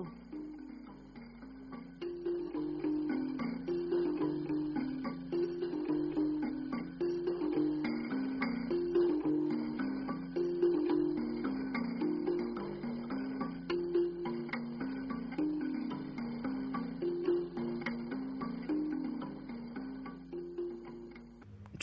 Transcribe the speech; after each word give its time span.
ikinamico 0.00 0.10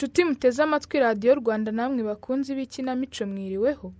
nshuti 0.03 0.23
muteze 0.25 0.63
amatwi 0.63 0.99
radiyo 0.99 1.35
rwanda 1.35 1.71
namwe 1.71 2.03
bakunze 2.03 2.55
b'ikinamico 2.55 3.25
mwiriweho. 3.25 3.93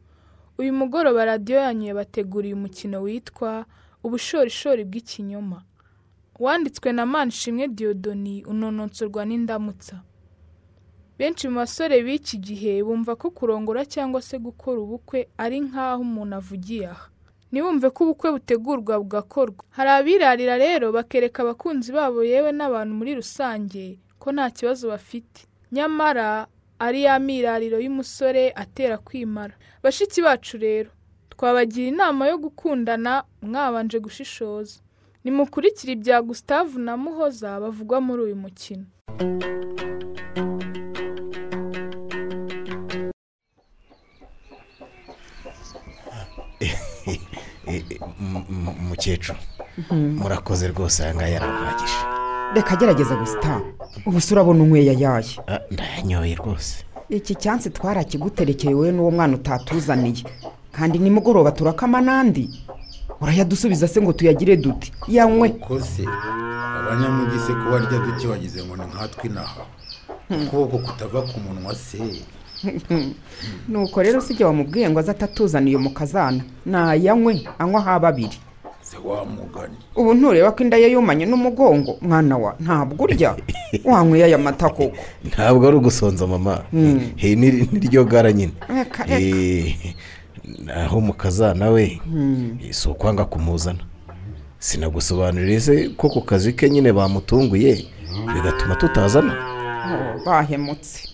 Uyu 0.58 0.74
mugoroba 0.74 1.26
radiyo 1.26 1.58
yanyu 1.60 1.86
yabateguriye 1.88 2.54
umukino 2.54 2.98
witwa 3.06 3.66
ubushorishori 4.04 4.84
bw'ikinyoma. 4.86 5.64
Wanditswe 6.40 6.92
na 6.94 7.06
manishimwe 7.06 7.68
diyodoni 7.68 8.44
unononsorwa 8.46 9.26
n'indamutsa. 9.26 10.02
Benshi 11.18 11.48
mu 11.48 11.56
basore 11.62 12.02
b'iki 12.04 12.38
gihe 12.38 12.84
bumva 12.84 13.16
ko 13.16 13.30
kurongora 13.32 13.86
cyangwa 13.86 14.22
se 14.22 14.40
gukora 14.40 14.80
ubukwe 14.82 15.28
ari 15.38 15.60
nk'aho 15.62 16.02
umuntu 16.02 16.36
avugiye 16.36 16.88
aha. 16.90 17.08
Ntibumve 17.54 17.90
ko 17.94 18.00
ubukwe 18.04 18.32
butegurwa 18.34 18.98
bugakorwa. 19.00 19.62
Hari 19.78 19.90
abirarira 19.94 20.58
rero 20.58 20.90
bakereka 20.92 21.44
abakunzi 21.46 21.92
babo 21.94 22.24
yewe 22.26 22.50
n'abantu 22.52 22.94
muri 22.98 23.12
rusange 23.16 24.00
ko 24.20 24.32
nta 24.34 24.50
kibazo 24.50 24.90
bafite. 24.90 25.46
Nyamara 25.72 26.48
ari 26.82 27.04
ya 27.06 27.20
mirariro 27.22 27.78
y'umusore 27.80 28.50
atera 28.58 28.98
kwimara. 28.98 29.54
Bashiki 29.84 30.18
bacu 30.26 30.58
rero 30.58 30.90
twabagira 31.34 31.88
inama 31.94 32.24
yo 32.32 32.38
gukundana 32.38 33.24
mwabanje 33.42 33.98
gushishoza. 34.06 34.76
Nimukurikire 35.24 35.92
ibya 35.94 36.18
gustave 36.28 36.74
na 36.86 36.94
muhoza 37.04 37.60
bavugwa 37.64 37.98
muri 38.06 38.22
uyu 38.28 38.36
mukino. 38.44 38.86
Mukecuru 48.90 49.38
murakoze 49.92 50.68
rwose 50.68 51.04
aya 51.04 51.16
ngaya 51.16 51.34
yarampagije 51.34 51.98
reka 52.56 52.72
agerageza 52.74 53.16
gusita 53.16 53.62
ubu 54.06 54.22
se 54.22 54.34
urabona 54.34 54.64
unyweye 54.64 54.92
ayaye 54.92 55.34
Ah, 55.48 55.60
ndayanyoye 55.72 56.36
rwose. 56.36 56.86
Iki 57.10 57.36
cyansi 57.36 57.70
twarakiguterekeye 57.70 58.74
wowe 58.74 58.92
n'uwo 58.92 59.12
mwana 59.12 59.36
utatuzaniye. 59.36 60.24
Kandi 60.76 61.00
nimugoroba 61.00 61.52
turakama 61.52 62.02
n'andi. 62.02 62.50
Urayadusubiza 63.22 63.88
se 63.88 64.02
ngo 64.02 64.14
tuyagire 64.14 64.58
dute 64.58 64.92
yanywe. 65.08 65.50
Kose 65.50 66.04
abanyamugi 66.78 67.40
se 67.40 67.54
ko 67.54 67.66
barya 67.72 68.00
duke 68.06 68.28
wagize 68.28 68.60
ngo 68.66 68.76
ni 68.76 68.86
nkatwe 68.90 69.30
inaha 69.30 69.62
ukuboko 70.30 70.78
kutava 70.78 71.22
ku 71.22 71.40
munwa 71.40 71.76
se? 71.76 72.02
Nuko 73.70 74.04
rero 74.04 74.22
sijya 74.22 74.48
wamubwiye 74.48 74.90
ngo 74.90 75.00
aze 75.00 75.12
atatuzaniye 75.12 75.78
mu 75.78 75.90
kazana 75.90 76.44
nayanywe 76.66 77.48
anywa 77.60 77.82
haba 77.82 78.08
abiri 78.08 78.40
se 78.84 78.98
wamugani 78.98 79.78
ubu 79.96 80.14
ntureba 80.14 80.52
ko 80.52 80.64
inda 80.64 80.78
ye 80.78 80.92
yumanye 80.92 81.26
n'umugongo. 81.26 81.98
Mwana 82.02 82.38
wa 82.38 82.56
ntabwo 82.60 83.04
urya? 83.04 83.36
Wanyweye 83.86 84.26
aya 84.26 84.38
mata 84.38 84.70
koko. 84.70 84.98
Ntabwo 85.24 85.68
ari 85.68 85.78
ugusonza 85.78 86.28
mama. 86.28 86.64
He 87.16 87.36
ni 87.36 87.52
niryo 87.72 88.04
gara 88.06 88.32
nyine. 88.34 88.54
Reka, 88.70 89.04
reka. 89.04 89.78
Naho 90.60 91.02
mu 91.02 91.14
kazana 91.14 91.70
we 91.70 92.02
eh, 92.64 92.74
si 92.74 92.90
ukwanga 92.90 93.26
kumuzana? 93.26 93.80
Sinagusobanurire 94.60 95.60
se 95.60 95.90
ko 95.98 96.10
ku 96.10 96.22
kazi 96.22 96.54
ke 96.54 96.70
nyine 96.70 96.94
bamutunguye? 96.94 97.86
Bigatuma 98.34 98.76
tutazana. 98.76 99.34
Oh, 99.84 100.26
bahemutse. 100.26 101.10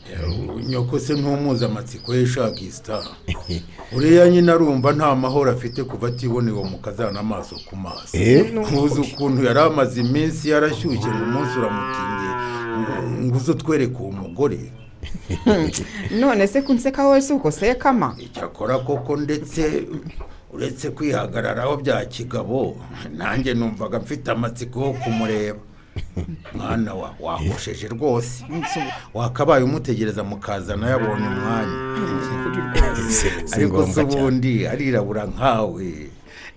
Nyoko 0.67 1.00
se 1.00 1.13
nk'umumpuzamatsiko 1.13 2.16
yishaka 2.16 2.59
isita 2.59 3.03
uriya 3.95 4.29
nyine 4.29 4.51
arumva 4.51 4.91
nta 4.94 5.16
mahoro 5.16 5.51
afite 5.51 5.83
kuva 5.83 6.07
atiboneye 6.07 6.57
uwo 6.57 6.66
mukazana 6.66 7.19
amaso 7.19 7.56
ku 7.69 7.75
maso. 7.75 8.17
Eh? 8.17 8.53
ntuzi 8.53 9.00
ukuntu 9.01 9.44
yari 9.44 9.59
amaze 9.59 10.01
iminsi 10.01 10.50
yarashyushye 10.50 11.09
ngo 11.09 11.23
umunsi 11.23 11.53
uramutindiye. 11.59 12.33
Ngo 13.25 13.38
uze 13.38 13.51
utwereke 13.51 13.97
uwo 14.00 14.11
mugore. 14.11 14.71
none 16.19 16.47
se 16.47 16.62
kunseka 16.62 17.06
wowe 17.06 17.22
si 17.22 17.34
uko 17.34 17.51
sekama 17.51 18.16
icyakora 18.19 18.79
koko 18.79 19.17
ndetse 19.17 19.84
uretse 20.53 20.90
kwihagararaho 20.90 21.78
bya 21.78 22.06
kigabo 22.06 22.78
nanjye 23.17 23.53
numvaga 23.53 24.00
mfite 24.00 24.31
amatsiko 24.31 24.79
yo 24.79 24.94
kumureba. 24.94 25.59
Mwana 26.53 26.94
wa 26.94 27.16
wahosheje 27.19 27.88
rwose. 27.88 28.45
Wakabaye 29.13 29.63
umutegereza 29.63 30.23
mukazana 30.23 30.89
yabonye 30.89 31.28
umwanya. 31.28 31.78
Ariko 33.51 33.88
se 33.88 34.01
ubundi 34.01 34.68
arirabura 34.68 35.25
nkawe. 35.25 35.94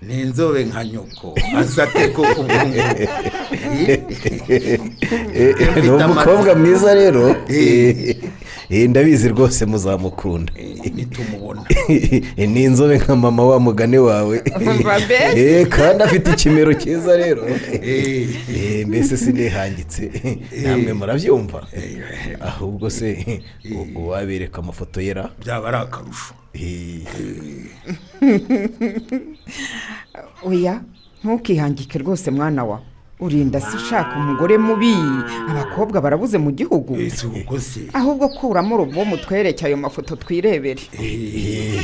Ni 0.03 0.21
inzobe 0.21 0.65
nka 0.65 0.85
nyoko. 0.85 1.35
Asate 1.57 2.09
koko 2.09 2.41
ubu 2.41 2.53
Eh, 5.35 5.77
ni 5.83 5.91
umukobwa 5.91 6.55
mwiza 6.55 6.95
rero. 6.95 7.37
Eh, 7.49 8.09
eh, 8.09 8.17
ndabizi 8.73 9.29
rwose 9.29 9.67
muzamukunda. 9.67 10.53
Ni 12.53 12.65
inzobe 12.65 12.99
nka 12.99 13.17
mama 13.17 13.45
wa 13.45 13.61
mugane 13.61 13.99
wawe. 13.99 14.43
Eh, 15.37 15.67
kandi 15.69 16.03
afite 16.05 16.31
ikimero 16.31 16.75
cyiza 16.75 17.17
rero. 17.17 17.49
Eh. 17.49 18.29
Eh, 18.57 18.87
mbese 18.87 19.17
sinihangitse. 19.17 20.11
Namwe 20.63 20.93
murabyumva. 20.93 21.67
Ahubwo 22.41 22.91
se 22.91 23.41
ubwo 23.81 24.07
wabereka 24.07 24.59
amafoto 24.59 25.01
yera? 25.01 25.31
Byaba 25.41 25.69
ari 25.69 25.77
akarusho. 25.77 26.35
Eh, 26.55 27.01
oya 30.47 30.81
ntukihangike 31.25 31.99
rwose 31.99 32.31
mwana 32.31 32.65
wa. 32.65 32.81
Urinda 33.23 33.61
se 33.61 33.77
ushaka 33.77 34.17
umugore 34.17 34.59
mubi. 34.59 34.95
Abakobwa 35.51 36.01
barabuze 36.01 36.39
mu 36.39 36.51
gihugu. 36.51 36.99
Ahubwo 37.93 38.29
kuramo 38.29 38.75
urubomu 38.75 39.17
twereke 39.17 39.67
ayo 39.67 39.77
mafoto 39.77 40.17
twirebere. 40.17 40.83
Eh, 40.99 41.81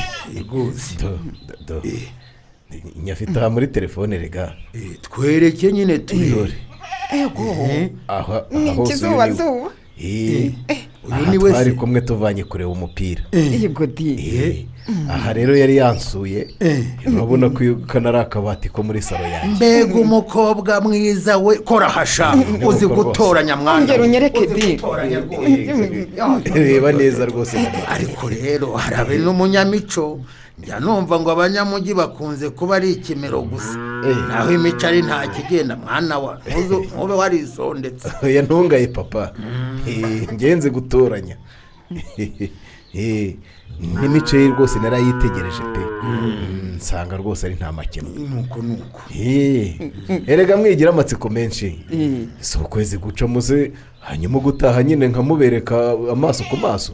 do. 1.67 1.83
nyafite 3.03 3.39
aha 3.39 3.51
muri 3.51 3.67
telefone 3.67 4.19
rega. 4.19 4.53
Eh, 4.75 4.99
twereke 5.03 5.73
nyine 5.73 5.99
tuyore 5.99 6.55
ego. 7.13 7.43
Ni 8.51 8.71
hose 8.71 8.75
uyu 8.75 8.83
ikizuba 8.85 9.31
zuba. 9.33 9.67
Eh, 9.67 9.73
aha 11.11 11.33
twari 11.39 11.73
kumwe 11.73 12.01
tuvanye 12.01 12.45
kureba 12.45 12.71
umupira 12.71 13.23
yego 13.33 13.87
di 13.87 14.09
Eh, 14.19 14.65
aha 15.11 15.33
rero 15.33 15.57
yari 15.57 15.77
yansuye 15.77 16.47
urabona 17.07 17.51
ko 17.51 17.61
ari 18.09 18.19
akabati 18.19 18.69
ko 18.69 18.83
muri 18.83 19.03
salo 19.03 19.25
yanjye 19.27 19.57
mbega 19.57 19.95
umukobwa 20.01 20.81
mwiza 20.81 21.39
we 21.39 21.59
kora 21.59 21.89
hasha 21.89 22.35
uzi 22.67 22.87
gutoranya 22.87 23.57
mwana 23.57 23.97
reba 26.55 26.93
neza 26.93 27.27
rwose 27.27 27.57
ariko 27.89 28.29
rero 28.29 28.73
hari 28.77 29.19
n'umunyamico 29.19 30.21
njya 30.63 30.81
numva 30.81 31.21
ngo 31.21 31.31
abanyamugi 31.31 31.95
bakunze 31.95 32.51
kuba 32.51 32.77
ari 32.77 32.93
ikimero 32.93 33.43
gusa. 33.43 33.77
Naho 34.29 34.53
imico 34.53 34.87
ari 34.87 35.03
nta 35.03 35.27
kigenda 35.29 35.77
mwana 35.77 36.19
wa 36.19 36.39
ntube 36.95 37.15
warisondetse 37.15 38.09
oya 38.23 38.43
ntungaye 38.43 38.87
papa. 38.87 39.33
Eh, 39.89 40.29
ngenze 40.33 40.71
gutoranya. 40.71 41.37
Eh, 42.95 43.37
n'imico 43.81 44.37
ye 44.37 44.49
rwose 44.49 44.79
narayitegereje 44.79 45.63
pe. 45.75 45.81
Mm, 46.03 46.75
nsanga 46.77 47.17
rwose 47.17 47.47
ari 47.47 47.55
nta 47.55 47.73
makemwa. 47.73 48.11
Nuko 48.19 48.63
nuko 48.63 49.01
Eh, 49.15 49.77
erega 50.31 50.57
mwigira 50.57 50.91
amatsiko 50.91 51.29
menshi. 51.29 51.85
Si 52.41 52.59
ukwezi 52.59 52.99
guca 52.99 53.27
muze 53.29 53.73
hanyuma 54.01 54.39
gutaha 54.41 54.83
nyine 54.83 55.09
nkamubereka 55.09 55.91
amaso 56.13 56.45
ku 56.45 56.57
maso. 56.57 56.93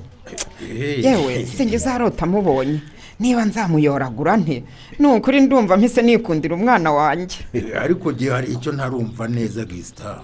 Yewe 1.01 1.47
sinjye 1.47 1.77
uzarota 1.77 2.27
mubonye. 2.27 2.81
Niba 3.21 3.45
nzamuyoragura 3.45 4.37
nte? 4.37 4.65
Ni 4.99 5.07
ukuri 5.07 5.41
ndumva 5.41 5.77
mpise 5.77 6.03
nikundira 6.03 6.55
umwana 6.55 6.93
wanjye. 6.93 7.37
Eh, 7.55 7.83
ariko 7.83 8.13
gihe 8.13 8.31
hari 8.31 8.53
icyo 8.53 8.73
ntarumva 8.73 9.29
neza 9.29 9.65
gisita 9.65 10.21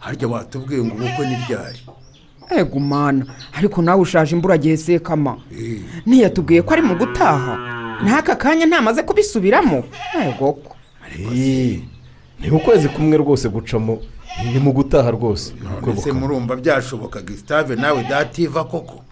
harya 0.00 0.28
watubwiye 0.28 0.84
ngo 0.84 0.94
ubukwe 0.94 1.26
ni 1.28 1.36
ryari? 1.48 1.80
Ego 2.50 2.76
umwana 2.76 3.26
ariko 3.52 3.82
nawe 3.82 4.00
ushaje 4.00 4.36
imburagihe 4.36 4.76
sekama. 4.76 5.36
Eh, 5.58 5.80
ntiyatubwiye 6.06 6.62
ko 6.62 6.72
ari 6.72 6.82
mu 6.82 6.94
gutaha. 6.94 7.54
N'aka 8.04 8.36
kanya 8.36 8.66
ntamaze 8.66 9.02
kubisubiramo. 9.02 9.84
Ego 10.22 10.52
ko. 10.52 10.76
Eh, 11.18 11.80
ni 12.40 12.50
ukwezi 12.50 12.88
kumwe 12.88 13.16
rwose 13.16 13.48
gucamo. 13.48 13.98
Ni 14.52 14.58
mu 14.58 14.72
gutaha 14.72 15.10
rwose. 15.10 15.52
None 15.62 16.00
se 16.00 16.12
murumva 16.12 16.56
byashoboka 16.56 17.22
gisitave 17.22 17.76
nawe 17.76 18.02
dativa 18.02 18.64
koko? 18.64 19.04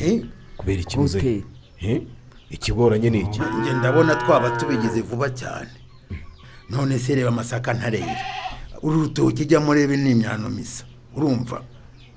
Eh, 0.00 0.22
kubera 0.56 0.80
ikibuze 0.80 1.42
Gute? 2.50 2.54
Ikigoranye 2.54 3.10
ni 3.10 3.20
iki? 3.20 3.40
Njye 3.60 3.72
ndabona 3.72 4.14
twaba 4.14 4.50
tubigize 4.50 5.00
vuba 5.02 5.30
cyane. 5.30 5.68
None 6.70 6.98
se 6.98 7.14
reba 7.14 7.28
amasaka 7.28 7.74
ntarera. 7.74 8.16
Uru 8.82 9.00
rutoki 9.02 9.42
ijya 9.42 9.60
murebe 9.60 9.96
ni 9.96 10.10
imyano 10.10 10.48
misa. 10.50 10.84
Urumva? 11.16 11.62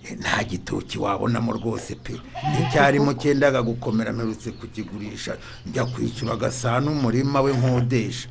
Eh, 0.03 0.17
nta 0.19 0.43
gitoki 0.43 0.99
wabonamo 0.99 1.51
rwose 1.53 1.95
pe. 1.95 2.13
Nticyarimo 2.51 3.13
cyendaga 3.13 3.61
gukomera 3.61 4.13
mperutse 4.13 4.51
kukigurisha. 4.51 5.37
Njya 5.65 5.85
kwishyura 5.85 6.33
agasana 6.33 6.91
umurima 6.91 7.41
we 7.41 7.53
nkodesha. 7.53 8.29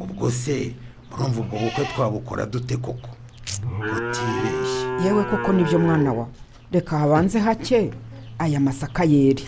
Ubwo 0.00 0.30
se 0.30 0.74
murumva 1.10 1.40
ubwo 1.40 1.58
bukwe 1.58 1.84
twabukora 1.84 2.46
dute 2.46 2.76
koko? 2.76 3.08
Utibeshye. 3.96 5.04
Yewe 5.04 5.24
koko 5.24 5.52
ni 5.52 5.64
byo 5.64 5.78
mwana 5.78 6.12
wa. 6.12 6.26
Reka 6.72 6.98
habanze 6.98 7.38
hake. 7.38 7.90
Aya 8.42 8.60
masaka 8.60 9.04
yeri. 9.04 9.44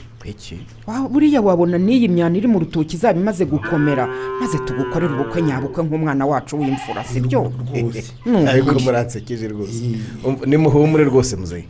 Buriya 1.10 1.40
wabona 1.40 1.78
n'iyi 1.78 2.08
myanya 2.08 2.38
iri 2.38 2.48
mu 2.48 2.58
rutoki 2.58 2.96
izaba 2.96 3.18
imaze 3.20 3.44
gukomera 3.44 4.08
maze 4.40 4.58
tugukorere 4.66 5.12
ubukwe 5.14 5.42
nyabukwe 5.42 5.84
nk'umwana 5.84 6.26
wacu 6.26 6.56
w'imfura 6.58 7.04
si 7.04 7.20
byo? 7.20 7.52
Rwose. 7.74 8.12
Ni 8.26 8.46
ariko 8.50 8.78
muransekeje 8.80 9.48
rwose. 9.48 9.84
Umva, 10.24 10.46
nimuhumure 10.46 11.04
rwose 11.04 11.36
muzehe. 11.36 11.64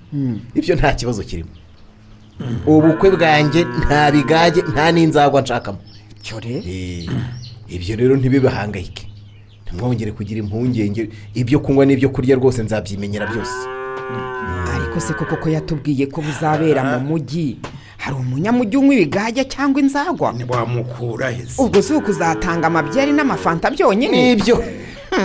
Ibyo 0.55 0.75
nta 0.77 0.93
kibazo 0.93 1.23
kirimo. 1.23 1.51
Ubukwe 2.67 3.11
bwanjye 3.11 3.65
nta 3.65 4.13
bigage 4.13 4.63
nta 4.73 4.93
n'inzagwa 4.93 5.43
nshakamo. 5.43 5.79
Eh, 6.67 7.09
ibyo 7.69 7.97
rero 7.97 8.17
ntibibahangayike. 8.17 9.09
Ntimwongere 9.67 10.13
kugira 10.13 10.39
impungenge. 10.41 11.11
Ibyo 11.35 11.59
kunywa 11.61 11.87
n'ibyo 11.87 12.09
kurya 12.15 12.37
rwose 12.37 12.63
nzabyimenyera 12.63 13.27
byose. 13.27 13.84
Ariko 14.95 15.01
se 15.07 15.15
koko 15.15 15.37
ko 15.43 15.49
yatubwiye 15.51 16.07
ko 16.07 16.23
buzabera 16.23 16.85
mu 16.85 17.01
mujyi 17.19 17.59
hari 17.99 18.17
umunyamujyi 18.17 18.77
unywa 18.79 18.95
ibigage 18.95 19.45
cyangwa 19.45 19.81
inzagwa? 19.83 20.33
Ntiwamukura 20.33 21.31
heza 21.31 21.63
ubwo 21.63 21.83
si 21.83 21.93
ukuzatanga 21.95 22.67
amabyeri 22.71 23.13
n'amafanta 23.13 23.71
byonyine? 23.75 24.15
N'ibyo. 24.15 24.63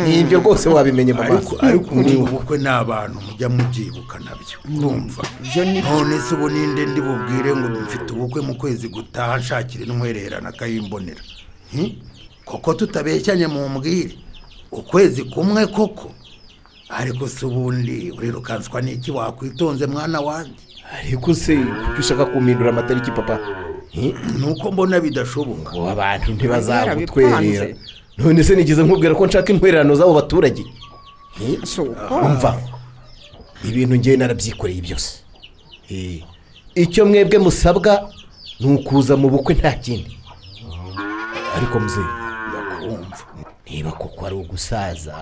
N'ibyo 0.06 0.40
rwose 0.42 0.70
wabimenye 0.70 1.14
mu 1.14 1.22
maso. 1.24 1.58
ariko 1.62 1.96
muri 1.96 2.10
Ni 2.10 2.16
ubu. 2.18 2.32
bukwe 2.42 2.58
ni 2.58 2.68
abantu 2.68 3.22
mujya 3.22 3.50
mubyibuka 3.50 4.18
na 4.26 4.32
byo. 4.34 4.58
Ni 5.66 5.82
none 5.82 6.18
se 6.20 6.34
ubu 6.36 6.50
ninde 6.50 6.86
ndi 6.86 7.02
bubwire 7.02 7.54
ngo 7.56 7.68
mfite 7.70 8.10
ubukwe 8.14 8.42
mu 8.42 8.56
kwezi 8.58 8.88
gutaha 8.90 9.38
nshakira 9.38 9.86
intwererana 9.86 10.50
akayimbonera 10.50 11.22
Hmm? 11.72 11.92
koko 12.46 12.74
tutabeshyanye 12.74 13.46
mu 13.48 13.70
mbwire 13.70 14.18
ukwezi 14.72 15.24
kumwe 15.30 15.68
koko. 15.68 16.10
Ariko 16.90 17.28
se 17.28 17.46
ubundi 17.46 18.12
urirukanswa 18.18 18.82
n'iki 18.82 19.12
wakwitonze 19.12 19.86
mwana 19.88 20.20
wanjye? 20.22 20.54
Ariko 21.00 21.34
se 21.36 21.56
kuki 21.56 22.00
ushaka 22.00 22.26
kumpindura 22.26 22.70
amatariki 22.70 23.12
papa? 23.12 23.40
Eh, 23.94 24.14
ni 24.40 24.46
uko 24.52 24.72
mbona 24.72 25.00
bidashoboka. 25.00 25.72
Ngo 25.76 25.90
abantu 25.90 26.32
ntibazagutwerera 26.32 27.76
none 28.18 28.44
se 28.44 28.56
nigeze 28.56 28.84
nkubwira 28.84 29.16
ko 29.16 29.28
nshaka 29.28 29.54
intwererano 29.54 29.96
z'abo 29.96 30.14
baturage? 30.14 30.66
Eh, 31.42 31.58
umva 32.24 32.58
ibintu 33.64 33.96
ngewe 33.96 34.18
narabyikoreye 34.18 34.82
byose. 34.82 35.12
Eh, 35.90 36.24
icyo 36.76 37.06
mwebwe 37.06 37.38
musabwa 37.40 38.10
ni 38.60 38.68
ukuza 38.76 39.18
mu 39.18 39.30
bukwe 39.30 39.56
nta 39.56 39.72
kindi. 39.72 40.18
Ariko 41.58 41.80
muzehe 41.80 42.08
ndakumva. 42.50 43.18
Niba 43.70 43.92
koko 43.92 44.26
ari 44.26 44.36
ugusaza 44.36 45.16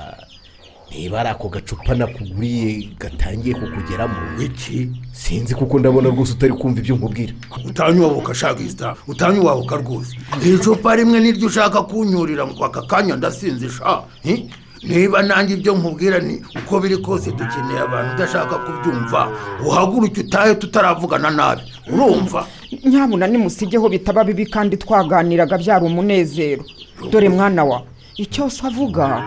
niba 0.91 1.19
ari 1.19 1.29
ako 1.29 1.49
gacupa 1.49 1.95
nakuguriye 1.95 2.89
gatangiye 2.99 3.55
kukugeramo 3.55 4.41
iki 4.41 4.89
sinzi 5.11 5.55
kuko 5.55 5.79
ndabona 5.79 6.09
rwose 6.09 6.31
utari 6.33 6.53
kumva 6.53 6.79
ibyo 6.79 6.95
nkubwira. 6.95 7.33
Utanyubabuka 7.65 8.33
shaka 8.33 8.61
isita 8.61 8.95
utanyubabuka 9.07 9.75
rwose. 9.75 10.17
Iri 10.45 10.57
cupa 10.57 10.95
rimwe 10.95 11.19
niryo 11.19 11.47
ushaka 11.47 11.81
kunyurira 11.83 12.47
ngo 12.47 12.65
aka 12.65 12.81
kanya 12.81 13.15
ndasinze 13.15 13.69
sha. 13.69 14.03
Eh? 14.23 14.43
niba 14.83 15.21
nanjye 15.23 15.53
ibyo 15.53 15.73
nkubwira 15.75 16.19
ni 16.19 16.41
uko 16.55 16.79
biri 16.79 16.97
kose 16.97 17.31
dukeneye 17.31 17.79
abantu 17.79 18.15
udashaka 18.15 18.55
kubyumva. 18.57 19.31
Uhaguruke 19.67 20.21
utahe 20.21 20.55
tutaravugana 20.55 21.29
nabi. 21.29 21.61
Urumva? 21.93 22.47
Nyabuna 22.85 23.27
nimusigeho 23.27 23.89
bitaba 23.89 24.23
bibi 24.23 24.45
kandi 24.45 24.77
twaganiraga 24.77 25.57
byari 25.57 25.85
umunezero. 25.85 26.63
Dore 27.11 27.29
mwana 27.29 27.63
wa 27.63 27.83
icyo 28.17 28.49
se 28.49 28.67
avuga. 28.67 29.23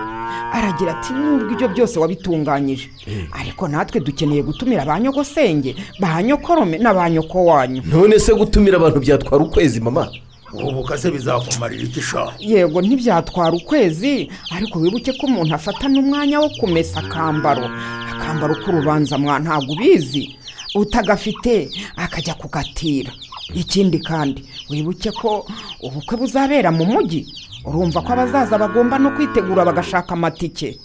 Aragira 0.52 0.98
ati 0.98 1.12
nubwo 1.12 1.52
ibyo 1.54 1.68
byose 1.68 1.98
wabitunganyije. 1.98 2.90
Ariko 3.32 3.68
natwe 3.68 4.00
dukeneye 4.00 4.42
gutumira 4.42 4.84
ba 4.84 5.00
nyogosenge 5.00 5.74
ba 6.00 6.22
nyokorome 6.22 6.78
na 6.78 6.94
ba 6.94 7.10
nyoko 7.10 7.44
wanyu 7.44 7.82
none 7.86 8.18
se 8.18 8.34
gutumira 8.34 8.76
abantu 8.76 9.00
byatwara 9.00 9.44
ukwezi 9.44 9.80
mama? 9.80 10.08
Ubu 10.52 10.72
bukase 10.82 11.10
bizakumarira 11.10 11.82
iki 11.84 12.00
sha? 12.02 12.32
Yego 12.38 12.82
ntibyatwara 12.82 13.52
ukwezi 13.56 14.30
ariko 14.56 14.78
wibuke 14.78 15.12
ko 15.12 15.26
umuntu 15.26 15.54
afata 15.54 15.86
n'umwanya 15.88 16.40
wo 16.40 16.48
kumesa 16.58 16.98
akambaro. 17.00 17.70
Akambaro 18.12 18.54
k'urubanza 18.62 19.18
mwa 19.18 19.38
ntabwo 19.38 19.72
ubizi. 19.72 20.36
Utagafite 20.74 21.70
akajya 21.96 22.34
kugatira. 22.34 23.10
Ikindi 23.54 23.98
kandi 23.98 24.44
wibuke 24.70 25.10
ko 25.12 25.46
ubukwe 25.82 26.16
buzabera 26.20 26.70
mu 26.70 26.84
mujyi 26.84 27.26
urumva 27.66 28.00
ko 28.02 28.12
abazaza 28.12 28.58
bagomba 28.58 28.98
no 28.98 29.10
kwitegura 29.14 29.64
bagashaka 29.64 30.12
amatike. 30.14 30.78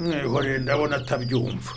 Mwihorere 0.00 0.58
ndabona 0.58 0.96
atabyumva. 0.96 1.72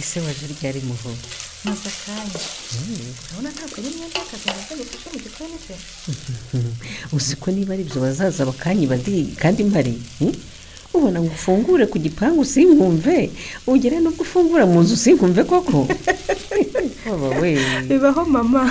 Ese 0.00 0.20
waje 0.24 0.46
ryari 0.54 0.80
muho 0.88 1.10
maze 1.64 1.86
akanya 1.92 2.40
urabona 2.80 3.48
ntabwo 3.54 3.74
ari 3.78 3.88
imyenda 3.92 4.16
y'akazi 4.18 4.46
ngo 4.48 4.74
gufasha 4.80 5.08
mu 5.12 5.18
gikoni 5.24 5.58
se 5.66 5.74
uzi 7.16 7.34
ko 7.40 7.46
niba 7.50 7.72
ari 7.74 7.82
ibyo 7.84 7.98
bazaza 8.04 8.48
bakanyiba 8.50 8.96
ndi 8.96 9.36
kandi 9.42 9.60
mpari 9.70 9.94
hmm? 10.18 10.34
ubona 10.94 11.18
ngo 11.20 11.32
ufungure 11.32 11.84
ku 11.86 11.96
gipangu 11.98 12.44
sinkumve 12.44 13.30
ugere 13.66 13.96
n'ubwo 14.00 14.22
ufungura 14.26 14.64
mu 14.68 14.78
nzu 14.84 14.96
sinkumve 14.96 15.42
koko. 15.44 15.88
Baba 17.06 17.28
we. 17.40 17.58
Bibaho 17.88 18.24
mama. 18.24 18.70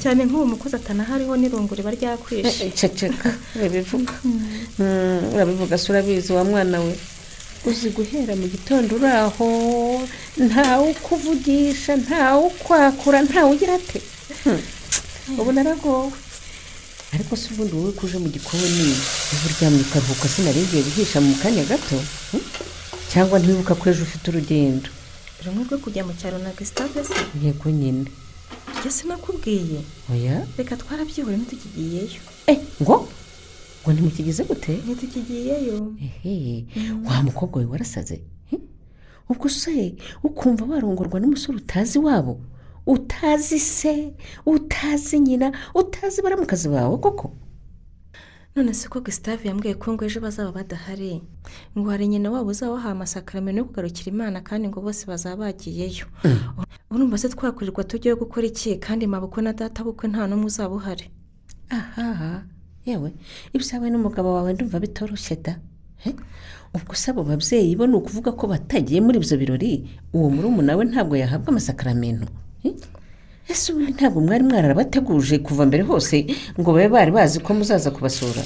Cyane 0.00 0.24
nk'uwo 0.24 0.46
mukozi 0.56 0.76
atanahariho 0.76 1.34
n'irungu 1.36 1.74
riba 1.74 1.90
ryakwishe. 1.90 2.72
Ceceka. 2.78 3.28
Urabivuga. 3.56 4.14
Mm, 4.78 5.34
urabivuga 5.34 5.78
se 5.78 5.86
urabizi 5.92 6.32
wa 6.32 6.44
mwana 6.44 6.80
we. 6.80 6.94
Uzi 7.66 7.90
guhera 7.90 8.34
mu 8.36 8.46
gitondo 8.48 8.96
uri 8.96 9.06
aho 9.06 9.48
ntawe 10.46 10.90
ukuvugisha 10.94 11.96
ntawe 11.96 12.42
ukwakura 12.50 13.18
ntawe 13.26 13.50
ugira 13.54 13.74
ate? 13.74 14.00
Hmm, 14.44 14.60
ubu 15.40 15.52
naragowe. 15.52 16.12
Ariko 17.14 17.36
se 17.36 17.48
ubundi 17.52 17.72
wowe 17.76 17.92
ko 17.92 18.06
uje 18.06 18.18
mu 18.18 18.28
gikoni 18.28 18.92
uba 19.32 19.44
uryamye 19.48 19.80
ukaruhuka 19.82 20.28
sinaringiye 20.28 20.82
guhisha 20.86 21.18
mu 21.20 21.34
kanya 21.42 21.64
gato? 21.64 21.96
Hmm? 22.32 22.42
cyangwa 23.12 23.38
ntiwibuka 23.40 23.74
ko 23.74 23.84
ejo 23.90 24.02
ufite 24.04 24.24
urugendo? 24.28 24.88
Rumwe 25.44 25.64
rwo 25.64 25.78
kujya 25.78 26.04
mu 26.04 26.12
cyaro 26.18 26.38
na 26.38 26.52
gisitade 26.58 27.00
se? 27.04 27.14
Yego 27.42 27.70
nyine. 27.70 28.04
Ibyo 28.78 28.90
sinakubwiye. 28.90 29.80
Oya? 30.12 30.44
Reka 30.58 30.76
twarabyihore 30.76 31.36
ntitukigiyeyo 31.36 32.20
eh 32.46 32.58
ngo? 32.82 33.08
Ngo 33.88 33.94
ntimukigize 33.96 34.44
gute? 34.44 34.76
Ntitukigiyeyo 34.84 35.94
ehe 35.96 36.66
wa 37.04 37.22
mukobwa 37.22 37.58
we 37.60 37.66
warasaze. 37.66 38.20
Ubwo 39.28 39.48
se 39.48 39.96
ukumva 40.22 40.64
warongorwa 40.64 41.20
n'umusore 41.20 41.56
utazi 41.58 41.98
wabo? 41.98 42.40
Utazi 42.86 43.58
se? 43.58 44.12
Utazi 44.46 45.20
nyina? 45.20 45.52
Utazi 45.74 46.22
baramukazi 46.22 46.68
bawe 46.68 46.96
koko? 46.98 47.32
None 48.56 48.74
se 48.74 48.88
ko 48.88 49.00
gisitave 49.00 49.48
yambwiye 49.48 49.74
ko 49.74 49.92
ngo 49.92 50.04
ejo 50.04 50.20
bazaba 50.20 50.52
badahari? 50.52 51.22
Ngo 51.78 51.90
hari 51.90 52.08
nyina 52.08 52.30
wabo 52.30 52.50
uzaba 52.50 52.72
wahawe 52.72 52.92
amasakaramentu 52.92 53.58
yo 53.58 53.64
kugarukira 53.64 54.12
imana 54.12 54.40
kandi 54.40 54.68
ngo 54.68 54.80
bose 54.80 55.06
bazaba 55.06 55.44
bagiyeyo. 55.48 56.06
Urumva 56.90 57.16
se 57.18 57.28
twakwirirwa 57.28 57.84
tujyayo 57.84 58.16
gukora 58.16 58.46
iki? 58.46 58.76
Kandi 58.76 59.06
mabukwe 59.06 59.42
na 59.42 59.52
data 59.52 59.84
bukwe 59.84 60.08
nta 60.08 60.26
n'umwe 60.28 60.46
uzaba 60.46 60.74
uhari. 60.74 61.08
Aha. 61.70 62.42
Yewe 62.88 63.10
ibyawe 63.56 63.86
n'umugabo 63.92 64.28
wawe 64.36 64.50
ndumva 64.52 64.80
bitoroshye 64.80 65.36
da. 65.44 65.54
Ubwo 66.74 66.94
se 66.94 67.10
abo 67.10 67.22
babyeyi 67.24 67.76
bo 67.76 67.86
ni 67.86 67.96
ukuvuga 67.96 68.32
ko 68.32 68.44
batagiye 68.52 69.00
muri 69.00 69.16
ibyo 69.20 69.36
birori 69.40 69.72
uwo 70.12 70.28
murumuna 70.34 70.76
we 70.76 70.84
ntabwo 70.90 71.14
yahabwa 71.16 71.48
amasakaramentu. 71.52 72.26
Ese 73.48 73.72
ubundi 73.72 73.92
ntabwo 73.96 74.20
mwari 74.20 74.44
mwararabateguje 74.44 75.38
kuva 75.40 75.64
mbere 75.66 75.82
hose 75.88 76.16
ngo 76.60 76.68
babe 76.76 76.88
bari 76.92 77.10
bazi 77.16 77.40
ko 77.40 77.50
muzaza 77.56 77.88
kubasura? 77.90 78.42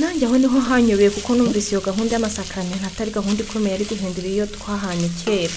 Nanjye 0.00 0.24
aho 0.26 0.36
ni 0.40 0.48
ho 0.48 0.56
hanyobeye 0.68 1.10
kuko 1.12 1.36
numvise 1.36 1.76
iyo 1.76 1.80
gahunda 1.84 2.16
y'amasakaramentu 2.16 2.84
atari 2.88 3.10
gahunda 3.12 3.40
ikomeye 3.44 3.74
ari 3.76 3.84
guhindura 3.84 4.28
iyo 4.28 4.46
twahanye 4.48 5.08
kera. 5.20 5.52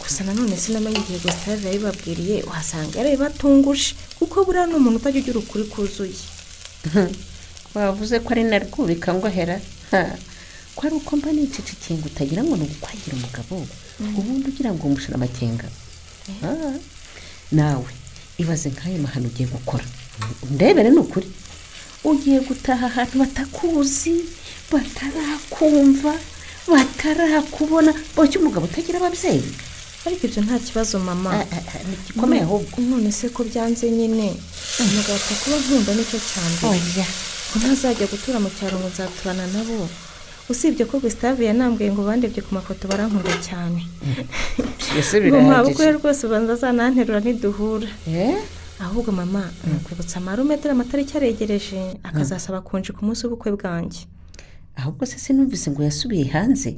Gusa 0.00 0.24
nanone 0.24 0.56
sinamenye 0.56 0.96
igihe 1.04 1.18
gisitave 1.20 1.68
yabibabwiriye 1.68 2.36
uhasanga 2.48 2.96
yari 3.04 3.20
batunguje 3.20 3.92
kuko 4.18 4.44
buriya 4.48 4.64
ni 4.66 4.74
umuntu 4.80 4.96
utajya 5.04 5.20
ugira 5.20 5.38
ukuri 5.44 5.64
kuzuye. 5.72 6.16
Wavuze 7.74 8.20
ko 8.20 8.28
ari 8.32 8.44
na 8.44 8.58
rwubika 8.58 9.14
ngo 9.14 9.28
hera 9.28 9.60
Ha. 9.90 10.16
ko 10.74 10.80
ari 10.86 10.94
uko 10.98 11.16
mba 11.16 11.30
nicecekeye 11.32 11.98
ngo 11.98 12.06
utagira 12.10 12.42
ngo 12.42 12.56
ni 12.56 12.64
ugukwagira 12.66 13.14
umugabo 13.16 13.54
ubundi 14.18 14.48
ugira 14.50 14.70
ngo 14.74 14.82
umushira 14.88 15.14
amakenga. 15.16 15.68
Ah, 16.44 16.76
nawe 17.52 17.88
ibaze 18.38 18.68
nk'ayo 18.74 18.98
mahano 19.00 19.28
ugiye 19.30 19.48
gukora. 19.48 19.84
Ndebere 20.50 20.90
ni 20.90 20.98
ukuri 21.00 21.28
ugiye 22.04 22.40
gutaha 22.44 22.86
ahantu 22.92 23.14
batakuzi 23.24 24.14
batarakumva 24.72 26.12
batarakubona 26.68 27.94
boshye 28.16 28.36
umugabo 28.42 28.66
utagira 28.66 28.98
ababyeyi. 29.00 29.46
Ariko 30.06 30.22
ibyo 30.26 30.40
nta 30.42 30.58
kibazo 30.58 30.98
mama. 30.98 31.30
Ah, 31.34 31.46
ah, 31.56 31.62
ah, 31.74 31.82
ni 31.88 31.96
gikomeye 32.06 32.42
ahubwo. 32.42 32.76
none 32.90 33.10
se 33.12 33.28
ko 33.28 33.44
byanze 33.44 33.90
nyine? 33.90 34.28
Umugabo 34.80 35.14
apfa 35.18 35.34
kuba 35.42 35.56
nkunda 35.62 35.92
ni 35.94 36.04
cyo 36.08 36.18
cya 36.30 36.42
mbere. 36.52 36.78
Oya 36.78 37.06
ko 37.50 37.54
ntazajya 37.58 38.06
gutura 38.12 38.38
mu 38.42 38.50
cyaro 38.56 38.76
ngo 38.78 38.88
nzaturana 38.92 39.46
nabo. 39.54 39.88
Usibye 40.48 40.84
ko 40.86 41.02
gustave 41.02 41.42
yanambwiye 41.46 41.90
ngo 41.90 42.02
bandebye 42.06 42.40
ku 42.46 42.54
mafoto 42.54 42.86
barankunda 42.90 43.34
cyane. 43.42 43.82
Ese 44.98 45.18
ngo 45.22 45.42
birahagije? 45.42 45.98
rwose 45.98 46.20
ubanza 46.26 46.52
azananterura 46.54 47.18
ntiduhura 47.20 47.88
Eh? 48.06 48.38
ahubwo 48.78 49.10
mama 49.12 49.42
ni 49.66 49.74
ukwibutsa 49.80 50.20
amarumetero 50.20 50.70
amatariki 50.76 51.16
aregereje 51.16 51.80
akazasaba 52.08 52.60
kunji 52.60 52.92
ku 52.92 53.02
munsi 53.06 53.24
w'ubukwe 53.26 53.50
bwanjye. 53.58 54.04
Ahubwo 54.76 55.02
se 55.08 55.16
sinumvise 55.18 55.70
ngo 55.72 55.82
yasubiye 55.82 56.24
hanze? 56.34 56.70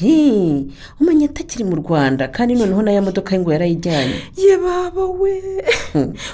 Hi, 0.00 0.66
umenya 1.00 1.26
atakiri 1.28 1.64
mu 1.64 1.76
rwanda 1.76 2.28
kandi 2.28 2.54
noneho 2.54 2.82
n'aya 2.82 3.02
modoka 3.04 3.34
ye 3.36 3.40
ngo 3.40 3.52
yarayijyanye. 3.52 4.16
Ye 4.36 4.56
baba 4.56 5.04
we. 5.20 5.32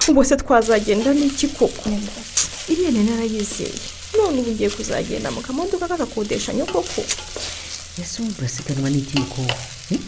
Ubwo 0.09 0.25
se 0.25 0.37
twazagenda 0.37 1.11
n'iki 1.15 1.49
koko? 1.59 1.91
Irene 2.71 3.03
narayizeye 3.03 3.75
none 4.17 4.41
ubu 4.41 4.51
ngiye 4.55 4.71
kuzagenda 4.71 5.31
mu 5.31 5.41
kamodoka 5.43 5.89
kagakodesha 5.89 6.55
nyokoko 6.55 7.03
ese 8.01 8.23
ubu 8.23 8.33
urasiganwa 8.39 8.91
n'iki 8.91 9.19
mukobwa 9.19 9.55
Eh? 9.91 9.99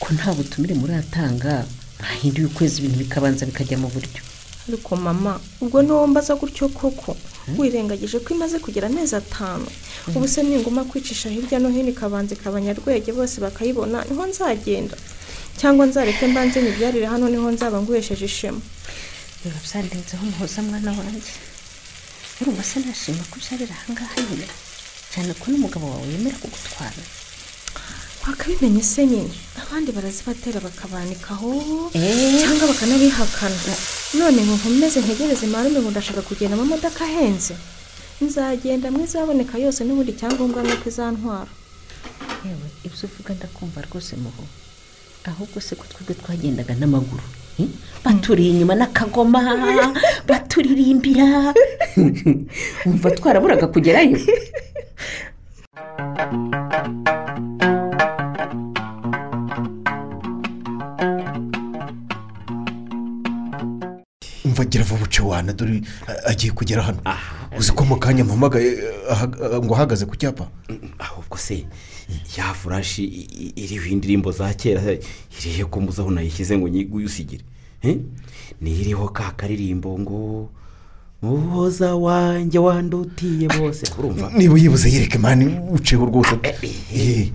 ko 0.00 0.12
nta 0.14 0.34
butumire 0.36 0.74
muratanga 0.74 1.64
bahinduye 2.00 2.46
ukwezi 2.46 2.78
ibintu 2.84 2.98
bikabanza 2.98 3.46
bikajya 3.46 3.78
mu 3.80 3.88
buryo. 3.88 4.20
Ariko 4.68 4.96
mama 4.96 5.40
ubwo 5.62 5.82
niwo 5.82 6.06
mbaza 6.06 6.34
gutyo 6.40 6.68
koko. 6.68 7.16
Wirengagije 7.58 8.18
ko 8.24 8.34
imaze 8.34 8.58
kugira 8.58 8.86
amezi 8.90 9.14
atanu. 9.16 9.66
Ubu 10.14 10.26
se 10.28 10.42
ninguma 10.42 10.84
kwicisha 10.84 11.30
hirya 11.30 11.58
no 11.58 11.68
hino 11.70 11.88
ikabanza 11.94 12.34
ikabanyarwege 12.34 13.12
bose 13.12 13.40
bakayibona 13.40 14.04
ni 14.08 14.14
ho 14.16 14.26
nzagenda. 14.26 14.96
Cyangwa 15.60 15.86
nzareke 15.86 16.26
mbanze 16.26 16.62
nyibyarire 16.62 17.06
hano 17.06 17.28
ni 17.30 17.36
ho 17.36 17.48
nzaba 17.50 17.78
nguhesheje 17.82 18.24
ishema. 18.24 18.60
Biba 19.44 19.58
byandenzeho 19.64 20.22
umuhoza 20.26 20.62
mwana 20.62 20.90
wanjye. 20.98 21.32
Urumva 22.40 22.62
se 22.62 22.76
nashima 22.80 23.22
ko 23.30 23.34
ubyarira 23.38 23.74
ahangaha 23.78 24.18
nyine. 24.26 24.46
Cyane 25.12 25.32
ko 25.40 25.44
n'umugabo 25.50 25.84
wawe 25.92 26.06
yemera 26.12 26.36
kugutwara. 26.42 27.02
Wakabimenye 28.26 28.82
se 28.82 29.06
nyine? 29.06 29.30
Abandi 29.62 29.92
barazibatera 29.96 30.58
bakabanikaho. 30.60 31.48
Eh. 31.94 32.42
cyangwa 32.42 32.66
bakanabihakana. 32.74 33.74
None 34.18 34.40
nkomeze 34.42 35.00
ntegereze 35.00 35.46
marume 35.46 35.78
ngo 35.80 35.90
ndashaka 35.90 36.22
kugenda 36.28 36.56
mu 36.56 36.64
modoka 36.72 37.04
ahenze. 37.04 37.54
Nzagenda 38.24 38.90
mu 38.90 38.98
izaboneka 39.04 39.54
yose 39.64 39.80
n'ubundi 39.84 40.10
icyangombwa 40.12 40.62
ni 40.62 40.72
uko 40.74 40.86
izantwara. 40.88 41.52
Yewe 42.44 42.68
ibyo 42.86 43.04
uvuga 43.08 43.32
ndakumva 43.36 43.78
rwose 43.86 44.12
muho 44.22 44.44
ahubwo 45.30 45.58
se 45.60 45.74
ko 45.74 45.84
twebwe 45.90 46.14
twagendaga 46.20 46.72
n'amaguru 46.78 47.26
baturiye 48.04 48.50
inyuma 48.50 48.74
n'akagoma 48.78 49.40
baturirimbira 50.28 51.26
umva 52.86 53.08
twaraburaga 53.16 53.66
kugerayo. 53.74 54.18
umva 64.56 64.64
gira 64.64 64.84
vuba 64.84 65.04
uce 65.04 65.22
wana 65.22 65.52
dore 65.52 65.82
a- 66.08 66.30
agiye 66.30 66.52
kugera 66.52 66.82
hano. 66.82 66.98
Uzi 67.58 67.72
ko 67.72 67.84
mu 67.84 67.96
kanya 68.00 68.24
mpamagaye 68.24 68.76
aha- 69.10 69.60
ngo 69.60 69.74
ahagaze 69.74 70.06
ku 70.08 70.16
cyapa? 70.16 70.48
Ahubwo 70.98 71.36
se 71.36 71.66
ya 72.36 72.54
furashi 72.54 73.04
iriho 73.56 73.84
indirimbo 73.92 74.32
za 74.32 74.48
kera 74.56 74.80
irihe 75.36 75.64
ko 75.68 75.80
muzi 75.80 76.00
aho 76.00 76.10
nayishyize 76.10 76.56
ngo 76.56 76.68
nyigusigire 76.68 77.44
niyo 78.60 78.80
iriho 78.80 79.08
ka 79.12 79.32
karirimbo 79.36 79.98
ngo 79.98 80.48
muhoza 81.22 81.94
wanjye 81.94 82.58
wandutiye 82.58 83.48
bose. 83.48 83.84
Urumva? 83.98 84.30
Niba 84.36 84.54
uyibuze 84.54 84.88
yereke 84.88 85.18
mani 85.18 85.52
uceho 85.72 86.06
rwose 86.06 86.32
Eh, 86.94 87.28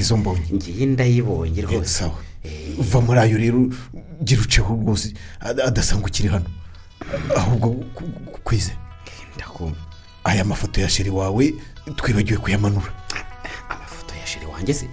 izo 0.00 0.16
mbonye 0.16 0.44
ngiye 0.52 0.86
ndayibonye. 0.86 1.60
Eh, 1.60 1.64
rwose. 1.64 2.04
Uva 2.78 3.00
muri 3.00 3.18
ayo 3.20 3.36
rero 3.38 3.60
gira 4.24 4.42
uceho 4.42 4.74
rwose 4.74 5.14
ad- 5.40 5.60
adasanga 5.60 6.06
ukiri 6.06 6.28
hano. 6.28 6.46
Ahubwo 7.36 7.70
kwize 8.44 8.72
aya 10.24 10.44
mafoto 10.44 10.80
ya 10.80 10.88
sheri 10.88 11.10
wawe 11.10 11.54
twibagiwe 11.96 12.38
kuyamanura. 12.38 12.92
Amafoto 13.68 14.14
ya 14.20 14.26
sheri 14.26 14.46
wanjye 14.46 14.74
se? 14.74 14.88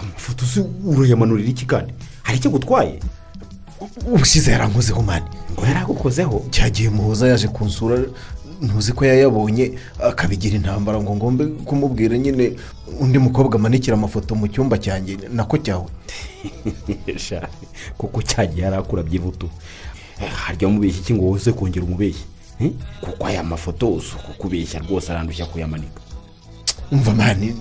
Amafoto 0.00 0.46
se 0.46 0.60
urayamanurira 0.84 1.48
iki 1.48 1.66
kandi? 1.66 1.94
Hari 2.22 2.38
icyo 2.38 2.50
gutwaye? 2.50 3.00
Ubushize 4.06 4.50
yarankozeho 4.50 5.02
mani 5.02 5.26
ngo 5.52 5.66
yaragukozeho? 5.66 6.44
Cyagiye 6.50 6.90
muhoza 6.90 7.28
yaje 7.28 7.48
kunsura 7.48 7.98
ntuzi 8.62 8.92
ko 8.92 9.04
yayabonye 9.04 9.78
akabigira 10.02 10.56
intambara 10.56 11.00
ngo 11.00 11.14
ngombe 11.16 11.44
kumubwira 11.64 12.18
nyine 12.18 12.56
undi 13.00 13.18
mukobwa 13.18 13.54
amanikira 13.58 13.96
amafoto 13.96 14.34
mu 14.34 14.48
cyumba 14.48 14.78
cyanjye 14.78 15.18
nako 15.32 15.58
cyawe. 15.58 15.86
Kuko 17.98 18.22
cyagiye 18.22 18.64
yarakurabye 18.64 19.16
ivutu 19.16 19.48
harya 20.34 20.68
wamubeshya 20.68 21.00
iki 21.00 21.14
ngo 21.14 21.24
woze 21.24 21.52
kongera 21.52 21.86
umubeshyi 21.86 22.24
kuko 23.00 23.26
aya 23.26 23.42
mafoto 23.44 24.00
si 24.00 24.14
ukukubeshya 24.18 24.80
rwose 24.80 25.12
arandushya 25.12 25.46
kuyamanika. 25.46 26.00
Umva 26.92 27.14
mani 27.14 27.54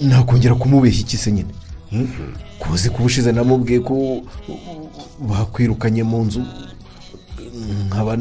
nakongera 0.00 0.54
kumubeshya 0.54 1.00
iki 1.00 1.16
se 1.16 1.32
nyine? 1.32 1.52
Kuzi 2.58 2.90
ko 2.90 2.96
ubushize 3.00 3.32
namubwiye 3.32 3.80
ko 3.80 4.20
bakwirukanye 5.20 6.02
mu 6.02 6.24
nzu 6.24 6.42
nkaba 7.86 8.16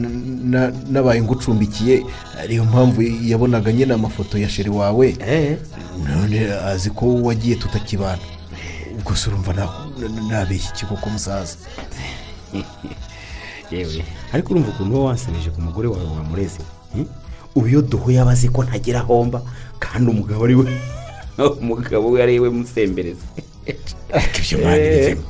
nabaye 0.92 1.22
ngucumbikiye 1.22 2.04
ariyo 2.40 2.66
mpamvu 2.66 3.02
yabonaga 3.02 3.72
nyine 3.74 3.94
amafoto 3.94 4.38
ya 4.38 4.50
sheri 4.50 4.70
wawe. 4.70 5.18
None 6.08 6.52
azi 6.54 6.90
ko 6.90 7.16
wagiye 7.24 7.56
tutakibana. 7.56 8.22
Ubwo 8.98 9.16
se 9.16 9.30
urumva 9.30 9.54
na- 9.54 9.70
na- 10.00 10.22
nabeshya 10.30 10.72
iki 10.76 10.86
koko 10.86 11.10
musaza? 11.10 11.56
Yewe 13.72 14.04
ariko 14.34 14.52
urumva 14.54 14.70
ukuntu 14.70 14.96
uba 14.96 15.06
wansubije 15.06 15.50
ku 15.50 15.62
mugore 15.62 15.88
wawe 15.88 16.06
wamureze 16.18 16.60
Hmm? 16.94 17.06
ubu 17.56 17.68
iyo 17.68 17.82
duhuye 17.82 18.20
aba 18.20 18.32
azi 18.32 18.50
ko 18.50 18.64
ntagira 18.66 19.00
ahomba 19.06 19.42
kandi 19.80 20.10
umugabo 20.10 20.42
ari 20.46 20.56
we 20.58 20.66
umugabo 21.62 22.10
we 22.12 22.18
ari 22.24 22.40
we 22.42 22.50
musembereza 22.50 23.22
ariko 24.10 24.38
ibyo 24.42 24.58
mani 24.66 24.82
bivemo 24.90 25.24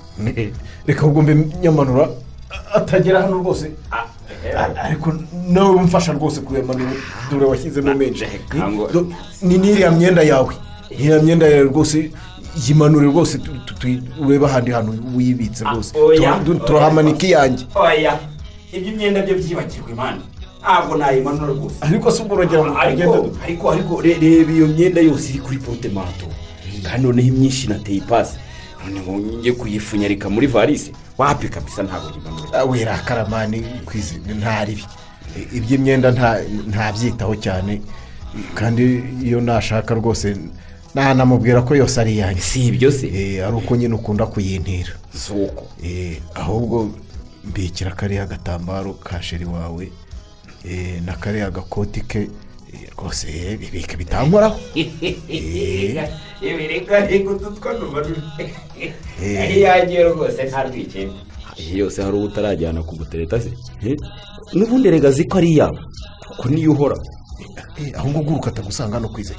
reka 0.87 1.01
ahubwo 1.03 1.21
mbe 1.21 1.33
nyamanura. 1.61 2.07
Atagera 2.73 3.21
hano 3.21 3.37
rwose. 3.37 3.71
A- 3.91 4.75
ariko 4.83 5.13
nawe 5.49 5.75
umfasha 5.75 6.13
rwose 6.13 6.41
kuyamanura 6.41 6.91
dore 7.31 7.45
washyizemo 7.45 7.93
menshi. 7.95 8.25
Kango- 8.49 8.91
Do- 8.91 9.07
ni 9.41 9.57
n'iriya 9.57 9.91
myenda 9.91 10.21
yawe? 10.23 10.53
Iriya 10.89 11.21
myenda 11.21 11.45
yawe 11.47 11.63
rwose 11.63 12.11
yimanure 12.67 13.05
rwose 13.07 13.37
tu- 13.37 13.51
tu- 13.65 13.73
tu- 13.75 14.01
urebe 14.25 14.45
ahandi 14.45 14.71
hantu 14.71 14.91
rwose. 15.65 15.97
oya. 15.97 16.19
Tura- 16.19 16.39
du- 16.45 16.59
turahamanika 16.65 17.27
iyanjye. 17.27 17.65
Oya 17.75 18.19
ibyo 18.73 18.91
imyenda 18.93 19.21
byo 19.21 19.35
byibagirwa 19.35 19.89
imana. 19.91 20.21
Ntabwo 20.61 20.97
nayimanura 20.97 21.53
rwose. 21.53 21.75
Ariko 21.81 22.11
se 22.11 22.21
ubwo 22.23 22.35
uragera 22.35 22.63
ngo 22.65 22.77
ariko 22.77 23.31
ariko 23.43 23.71
ariko 23.71 24.01
re- 24.01 24.17
reba 24.21 24.51
iyo 24.51 24.67
myenda 24.67 25.01
yose 25.01 25.29
iri 25.29 25.39
kuri 25.39 25.57
porutemanto 25.57 26.25
kandi 26.83 27.03
noneho 27.07 27.27
imyinshi 27.27 27.67
nateye 27.69 27.97
ipasi 27.97 28.35
none 28.85 28.99
ngo 29.01 29.11
njye 29.39 29.51
kuyifunyarika 29.51 30.29
muri 30.29 30.47
varisi 30.47 30.91
wapi 31.19 31.49
kabisa 31.49 31.83
ntabwo 31.83 32.09
nyimanura 32.11 32.63
wirakara 32.63 33.25
mani 33.27 33.59
kwizi 33.85 34.15
ntaribi 34.39 34.85
iby'imyenda 35.53 36.11
nta- 36.11 36.41
ntabyitaho 36.67 37.35
cyane. 37.35 37.81
Kandi 38.55 39.03
iyo 39.23 39.41
nashaka 39.41 39.93
rwose 39.93 40.37
nanamubwira 40.95 41.61
ko 41.61 41.75
yose 41.75 42.01
ari 42.01 42.13
iyanjye. 42.17 42.41
Si 42.41 42.67
ibyo 42.67 42.91
se? 42.91 43.07
Eh, 43.07 43.45
ari 43.47 43.55
uko 43.55 43.75
nyine 43.75 43.93
ukunda 43.95 44.25
kuyintira. 44.25 44.93
Si 45.13 45.33
uko 45.33 45.67
Eh, 45.83 46.17
ahubwo 46.35 46.89
mbikira 47.45 47.91
kariya 47.91 48.25
gatambaro 48.25 48.93
ka 48.93 49.21
sheri 49.21 49.45
wawe 49.45 49.91
eh, 50.65 51.01
na 51.05 51.13
kariya 51.13 51.51
gakoti 51.51 52.01
ke. 52.01 52.29
Rwose 52.97 53.57
bibika 53.57 53.97
bitankoraho. 53.97 54.59
reka 56.41 57.31
utu 57.31 57.51
twanumanura 57.59 58.21
iyanjye 59.55 60.03
rwose 60.03 60.43
nta 60.49 60.63
rwikekwe 60.63 61.13
iyi 61.59 61.77
yose 61.79 62.01
hari 62.03 62.15
uwo 62.17 62.25
utarajyana 62.25 62.83
ku 62.83 62.95
gutereta 62.95 63.41
se 63.41 63.51
n'ubundi 64.55 64.89
rega 64.89 65.11
ko 65.29 65.37
ari 65.37 65.49
iyabo 65.53 65.79
kuko 66.27 66.49
niyo 66.49 66.71
uhora 66.71 66.95
aho 67.97 68.07
ngo 68.09 68.19
guruka 68.23 68.49
atagusanga 68.49 68.95
hano 68.95 69.09
kwize 69.09 69.35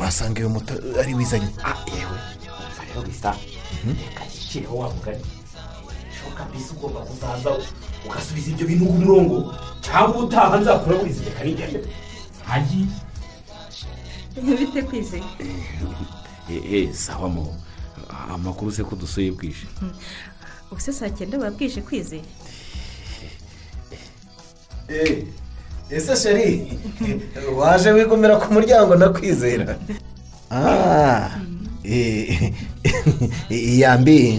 wasanga 0.00 0.40
iyo 0.40 0.48
moto 0.48 0.72
ari 1.00 1.12
wizanye 1.14 1.48
yewe 1.92 2.16
umva 2.64 2.82
rero 2.88 3.00
bisa 3.08 3.30
reka 3.86 4.22
yicireho 4.32 4.74
wa 4.80 4.88
mugani 4.94 5.24
shoka 6.16 6.42
mbese 6.48 6.72
ugomba 6.72 7.00
kuzaza 7.00 7.50
ugasubiza 8.06 8.48
ibyo 8.50 8.66
bintu 8.66 8.84
ku 8.86 8.92
murongo 8.92 9.36
cyangwa 9.84 10.16
utaha 10.24 10.56
nzakura 10.60 10.96
burizi 10.96 11.20
reka 11.28 11.44
nigende 11.44 11.78
hagiye 12.48 12.86
bite 14.58 14.80
kwizeye 14.88 15.24
eee 16.50 16.92
sawa 16.92 17.28
mo. 17.28 17.56
Amakuru 18.30 18.72
se 18.72 18.82
ko 18.84 18.96
dusuye 18.96 19.30
bwije. 19.30 19.66
Ubu 20.70 20.80
se 20.80 20.92
saa 20.92 21.10
cyenda 21.10 21.38
babwije 21.38 21.80
kwizeye. 21.82 22.24
Ese 25.90 26.16
sheri 26.16 26.78
waje 27.56 27.90
wigomera 27.92 28.36
ku 28.36 28.52
muryango 28.52 28.96
ndakwizera? 28.96 29.78
Ah 30.50 31.30
eh, 31.84 32.52
yambi 33.80 34.38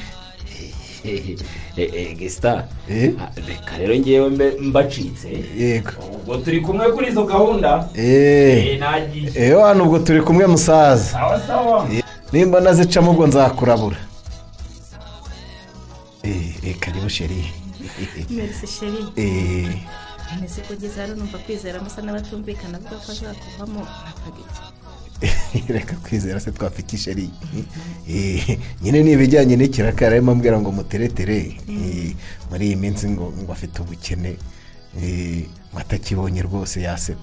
Eh, 1.78 2.18
gisita 2.18 2.68
Eh? 2.90 3.14
reka 3.48 3.78
rero 3.78 3.96
ngewe 3.96 4.30
mbe 4.30 4.52
mbacitse. 4.60 5.30
Yego. 5.58 5.92
Ubwo 6.16 6.38
turi 6.38 6.62
kumwe 6.62 6.92
kuri 6.92 7.08
izo 7.08 7.24
gahunda? 7.24 7.90
Eh. 7.96 8.80
Eh 9.36 9.58
hano 9.62 9.84
ubwo 9.84 10.00
turi 10.00 10.22
kumwe 10.22 10.48
musaza. 10.48 11.12
Sawa 11.12 11.40
sawa. 11.48 11.88
Nimba 12.32 12.60
nazicamo 12.62 13.12
ubwo 13.12 13.28
nzakurabura. 13.28 13.98
Eh 16.24 16.54
eh, 16.68 16.76
karibu 16.80 17.10
sheri 17.10 17.62
merisi 18.30 18.68
sheri 18.68 19.02
eh. 19.16 19.68
Nese 20.42 20.62
kugeza 20.62 21.02
hano 21.02 21.16
numva 21.16 21.38
kwizera 21.38 21.82
musa 21.82 22.02
n'abatumvikana 22.02 22.78
avuga 22.78 22.96
ko 23.04 23.12
azakuvamo 23.12 23.82
ntakagike 23.82 24.71
reka 25.76 25.96
kwizera 25.96 26.40
se 26.40 26.52
twafite 26.52 26.94
isheri 26.96 27.30
Eh, 28.10 28.58
nyine 28.82 29.04
ni 29.04 29.12
ibijyanye 29.12 29.56
n'ikiraka 29.56 30.06
yarimo 30.06 30.32
ambwira 30.32 30.60
ngo 30.62 30.72
muteretere 30.72 31.38
Eh, 31.70 32.16
muri 32.50 32.66
iyi 32.68 32.76
minsi 32.76 33.10
ngo 33.10 33.34
ngo 33.42 33.52
afite 33.54 33.82
ubukene 33.82 34.36
Eh, 35.02 35.46
ngo 35.72 35.80
atakibonye 35.80 36.42
rwose 36.42 36.82
yaseba 36.82 37.22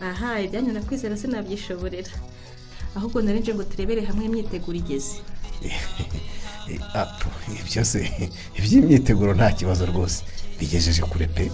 aha 0.00 0.40
ibyanyu 0.40 0.72
na 0.72 0.80
kwizera 0.80 1.16
sinabyishoborera. 1.16 2.08
Ahubwo 2.96 3.20
narinje 3.22 3.52
ngo 3.54 3.64
turebere 3.64 4.00
hamwe 4.08 4.24
imyiteguro 4.24 4.78
igeze. 4.78 5.20
Eh, 6.70 6.78
apu, 6.94 7.28
ibyo 7.60 7.84
se 7.84 8.00
iby'imyiteguro 8.58 9.34
nta 9.34 9.50
kibazo 9.52 9.86
rwose. 9.86 10.22
Bigejeje 10.58 11.02
kure 11.02 11.26
pe. 11.26 11.44
Eh, 11.44 11.50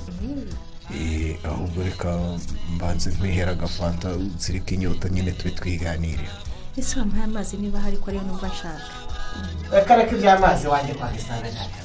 ahubwo 1.44 1.82
reka 1.82 2.10
mbanze 2.74 3.10
nkwihera 3.10 3.52
agafanta 3.52 4.08
zirika 4.38 4.74
inyota 4.74 5.08
nyine 5.08 5.32
tube 5.32 5.50
twiganirira. 5.50 6.30
Ese 6.76 6.98
wampaye 6.98 7.24
amazi 7.24 7.56
niba 7.56 7.80
hari 7.80 7.96
ko 7.96 8.10
ariyo 8.10 8.22
numva 8.24 8.48
nshaka? 8.48 8.84
Reka 9.72 9.96
reka 9.96 10.12
iby'amazi 10.16 10.66
wanjye 10.66 10.94
kwa 10.94 11.10
gisanga 11.12 11.48
ntabwo 11.50 11.76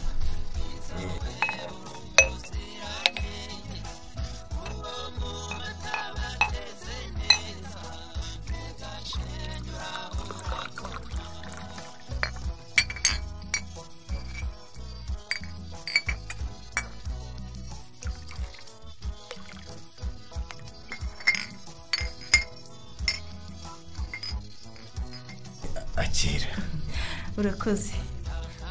urakoze. 27.42 27.94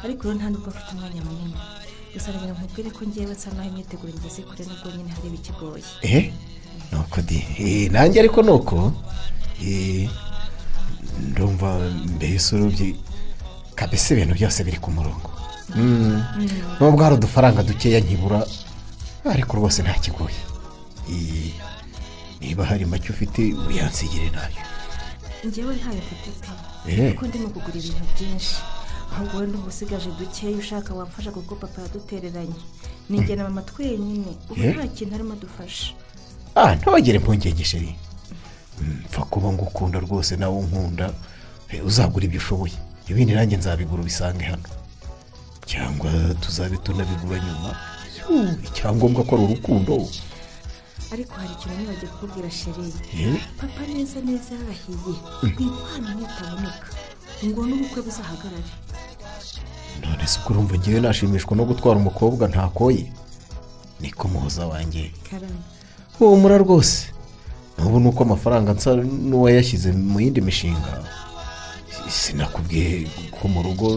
Ariko 0.03 0.21
rero 0.23 0.35
nta 0.37 0.49
nubwo 0.49 0.69
mfite 0.73 0.91
umwanya 0.95 1.21
munini. 1.27 1.55
Gusa 2.13 2.31
reka 2.31 2.45
nkubwire 2.57 2.89
ko 2.95 3.01
ngewe 3.07 3.33
nsa 3.35 3.49
naho 3.55 3.69
imyiteguro 3.69 4.09
igeze 4.13 4.41
kure 4.47 4.63
nubwo 4.65 4.87
nyine 4.95 5.11
hari 5.15 5.27
ibikigoye. 5.27 5.83
Eh? 6.01 6.23
Nuko 6.91 7.21
di. 7.21 7.37
Eh, 7.61 7.91
nanjye 7.91 8.19
ariko 8.19 8.39
nuko 8.41 8.77
Eh, 9.61 10.09
ndumva 11.29 11.69
mbese 12.17 12.55
urubye 12.55 12.95
kabese 13.77 14.13
ibintu 14.13 14.33
byose 14.33 14.63
biri 14.65 14.77
ku 14.81 14.89
murongo. 14.91 15.29
Mm. 15.75 16.19
nubwo 16.79 17.03
hari 17.03 17.15
udufaranga 17.15 17.63
dukeya 17.63 17.99
nkibura 18.01 18.41
ariko 19.33 19.51
rwose 19.57 19.79
nta 19.85 19.93
kigoye. 20.03 20.41
Niba 22.41 22.65
hari 22.65 22.85
make 22.85 23.09
ufite 23.13 23.53
uyansigire 23.69 24.29
na 24.33 24.41
yo. 24.49 24.61
Ngewe 25.45 25.75
ntayo 25.77 26.01
mfite 26.01 26.29
pe. 26.41 26.70
Kuko 27.13 27.25
ndimo 27.27 27.47
kugura 27.53 27.77
ibintu 27.79 28.03
byinshi 28.15 28.55
ahubwo 29.13 29.37
wenda 29.37 29.57
uba 29.57 29.67
usigaje 29.67 30.09
dukeya 30.19 30.57
ushaka 30.57 30.93
wamfasha 30.93 31.31
kuko 31.31 31.55
papa 31.55 31.81
yadutereranye 31.81 32.55
ninjye 33.09 33.35
na 33.35 33.43
mama 33.43 33.61
twenyine 33.61 34.31
ubu 34.49 34.63
nta 34.73 34.87
kintu 34.87 35.15
arimo 35.15 35.33
adufasha 35.33 35.93
ah 36.55 36.75
ntogere 36.75 37.17
impungenge 37.19 37.63
sheri 37.63 37.95
Mm, 38.81 39.03
pfa 39.11 39.21
kuba 39.29 39.53
ngukunda 39.53 39.99
rwose 39.99 40.35
nawe 40.41 40.55
unkunda 40.57 41.13
uzagura 41.85 42.25
ibyo 42.25 42.39
ushoboye 42.41 42.73
ibindi 43.09 43.33
nanjye 43.33 43.57
nzabigura 43.57 44.01
ubisange 44.01 44.43
hano 44.43 44.63
cyangwa 45.69 46.09
tuzabe 46.41 46.77
tunabigura 46.77 47.37
nyuma 47.45 47.69
icyangombwa 48.65 49.21
ko 49.23 49.35
ari 49.35 49.43
urukundo 49.45 50.07
ariko 51.13 51.33
hari 51.41 51.53
ikintu 51.57 51.75
nibagiye 51.77 52.07
kukubwira 52.11 52.49
sheri 52.51 52.85
Eh, 53.19 53.35
papa 53.59 53.81
neza 53.93 54.17
neza 54.27 54.51
yarahiye 54.59 55.15
inkwano 55.63 56.09
nitaboneka 56.19 56.87
ngo 57.45 57.61
n'ubukwe 57.67 57.99
buzahagarare. 58.05 58.71
None 60.01 60.25
se 60.31 60.37
urumva 60.49 60.75
ngewe 60.77 60.99
nashimishwa 61.01 61.53
no 61.57 61.63
gutwara 61.69 61.97
umukobwa 61.99 62.43
ntakoye 62.47 63.05
niko 63.99 64.27
muhoza 64.27 64.63
wanjye. 64.71 65.11
Karame. 65.29 65.61
Humura 66.17 66.57
rwose. 66.57 67.09
N'ubu 67.77 67.99
ni 67.99 68.07
uko 68.09 68.23
amafaranga 68.23 68.73
nsa 68.73 68.91
n'uwayashyize 69.29 69.89
mu 69.91 70.17
yindi 70.21 70.41
mishinga. 70.41 70.93
Sinakubwiye 72.09 73.07
ko 73.35 73.47
mu 73.47 73.59
rugo 73.63 73.87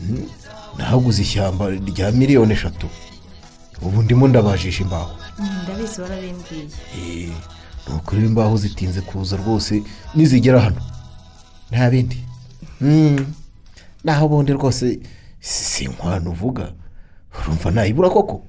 mm, 0.00 0.26
nahaguze 0.78 1.22
ishyamba 1.22 1.64
rya 1.70 2.10
miliyoni 2.12 2.52
eshatu. 2.52 2.86
Ubu 3.86 4.02
ndimo 4.02 4.28
ndabajisha 4.28 4.82
imbaho. 4.82 5.16
Mm, 5.38 5.48
ndabizi 5.64 6.00
warabimbwiye 6.00 6.64
Eh, 6.98 7.32
ni 7.88 7.94
ukuri 7.96 8.24
imbaho 8.26 8.56
zitinze 8.56 9.00
kuza 9.00 9.36
rwose 9.36 9.82
nizigera 10.14 10.60
hano. 10.60 10.80
Nta 11.70 11.90
bindi. 11.90 12.24
Mm, 12.80 13.26
naho 14.04 14.26
ubundi 14.26 14.52
rwose 14.52 15.00
si 15.40 15.84
inkwano 15.84 16.30
uvuga. 16.30 16.72
Urumva 17.40 17.70
nayibura 17.70 18.10
koko? 18.10 18.44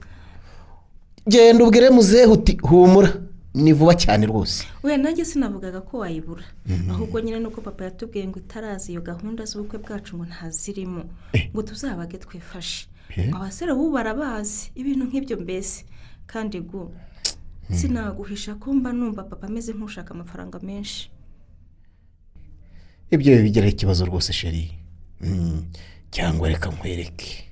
Genda 1.28 1.63
ubwire 1.63 1.89
muzehe 1.89 2.26
uti 2.26 2.58
humura. 2.62 3.13
Ni 3.54 3.74
vuba 3.74 3.93
cyane 3.96 4.26
rwose. 4.26 4.65
We 4.84 4.98
nanjye 4.98 5.26
sinavugaga 5.26 5.82
ko 5.82 5.98
wayibura. 6.00 6.43
Ahubwo 6.91 7.19
nyine 7.19 7.39
nuko 7.39 7.62
papa 7.62 7.84
yatubwiye 7.86 8.28
ngo 8.28 8.39
itarazi 8.39 8.91
iyo 8.91 9.02
gahunda 9.02 9.46
z'ubukwe 9.46 9.80
bwacu 9.80 10.15
ngo 10.17 10.26
ntazirimo. 10.26 11.04
Ngo 11.54 11.62
tuzabage 11.63 12.17
twifashe. 12.17 12.86
Eh. 12.86 12.92
Abasore 13.36 13.71
ubu 13.71 13.91
barabazi. 13.91 14.71
Ibintu 14.76 15.04
nk'ibyo 15.06 15.36
mbese. 15.43 15.86
Kandi 16.28 16.60
gu 16.62 16.91
sinaguhisha 17.71 18.56
ko 18.56 18.73
mba 18.73 18.93
numva 18.93 19.23
papa 19.23 19.47
ameze 19.47 19.73
nk'ushaka 19.73 20.12
amafaranga 20.13 20.60
menshi. 20.60 21.10
Ibyo 23.13 23.38
bibigiraho 23.38 23.71
ikibazo 23.71 24.06
rwose 24.06 24.34
sheri 24.34 24.71
Mm, 25.23 25.63
cyangwa 26.12 26.49
reka 26.49 26.69
nkwereke. 26.69 27.47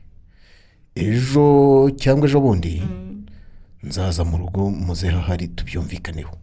Ejo 0.95 1.89
cyangwa 1.95 2.28
ejo 2.28 2.39
bundi 2.43 2.84
nzaza 3.84 4.24
mu 4.28 4.38
rugo 4.38 4.67
muzehe 4.69 5.15
ahari 5.15 5.47
tubyumvikaneho. 5.47 6.34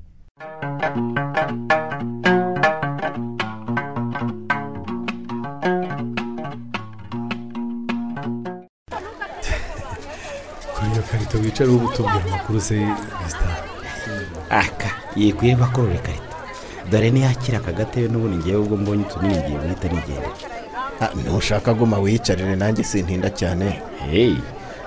Kuri 11.30 11.44
iyo 11.44 11.52
karito 11.52 11.68
wicara 11.68 11.70
uri 11.70 11.78
gutubwira 11.86 12.24
amakuru 12.26 12.60
se 12.60 12.76
gasita 13.20 13.48
aka 14.50 14.90
yiguye 15.16 15.56
bakorora 15.56 15.94
ikarita 15.94 16.36
dore 16.90 17.10
niyakira 17.10 17.58
aka 17.58 17.72
gatebe 17.72 18.08
n'ubundi 18.08 18.36
ngewe 18.36 18.60
ubwo 18.62 18.76
mbonye 18.76 19.02
utunini 19.04 19.36
ngiye 19.36 19.58
guhita 19.58 19.88
nigendera 19.88 20.32
Ah, 21.00 21.14
ntushaka 21.14 21.74
guma 21.74 21.98
wiyicarire 21.98 22.56
nanjye 22.56 22.82
sintinda 22.84 23.30
cyane. 23.30 23.78
Heyi 24.10 24.38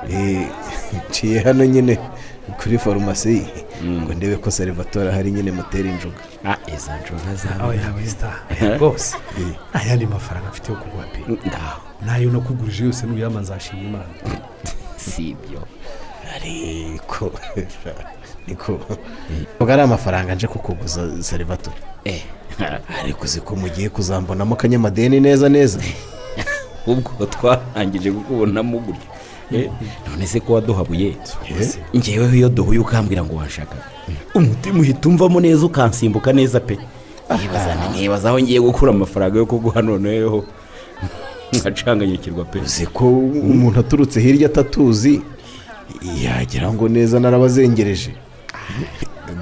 Eh, 0.10 0.48
nciye 1.10 1.40
hano 1.40 1.66
nyine 1.66 2.00
kuri 2.60 2.78
farumasi. 2.78 3.48
Ngo 3.86 4.14
ndebe 4.14 4.36
ko 4.38 4.52
serivatora 4.52 5.10
ahari 5.12 5.32
nyine 5.32 5.52
mutera 5.52 5.90
injuga. 5.90 6.18
Ah 6.46 6.58
izo 6.68 6.92
njoga 7.00 7.24
aho 7.24 7.36
zawe 7.36 7.78
gasita 7.78 8.32
rwose. 8.78 9.16
Eh. 9.40 9.56
nta 9.70 9.82
yandi 9.88 10.06
mafaranga 10.06 10.48
afite 10.50 10.72
yo 10.72 10.78
kuguha 10.78 11.06
pe. 11.14 11.20
Nayo 12.06 12.32
nakugurije 12.32 12.86
yose 12.86 13.06
nuyama 13.06 13.42
nzashima 13.42 13.82
imana. 13.82 14.14
Si 14.98 15.30
ibyo 15.30 15.62
ariko 16.36 17.32
niko 18.48 18.80
ubwo 19.60 19.74
ari 19.74 19.82
amafaranga 19.82 20.36
nje 20.36 20.48
kukuguza 20.48 21.24
serivato 21.24 21.72
eh 22.06 22.22
ariko 23.02 23.24
uzi 23.24 23.42
ko 23.42 23.56
mugiye 23.56 23.90
kuzambonamo 23.90 24.56
akanyamadeni 24.56 25.20
neza 25.20 25.50
neza 25.50 25.80
ubwo 26.88 27.26
twarangije 27.26 28.12
kukubonamo 28.12 28.78
gutyo 28.80 29.10
Eh, 29.52 29.68
none 30.08 30.28
se 30.28 30.40
ko 30.40 30.54
waduhabuye 30.54 31.16
ngeweho 31.96 32.36
iyo 32.36 32.50
duhuye 32.50 32.80
ukambwira 32.80 33.24
ngo 33.24 33.36
wanshakaga 33.36 33.84
umutima 34.36 34.80
uhita 34.80 35.10
umvamo 35.10 35.40
neza 35.44 35.66
ukansimbuka 35.66 36.32
neza 36.34 36.60
pe 36.60 36.78
nkibaza 37.92 38.30
aho 38.30 38.40
ngiye 38.40 38.60
gukura 38.64 38.92
amafaranga 38.96 39.38
yo 39.40 39.46
kuguha 39.46 39.82
noneho 39.82 40.46
nkacanganyukirwa 41.54 42.46
pe 42.46 42.60
uzi 42.60 42.86
ko 42.88 43.06
umuntu 43.52 43.80
aturutse 43.80 44.22
hirya 44.22 44.48
atatuzi 44.48 45.22
yagira 46.24 46.74
ngo 46.74 46.90
neza 46.90 47.20
narabazengereje. 47.20 48.12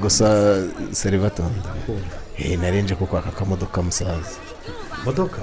Gusa 0.01 0.27
serivato 0.91 1.43
eh, 2.37 2.59
narenje 2.59 2.95
ko 2.95 3.05
kwaka 3.05 3.29
akamodoka 3.29 3.81
musaza. 3.81 4.37
Imodoka 5.01 5.41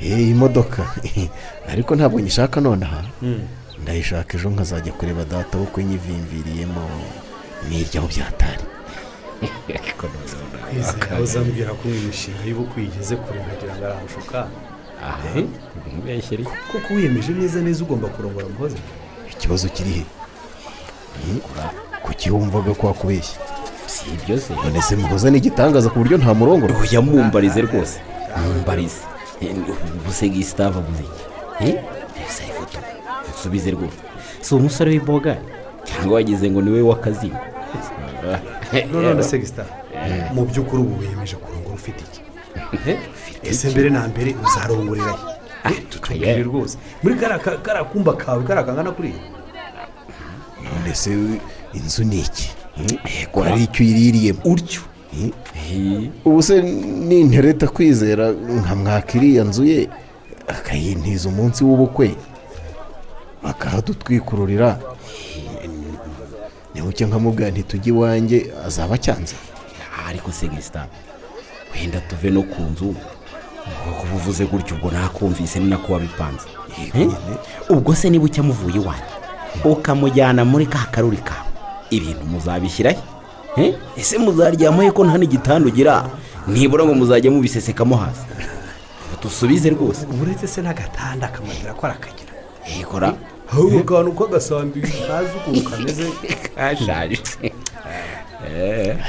Eh, 0.00 0.28
imodoka. 0.28 0.82
Ariko 1.68 1.96
ntabwo 1.96 2.20
nyishaka 2.20 2.60
nonaha. 2.60 3.04
Ndayishaka 3.82 4.36
ejo 4.38 4.50
nkazajya 4.50 4.92
kureba 4.92 5.24
data 5.24 5.58
wo 5.58 5.66
nyivimviriyemo 5.82 6.84
niryaho 7.68 8.06
byatari. 8.08 8.64
Aho 11.12 11.22
uzambwira 11.22 11.70
ko 11.80 11.88
imishinga 11.88 12.42
y'ubukwe 12.48 12.82
igeze 12.84 13.16
kure 13.16 13.40
nkagira 13.40 13.72
ngo 13.76 13.84
aramushuka 13.86 14.38
aha. 15.02 15.40
Ntubeshyere 15.92 16.44
kuko 16.44 16.94
wiyemeje 16.94 17.32
neza 17.32 17.60
neza 17.60 17.84
ugomba 17.84 18.08
kurongora 18.08 18.46
muhoze 18.48 18.76
ikibazo 19.32 19.68
kiri 19.68 19.90
he? 19.90 20.04
Hmm? 21.24 21.40
kuki 22.02 22.30
wumvaga 22.30 22.74
ko 22.74 22.86
wakubeshya 22.86 23.38
si 23.86 24.10
ibyo 24.14 24.38
se. 24.38 24.54
None 24.54 24.82
se 24.82 24.96
muhoza 24.96 25.30
ni 25.30 25.38
igitangaza 25.38 25.90
ku 25.90 25.98
buryo 25.98 26.18
nta 26.18 26.34
murongora 26.34 26.74
oya 26.80 27.00
mumbarize 27.00 27.60
rwose. 27.60 27.98
Mumbarize. 28.36 29.00
Eh, 29.40 29.54
ubu 30.00 30.12
se 30.12 30.28
gisitava 30.28 30.78
avuze 30.80 31.02
iki 31.02 31.24
esa 32.26 32.42
ifoto. 32.44 32.78
Nsubize 33.30 33.70
rwose 33.70 33.98
si 34.40 34.54
umusore 34.54 34.90
w'imboga? 34.90 35.36
Cyangwa 35.84 36.14
wagize 36.14 36.50
ngo 36.50 36.62
ni 36.62 36.70
we 36.70 36.80
w'akazingo 36.82 37.38
none 38.92 39.22
se 39.22 39.38
gisita 39.38 39.64
mu 40.34 40.44
by'ukuri 40.44 40.82
ubu 40.82 41.00
wiyemeje 41.00 41.36
kurongora 41.36 41.74
ufite 41.74 42.00
iki? 42.08 42.20
Eh? 42.90 42.98
Ese 43.50 43.70
mbere 43.70 43.90
na 43.90 44.08
mbere 44.08 44.34
uzarongorera 44.44 45.14
he? 45.64 45.74
Tutubwire 45.90 46.42
rwose. 46.42 46.78
Muri 47.02 47.14
kariya 47.14 47.38
ka- 47.38 47.58
kariya 47.62 47.84
kumba 47.84 48.12
kawe 48.16 48.42
kariya 48.44 48.64
kangana 48.66 48.90
kuriya 48.92 49.18
none 50.64 50.94
se 50.94 51.10
inzu 51.74 52.04
ni 52.04 52.20
iki? 52.20 52.50
Ko 53.32 53.42
hari 53.42 53.62
icyo 53.64 53.84
uyiriyemo 53.84 54.40
utyo. 54.44 54.82
Hmm? 55.16 56.10
ubu 56.24 56.42
se 56.42 56.62
nintereta 56.62 57.66
kwizera 57.68 58.30
nkamwaka 58.32 59.16
iriya 59.18 59.44
nzu 59.44 59.64
ye 59.64 59.88
akayintiza 60.48 61.28
umunsi 61.28 61.64
w'ubukwe. 61.64 62.14
Akahadutwikururira 63.42 64.78
nibuke 66.74 67.06
nkamubwira 67.06 67.50
ntitujye 67.50 67.90
iwanjye 67.92 68.38
azaba 68.66 68.94
acyanze. 68.94 69.34
Ariko 70.08 70.32
se 70.32 70.48
gisita 70.48 70.86
wenda 71.74 72.00
tuve 72.00 72.30
no 72.30 72.42
ku 72.42 72.62
nzu. 72.62 72.94
Kuba 74.00 74.14
uvuze 74.14 74.44
gutyo 74.46 74.76
ubwo 74.76 74.90
nakumvise 74.90 75.58
ni 75.60 75.66
nako 75.70 75.92
wabipanze 75.92 76.46
Eh? 76.94 77.08
ubwo 77.68 77.94
se 77.94 78.10
niba 78.10 78.24
ucyamuvuye 78.24 78.76
iwanjye 78.76 79.12
ukamujyana 79.64 80.44
muri 80.44 80.66
ka 80.66 80.86
karuri 80.90 81.16
kawe 81.16 81.48
ibintu 81.90 82.24
muzabishyirahe 82.26 82.98
Eh? 83.56 83.74
ese 83.96 84.18
muzaryamaho 84.18 84.92
ko 84.92 85.04
nta 85.04 85.16
n'igitanda 85.18 85.68
ugira? 85.68 86.04
Nibura 86.46 86.84
ngo 86.84 86.94
muzajya 86.94 87.30
mubisesekamo 87.30 87.96
hasi. 87.96 88.20
Dusubize 89.22 89.70
rwose. 89.70 90.06
Uretse 90.22 90.46
se 90.46 90.60
n'agatanda 90.62 91.26
akamatera 91.26 91.72
ko 91.74 91.86
arakagira. 91.86 92.32
Ikora 92.80 93.14
ahubwo 93.50 93.80
akantu 93.80 94.12
k'agasambi 94.12 94.78
ntazi 94.84 95.32
ukuntu 95.40 95.70
kameze. 95.70 96.04
Kashaje. 96.56 97.18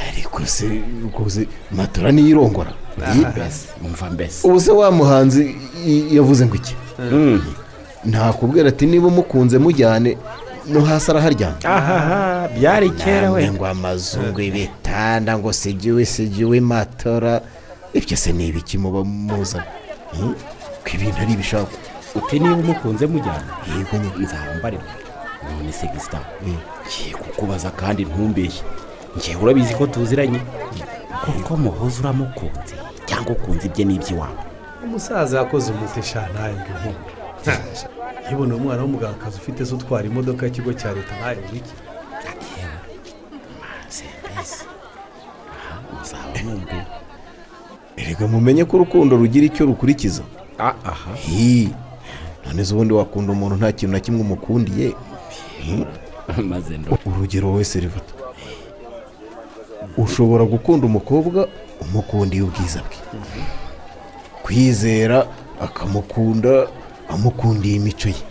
Ariko 0.08 0.46
se 0.46 0.82
rwose 1.04 1.48
matora 1.72 2.12
niyo 2.12 2.28
irongora 2.30 2.72
mbese 2.72 2.87
umva 3.86 4.10
mbese. 4.10 4.48
Ubu 4.48 4.60
se 4.60 4.72
wa 4.72 4.92
muhanzi 4.92 5.56
yavuze 6.12 6.46
ngo 6.46 6.56
iki? 6.56 6.76
Ntakubwira 8.06 8.70
ati 8.70 8.86
niba 8.86 9.08
umukunze 9.08 9.58
mujyane 9.58 10.18
no 10.68 10.82
hasi 10.82 11.12
araharyana 11.12 11.56
ahaha 11.64 12.48
byari 12.58 12.90
kera 12.90 13.32
we. 13.32 13.52
Ngo 13.52 13.66
amazu 13.68 14.20
ngo 14.22 14.42
ibitanda 14.42 15.38
ngo 15.38 15.54
sigiwe 15.54 16.06
sigiwe 16.06 16.60
matora. 16.60 17.42
Ibyo 17.94 18.18
se 18.18 18.32
ni 18.34 18.48
ibiki 18.48 18.78
muba 18.78 19.04
muzana 19.04 19.66
Hmm? 20.12 20.34
ko 20.84 20.90
ibintu 20.96 21.18
ari 21.22 21.34
ibishaka. 21.34 21.72
Uti 22.16 22.40
niba 22.40 22.56
umukunze 22.56 23.06
mujyana 23.08 23.52
yego 23.68 23.96
nzambarira 24.20 24.84
none 25.44 25.72
se 25.72 25.88
gisita 25.94 26.20
ngiye 26.44 27.16
kukubaza 27.16 27.70
kandi 27.72 28.06
ntumbeshye. 28.06 28.64
Ngewe 29.18 29.42
urabizi 29.44 29.74
ko 29.76 29.88
tuziranye. 29.88 30.40
Kuko 31.36 31.58
muhoza 31.58 32.00
uramukunze 32.02 32.76
cyangwa 33.08 33.32
ukunze 33.36 33.64
ibye 33.68 33.84
n'iby'iwawe 33.86 34.40
umusaza 34.86 35.38
yakoze 35.38 35.68
umuti 35.72 36.02
shantaye 36.10 36.54
ngo 36.56 36.70
inkunda 36.74 37.54
yibona 38.30 38.54
umwana 38.56 38.82
w'umugangakazi 38.84 39.36
ufite 39.42 39.66
se 39.66 39.72
utwara 39.76 40.06
imodoka 40.08 40.42
y'ikigo 40.46 40.72
cya 40.80 40.90
leta 40.96 41.14
ntayo 41.20 41.42
aha 46.14 46.44
numve 46.44 46.78
erega 47.98 48.28
mumenye 48.28 48.66
ko 48.66 48.78
urukundo 48.78 49.18
rugira 49.18 49.46
icyo 49.46 49.66
rukurikiza? 49.66 50.24
Aha. 50.58 51.14
Hi. 51.16 51.74
None 52.46 52.66
se 52.66 52.74
ubundi 52.74 52.94
wakunda 52.94 53.32
umuntu 53.34 53.56
nta 53.56 53.72
kintu 53.72 53.94
na 53.94 54.00
kimwe 54.00 54.22
umukundiye? 54.22 54.94
Urugero 57.06 57.48
wowe 57.50 57.64
serivato 57.64 58.14
ushobora 59.98 60.44
gukunda 60.46 60.86
umukobwa 60.88 61.48
umukundiye 61.82 62.42
ubwiza 62.44 62.80
bwe. 62.86 62.98
Kwizera 64.44 65.28
akamukunda 65.62 66.68
amukundiye 67.10 67.76
imico 67.76 68.10
ye. 68.10 68.22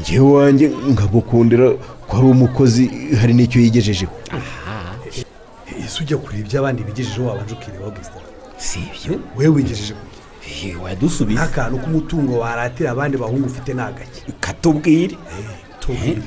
Ngewe 0.00 0.30
wanjye 0.38 0.66
nkagukundira 0.92 1.66
ko 2.08 2.12
ari 2.16 2.26
umukozi 2.26 2.84
hari 3.20 3.32
n'icyo 3.34 3.60
yigejejeho. 3.60 4.12
Ese 5.84 6.02
ujya 6.02 6.16
kureba 6.16 6.40
ibyo 6.44 6.58
abandi 6.60 6.82
bigejejeho 6.84 7.26
wabanje 7.28 7.54
ukirebaho 7.54 7.90
gisita 7.90 8.18
si 8.56 8.78
ibyo. 8.88 9.18
Wowe 9.36 9.48
wigejeje 9.48 9.94
ku 9.94 10.04
Eh, 10.64 10.74
wadusubiza. 10.82 11.38
Nk'akantu 11.40 11.78
k'umutungo 11.82 12.38
waratira 12.38 12.90
abandi 12.90 13.16
bahungu 13.16 13.46
ufite 13.46 13.74
ni 13.74 13.80
agake. 13.80 14.20
Katubwire. 14.40 15.16
Tubwire. 15.80 16.22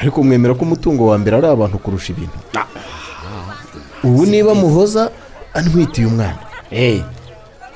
Ariko 0.00 0.22
mwemera 0.22 0.54
ko 0.54 0.62
umutungo 0.64 1.06
wa 1.06 1.18
mbere 1.18 1.36
ari 1.36 1.46
abantu 1.46 1.78
kurusha 1.78 2.12
ibintu. 2.12 2.38
Ubu 4.04 4.26
niba 4.26 4.54
muhoza 4.54 5.10
antwitiye 5.54 6.06
umwana 6.06 6.38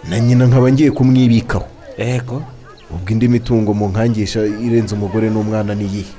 na 0.09 0.21
nyina 0.21 0.47
nkaba 0.47 0.73
ngiye 0.73 0.91
kumwibikaho. 0.91 1.67
Ego 1.97 2.43
ubwo 2.91 3.09
indi 3.13 3.29
mitungo 3.29 3.75
mu 3.75 3.89
nkangisha 3.89 4.41
irenze 4.45 4.95
umugore 4.95 5.31
n'umwana 5.31 5.75
ni 5.75 5.85
iyihe? 5.85 6.13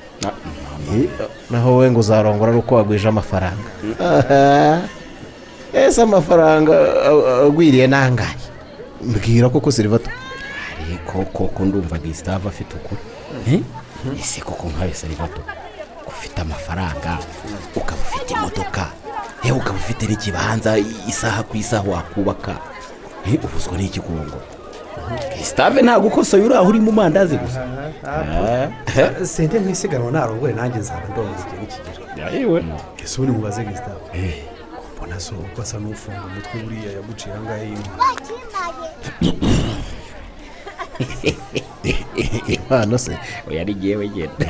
Eh, 0.93 1.09
naho 1.49 1.71
wowe 1.71 1.91
ngo 1.91 1.99
uzarongora 1.99 2.51
ari 2.51 2.59
uko 2.59 2.75
wagwije 2.75 3.07
amafaranga. 3.07 3.67
Ese 5.73 6.01
amafaranga 6.01 6.73
agwiriye 7.45 7.87
nangahe? 7.87 8.37
Mbwira 9.01 9.49
koko 9.49 9.71
serivato 9.71 10.09
ariko 10.83 11.25
koko 11.33 11.65
ndumva 11.65 11.97
gisitave 11.97 12.47
afite 12.47 12.75
ukuri. 12.75 13.01
Eh? 13.47 13.61
ese 14.19 14.41
koko 14.41 14.67
nkawe 14.67 14.93
sarivato 14.93 15.41
ufite 16.07 16.41
amafaranga 16.41 17.17
ukaba 17.75 18.01
ufite 18.01 18.33
imodoka? 18.33 19.02
Yewe 19.43 19.57
ukaba 19.57 19.75
ufite 19.75 20.03
n'ikibanza 20.07 20.77
isaha 21.07 21.43
ku 21.43 21.57
isaha 21.57 21.83
wakubaka. 21.89 22.55
Eh, 23.27 23.39
ubuzwa 23.43 23.77
n'iki 23.77 23.99
kurongora 23.99 24.45
gisitave 25.37 25.81
ntabwo 25.81 26.07
ukosoye 26.07 26.43
uri 26.45 26.55
aho 26.55 26.67
uri 26.69 26.79
mu 26.79 26.91
mandazi 26.91 27.35
gusa. 27.37 27.61
Sente 29.25 29.59
nk'isiganwa 29.59 30.11
narongoye 30.11 30.53
nanjye 30.53 30.79
nzaba 30.79 31.07
ndongo 31.11 31.31
igihe 31.39 31.57
nikigera. 31.61 32.29
Yewe 32.31 32.59
ese 33.03 33.13
ubundi 33.19 33.31
mubaze 33.37 33.63
gisita 33.67 33.91
mbona 34.95 35.19
so 35.19 35.35
uko 35.35 35.61
asa 35.61 35.77
n'ufunga 35.79 36.23
umutwe 36.29 36.55
buriya 36.63 36.91
yaguciye 36.97 37.33
ahangaha 37.35 37.63
y'inka 37.67 37.91
impano 42.47 42.97
se 42.97 43.17
oya 43.47 43.61
ari 43.61 43.73
jyewe 43.73 44.07
genda. 44.07 44.47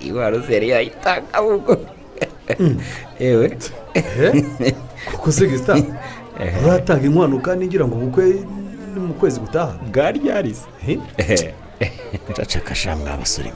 Iwaro 0.00 0.42
seri 0.46 0.68
yayitanga 0.68 1.26
ahubwo. 1.32 1.76
Yewe 3.20 3.56
kuko 5.10 5.32
se 5.32 5.46
gisita 5.46 5.76
uratanga 6.64 7.06
inkwano 7.06 7.38
kandi 7.38 7.66
ngira 7.66 7.86
ngo 7.86 7.94
ubukwe 7.96 8.24
ni 8.94 9.00
mu 9.00 9.14
kwezi 9.14 9.40
gutaha. 9.40 9.74
Bwaryarize 9.92 10.62
cacakasha 12.36 12.96
mwa 12.96 13.16
basore. 13.16 13.52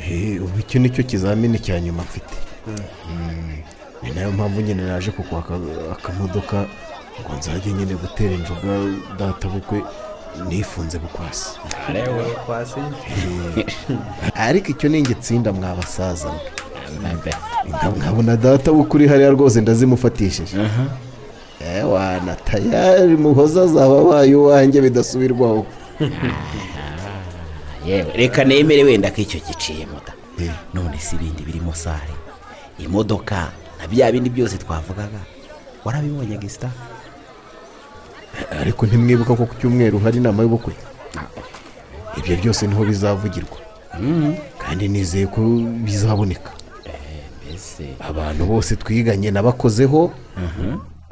Eh, 0.00 0.42
ubu 0.42 0.58
icyo 0.58 0.80
ni 0.80 0.90
cyo 0.90 1.02
kizamini 1.04 1.58
cya 1.58 1.80
nyuma 1.80 2.02
mfite. 2.02 2.34
Mm, 2.66 3.56
ni 4.02 4.10
na 4.10 4.20
yo 4.20 4.30
mpamvu 4.32 4.60
nyine 4.60 4.82
naje 4.82 5.10
kukwaka 5.10 5.54
akamodoka 5.92 6.66
ngo 7.20 7.36
nzajye 7.38 7.72
nyine 7.72 7.94
gutera 7.94 8.34
injuga 8.34 8.72
data 9.18 9.48
bukwe 9.48 9.82
nifunze 10.48 10.98
bukwasi. 10.98 11.58
Kwasi 12.46 12.80
Eh, 13.56 13.66
ariko 14.48 14.68
icyo 14.70 14.88
ni 14.88 14.98
ingetsinda 14.98 15.52
mwabasaza 15.52 16.28
mwe 16.28 16.40
nkabona 17.96 18.36
data 18.36 18.72
bukwe 18.72 18.94
uri 18.96 19.08
hariya 19.08 19.30
rwose 19.30 19.60
ndazimufatishije. 19.60 20.56
Ewana 21.60 22.34
tayari 22.34 23.16
muhoza 23.16 23.62
azaba 23.62 24.00
abaye 24.00 24.34
uwanjye 24.34 24.80
bidasubirwaho. 24.80 25.66
Yewe 27.86 28.12
reka 28.16 28.44
nemere 28.44 28.84
wenda 28.84 29.10
ko 29.10 29.20
icyo 29.20 29.40
giciyemo 29.40 30.00
da 30.06 30.12
none 30.74 30.98
si 30.98 31.16
ibindi 31.16 31.42
birimo 31.42 31.74
sare 31.74 32.14
imodoka 32.78 33.52
na 33.78 33.86
bya 33.88 34.12
bindi 34.12 34.30
byose 34.30 34.56
twavugaga. 34.58 35.20
Warabibonye 35.84 36.36
gisita 36.36 36.70
ariko 38.60 38.86
ntimwibuka 38.86 39.36
ko 39.36 39.46
ku 39.46 39.54
cyumweru 39.60 39.98
hari 39.98 40.16
inama 40.16 40.42
y'ubukwe. 40.42 40.72
Ibyo 42.18 42.36
byose 42.36 42.66
ni 42.66 42.74
ho 42.74 42.84
bizavugirwa. 42.84 43.58
Kandi 44.58 44.88
nizeye 44.88 45.26
ko 45.26 45.40
bizaboneka. 45.84 46.50
Mbese 47.60 47.84
abantu 48.10 48.42
bose 48.46 48.76
twiganye 48.76 49.30
nabakozeho 49.30 50.10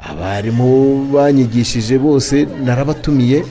abarimu 0.09 0.69
banyigishije 1.13 1.97
bose 2.01 2.47
narabatumiye 2.65 3.43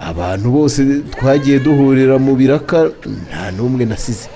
abantu 0.00 0.48
bose 0.56 0.80
twagiye 1.14 1.58
duhurira 1.58 2.16
mu 2.18 2.32
biraka 2.40 2.78
nta 3.26 3.50
n'umwe 3.56 3.84
nasize 3.90 4.28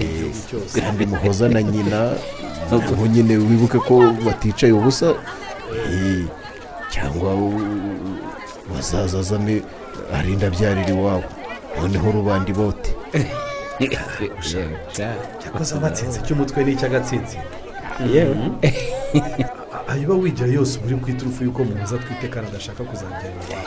Eh, 0.00 0.26
kandi 0.74 1.06
muhoza 1.06 1.48
na 1.48 1.62
nyina 1.62 1.98
nabo 2.70 3.06
nyine 3.06 3.36
wibuke 3.36 3.78
ko 3.78 3.94
baticaye 4.26 4.72
ubusa 4.72 5.08
Eh, 5.92 6.24
cyangwa 6.92 7.34
u- 7.34 8.18
bazaza 8.72 9.18
azane 9.22 9.62
arinda 10.16 10.46
abyarira 10.50 10.90
iwabo 10.90 11.28
noneho 11.78 12.06
rubanda 12.12 12.48
ibote 12.50 12.90
cyakoze 15.40 15.72
abatsinze 15.78 16.18
cy'umutwe 16.26 16.58
n'icy'agatsinzi 16.64 17.36
ayo 19.92 20.12
wigira 20.22 20.48
yose 20.58 20.74
uri 20.84 20.94
ku 21.02 21.06
iturufu 21.10 21.44
y'uko 21.44 21.60
muza 21.64 21.96
twite 22.02 22.26
kandi 22.32 22.46
adashaka 22.50 22.82
kuzabyarira 22.84 23.58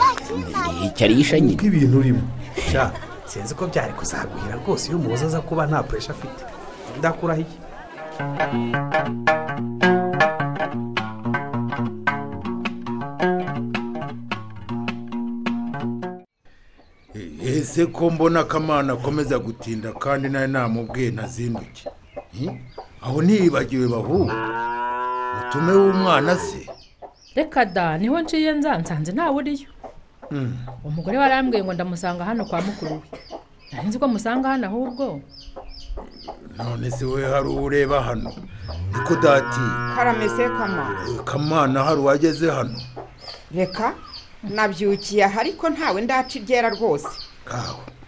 icyo 0.86 1.02
arisha 1.06 1.36
nyine 1.40 1.56
kuko 1.56 1.66
ibintu 1.70 1.96
urimo 1.98 2.22
sha 2.70 2.84
sinzi 3.30 3.52
ko 3.54 3.66
byari 3.66 3.92
kuzagwira 3.98 4.54
rwose 4.60 4.84
iyo 4.88 4.96
umuhoza 4.98 5.26
aza 5.26 5.40
kuba 5.40 5.66
nta 5.66 5.82
puresha 5.86 6.12
afite 6.12 6.42
ndakurahiye 6.98 7.56
ese 17.58 17.86
ko 17.86 18.10
mbona 18.10 18.40
akamana 18.40 18.92
akomeza 18.92 19.38
gutinda 19.38 19.92
kandi 19.92 20.28
nawe 20.28 20.46
namubwiye 20.46 21.10
ntazinduke? 21.10 21.88
Hmm? 22.38 22.58
aho 23.02 23.22
ntiyibagiwe 23.22 23.88
bahu? 23.88 24.30
Mutume 25.36 25.72
w'umwana 25.72 26.36
se. 26.38 26.66
Reka 27.34 27.64
da 27.64 27.98
ni 27.98 28.08
ho 28.08 28.20
nciye 28.20 28.52
nsanze 28.52 29.12
ntawe 29.12 29.36
uriyo. 29.36 29.68
Umugore 30.84 31.18
warambwiye 31.18 31.64
ngo 31.64 31.72
ndamusanga 31.74 32.24
hano 32.24 32.44
kwa 32.44 32.60
mukuru 32.62 32.92
we. 32.94 33.00
Nari 33.72 33.88
nzi 33.88 33.98
ko 33.98 34.08
musanga 34.08 34.48
hano 34.48 34.66
ahubwo. 34.66 35.20
None 36.56 36.90
se 36.90 37.04
we 37.04 37.24
hari 37.30 37.48
uwo 37.48 37.62
ureba 37.64 38.02
hano? 38.02 38.32
Niko 38.92 39.16
dati? 39.16 39.60
Karamese 39.96 40.48
kama. 40.48 40.84
Kamana 41.24 41.84
hari 41.84 42.00
uwageze 42.00 42.50
hano. 42.50 42.80
Reka. 43.54 43.94
Nabyukiye 44.42 45.24
aha 45.24 45.40
ariko 45.40 45.68
ntawe 45.70 46.00
ndaca 46.02 46.34
iryera 46.38 46.68
rwose. 46.70 47.08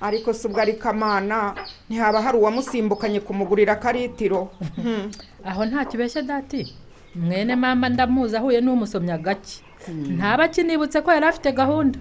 Ariko 0.01 0.33
si 0.33 0.47
ubwo 0.47 0.61
ari 0.61 0.73
kamana 0.75 1.55
ntihaba 1.88 2.23
hari 2.23 2.38
uwamusimbukanye 2.38 3.20
kumugurira 3.20 3.73
akaritiro 3.73 4.51
Hmm. 4.83 5.11
aho 5.44 5.64
nta 5.64 5.85
kibeshya 5.85 6.23
dati 6.23 6.75
mwene 7.14 7.57
mama 7.57 7.88
ndamuzi 7.88 8.37
ahuye 8.37 8.61
n'umusomya 8.61 9.18
gake 9.18 9.62
ntaba 9.88 10.44
akinibutse 10.44 11.01
ko 11.01 11.12
yari 11.12 11.27
afite 11.27 11.53
gahunda. 11.53 11.99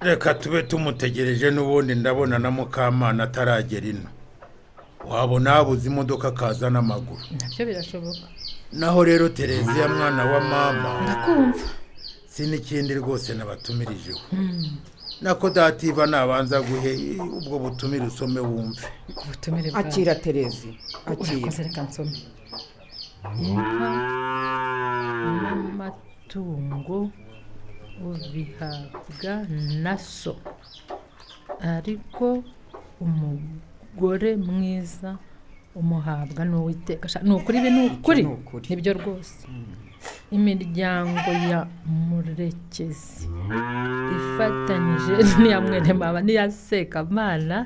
Reka 0.00 0.34
tube 0.34 0.62
tumutegereje 0.62 1.50
n'ubundi 1.50 1.94
ndabona 1.94 2.38
na 2.38 2.50
mukamana 2.50 3.24
ataragera 3.24 3.86
ino. 3.86 4.08
Wabona 5.04 5.50
habuze 5.50 5.88
imodoka 5.88 6.28
akaza 6.28 6.70
n'amaguru. 6.70 7.20
Nabyo 7.40 7.66
birashoboka. 7.66 8.24
Naho 8.72 9.04
rero 9.04 9.28
tereziya 9.28 9.88
mwana 9.88 10.24
wa 10.24 10.40
mama. 10.40 11.00
Ndakumva. 11.02 11.64
Si 12.26 12.46
n'ikindi 12.46 12.94
rwose 12.94 13.34
nabatumirijeho 13.34 14.20
nako 15.22 15.50
dativa 15.50 16.06
nabanza 16.06 16.60
guhe 16.62 16.92
ubwo 17.38 17.58
butumire 17.58 18.06
usome 18.06 18.40
wumve. 18.40 18.86
Ubutumire 19.24 19.70
bwawe 19.70 19.88
akira 19.88 20.14
terezi. 20.14 20.68
Akira 21.06 21.36
urakoze 21.38 21.62
reka 21.62 21.82
nsome. 21.82 22.18
Inka 23.48 23.88
n'amatungo 25.32 27.10
ubihabwa 28.04 29.34
na 29.82 29.98
so 29.98 30.36
ariko 31.60 32.44
umugore 33.00 34.36
mwiza 34.36 35.10
umuhabwa 35.74 36.42
n'uwiteka 36.44 37.06
ni 37.22 37.32
ukuri 37.34 37.58
ibi 37.58 37.70
ni 37.70 37.82
ukuri 37.86 38.22
ni 38.22 38.28
ukuri. 38.32 38.66
ni 38.68 38.76
byo 38.76 38.92
rwose. 38.92 39.46
Imiryango 40.36 41.30
ya 41.50 41.60
murekezi. 42.08 43.28
Ifatanyije 44.16 45.14
n'iya 45.40 45.60
mwene 45.60 45.92
mama 45.92 46.20
n'iya 46.24 46.50
sekamana 46.50 47.58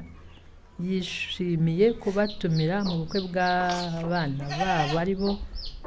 yishimiye 0.85 1.87
kubatumira 2.01 2.77
mu 2.87 2.95
bukwe 3.01 3.19
bw'abana 3.27 4.43
babo. 4.59 4.95
Ari 5.03 5.15
bo 5.21 5.31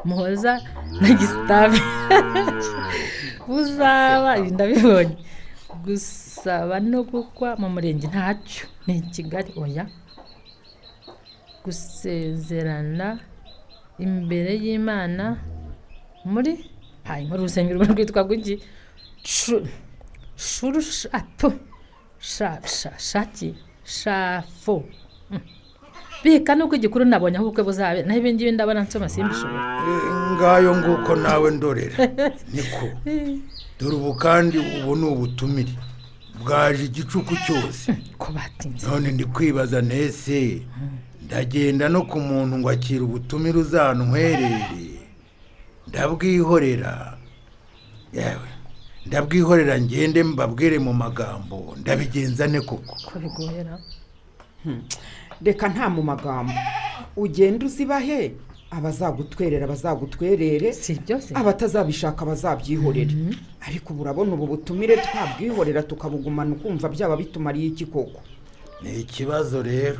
muhoza 0.08 0.54
na 1.02 1.10
gisitave 1.20 1.80
buzaba 3.48 4.32
ndabibonye. 4.54 5.18
Gusaba 5.86 6.76
no 6.92 7.00
gukwa 7.10 7.50
mu 7.62 7.68
murenge 7.74 8.06
ntacyo 8.14 8.66
ni 8.86 9.02
kigali 9.14 9.52
oya. 9.64 9.86
Gusezerana 11.64 13.08
imbere 14.06 14.52
y'imana 14.64 15.26
muri? 16.26 16.66
Hanyuma 17.04 17.36
urusengero 17.36 17.84
rwitwa 17.90 18.28
Shu- 19.24 19.68
shuru 20.36 20.82
shapu 20.82 21.54
sha 22.20 22.60
sha 22.66 22.92
shaki 23.00 23.56
shafu. 23.84 24.84
Mm. 25.32 25.40
bika 26.24 26.56
nuko 26.56 26.76
igikuru 26.76 27.06
nabonye 27.06 27.38
aho 27.38 27.46
ubukwe 27.48 27.64
buzabe 27.64 28.04
naho 28.04 28.20
ibindi 28.20 28.44
ngibi 28.44 28.52
ndabona 28.52 28.82
nsoma 28.82 29.10
simbishobora 29.10 29.82
ngayo 30.38 30.76
nguko 30.78 31.16
nawe 31.16 31.52
ndorera 31.52 31.98
niko. 32.54 32.86
Dore 33.80 33.96
ubu 33.96 34.14
kandi 34.14 34.58
ubu 34.58 34.96
ni 34.96 35.06
ubutumire. 35.06 35.74
Bwaje 36.44 36.86
igicuku 36.86 37.34
cyose. 37.46 37.94
Batinze. 38.34 38.88
None 38.88 39.12
ndi 39.12 39.26
kwibaza 39.26 39.82
ntese 39.82 40.62
ndagenda 41.26 41.90
no 41.90 42.02
ku 42.06 42.20
muntu 42.20 42.58
ngo 42.58 42.70
akira 42.70 43.04
ubutumire 43.04 43.58
uzantwerere 43.60 45.01
ndabwihorera 45.92 47.18
yewe 48.14 48.50
ndabwihorera 49.06 49.76
ngende 49.82 50.24
mbabwire 50.24 50.80
mu 50.80 50.94
magambo 50.94 51.76
ndabigenza 51.80 52.48
ne 52.48 52.62
koko. 52.62 52.96
Ko 53.12 53.20
bigoyera 53.20 53.76
reka 55.44 55.68
nta 55.70 55.90
mu 55.90 56.02
magambo. 56.04 56.54
Ugenda 57.16 57.66
uzibahe 57.66 58.32
abazagutwerera 58.72 59.68
bazagutwerere 59.68 60.74
si 60.74 60.94
byose 61.04 61.34
abatazabishaka 61.36 62.26
bazabyihorere. 62.26 63.12
Ariko 63.68 63.94
ubu 63.94 64.02
urabona 64.02 64.32
ubu 64.34 64.48
butumire 64.48 64.96
twabwihorera 64.98 65.84
tukabugumana 65.84 66.56
ukumva 66.56 66.88
byaba 66.90 67.18
bitumariye 67.18 67.68
iki 67.68 67.86
koko? 67.86 68.20
Ni 68.82 69.02
ikibazo 69.04 69.60
rero. 69.64 70.00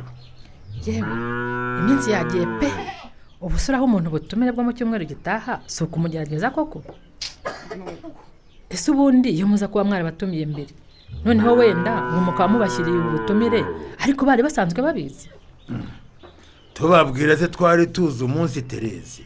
Yewe 0.86 1.14
iminsi 1.80 2.10
yagiye 2.10 2.46
pe. 2.60 2.70
Ubu 3.42 3.58
se 3.58 3.72
uraho 3.72 3.84
umuntu 3.84 4.08
ubutumire 4.08 4.50
bwo 4.52 4.62
mu 4.64 4.72
cyumweru 4.76 5.04
gitaha 5.04 5.60
si 5.66 5.84
ukumugerageza 5.84 6.50
koko? 6.54 6.78
Ese 8.70 8.86
ubundi 8.90 9.28
iyo 9.30 9.46
muza 9.50 9.68
kuba 9.68 9.84
mwarabatumiye 9.84 10.46
mbere? 10.46 10.72
Noneho 11.24 11.52
wenda 11.58 11.92
ubu 12.08 12.20
mukaba 12.26 12.48
mubashyiriye 12.52 12.98
ubutumire 12.98 13.60
ariko 14.02 14.24
bari 14.26 14.42
basanzwe 14.42 14.80
babizi. 14.82 15.28
Tubabwira 16.74 17.36
se 17.36 17.48
twari 17.48 17.86
tuzi 17.86 18.24
umunsi 18.24 18.62
terezi. 18.62 19.22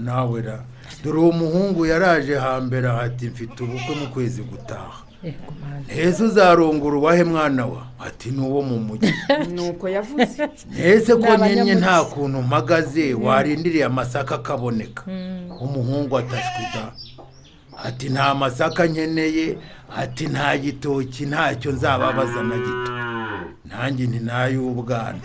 Nawe 0.00 0.42
ra. 0.42 0.64
Dore 1.04 1.18
uwo 1.18 1.32
muhungu 1.32 1.86
yaraje 1.86 2.34
hambere 2.38 2.88
ati 2.90 3.28
mfite 3.30 3.58
ubukwe 3.64 3.92
mu 4.00 4.06
kwezi 4.14 4.42
gutaha. 4.42 5.05
Ntese 5.86 6.24
uzarongora 6.24 6.96
uwahe 6.96 7.24
mwana 7.24 7.66
wa? 7.66 7.86
Ati 8.06 8.30
ni 8.30 8.40
uwo 8.40 8.62
mu 8.62 8.78
mujyi 8.78 9.14
nuko 9.54 9.88
yavuze. 9.88 10.48
Ntese 10.72 11.14
ko 11.16 11.36
nyenye 11.36 11.74
nta 11.74 12.04
kuntu 12.04 12.42
mpagaze 12.42 13.14
warindiriye 13.14 13.84
amasaka 13.84 14.34
akaboneka? 14.34 15.02
Umuhungu 15.60 16.18
atashwida 16.18 16.92
ati 17.84 18.08
nta 18.08 18.34
masaka 18.34 18.86
nkeneye 18.86 19.58
ati 19.96 20.26
nta 20.26 20.58
gitoki 20.58 21.26
ntacyo 21.26 21.72
nzababaza 21.72 22.42
na 22.42 22.56
gito. 22.56 22.92
Nanjye 23.64 24.06
nti 24.06 24.18
n'ay'ubwana 24.18 25.18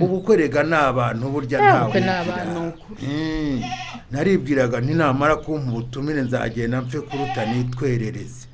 ubukwe 0.00 0.36
rega 0.36 0.62
ni 0.62 0.74
abantu 0.74 1.28
burya 1.30 1.58
ntawe 1.58 1.80
ubukwe 1.82 2.00
ni 2.00 2.06
ugira. 2.06 2.20
abantu. 2.20 2.72
Mm. 3.02 3.62
naribwiraga 4.10 4.80
ninamara 4.80 5.36
kumpa 5.36 5.70
ubutumire 5.70 6.22
nzagenda 6.22 6.82
mpfe 6.82 7.00
kuruta 7.00 7.46
nitwerereze. 7.46 8.46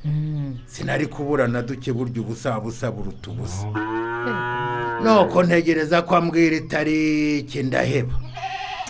Sinari 0.67 1.07
kubura 1.07 1.49
na 1.49 1.63
duke 1.63 1.93
burya 1.93 2.23
ubusabusa 2.23 2.91
buruta 2.91 3.31
ubusa. 3.31 3.67
Nuko 5.05 5.43
ntegereza 5.43 6.03
ko 6.03 6.17
ambwira 6.17 6.57
itariki 6.57 7.63
ndaheba. 7.63 8.15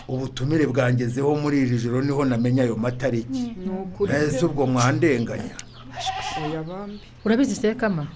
Ubutumire 0.08 0.66
bwangezeho 0.66 1.34
muri 1.36 1.62
iri 1.62 1.78
joro 1.78 2.02
ni 2.02 2.12
ho 2.12 2.24
namenya 2.24 2.62
ayo 2.62 2.76
matariki. 2.76 3.56
Ese 4.08 4.44
ubwo 4.46 4.66
mwandenganya? 4.66 5.56
Urabizi 7.24 7.54
sekama 7.54 8.06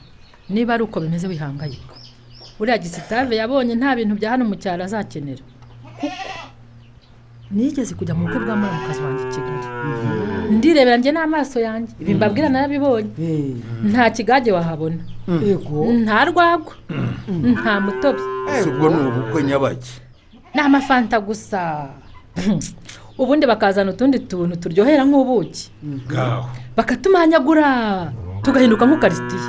niba 0.49 0.75
ari 0.75 0.83
uko 0.83 1.01
bimeze 1.01 1.29
wihangayika. 1.29 1.98
Buriya 2.59 2.79
gisitave 2.79 3.37
yabonye 3.37 3.75
nta 3.75 3.97
bintu 3.97 4.15
bya 4.19 4.31
hano 4.31 4.45
mu 4.45 4.57
cyaro 4.57 4.85
azakenera. 4.85 5.43
Kuko 6.01 6.13
nigeze 7.51 7.95
kujya 7.95 8.15
mu 8.15 8.27
bukwe 8.27 8.39
bwa 8.45 8.57
muramukazi 8.57 9.01
wanjye 9.03 9.25
i 9.25 9.33
kigali. 9.35 9.67
Ndirebera 10.57 10.97
njye 10.97 11.13
n'amaso 11.13 11.61
yanjye. 11.61 11.93
Ibi 12.01 12.15
mbabwira 12.15 12.49
narabibonye. 12.49 13.11
Nta 13.91 14.11
kigage 14.11 14.53
wahabona. 14.53 15.01
Yego. 15.47 15.93
Nta 16.05 16.25
rwagwa. 16.29 16.75
Nta 17.29 17.81
mutobe 17.81 18.21
ubwo 18.69 18.87
ni 18.91 18.99
ubukwe 19.09 19.43
nyabaki. 19.43 19.93
Ni 20.55 20.61
amafanta 20.61 21.21
gusa. 21.21 21.89
Ubundi 23.19 23.47
bakazana 23.47 23.91
utundi 23.91 24.19
tuntu 24.19 24.57
turyohera 24.57 25.05
nk'ubuki. 25.05 25.71
Bakatumanyagura. 26.77 28.13
Tugahinduka 28.43 28.87
nk'ukarisitiye 28.87 29.47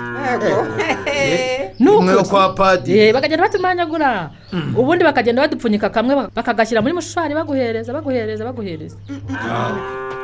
imwe 1.80 2.14
yo 2.18 2.24
kwa 2.24 2.50
padiri. 2.54 3.00
Eh, 3.00 3.14
bakagenda 3.14 3.44
batumanyagura. 3.48 4.30
Ubundi 4.78 5.04
bakagenda 5.04 5.42
badupfunyika 5.42 5.90
kamwe 5.90 6.16
bak- 6.16 6.32
bakagashyira 6.36 6.82
muri 6.82 6.94
mushwari 6.94 7.34
baguhereza 7.34 7.94
baguhereza 7.94 8.44
baguhereza. 8.46 8.96
Ngaho 9.32 9.78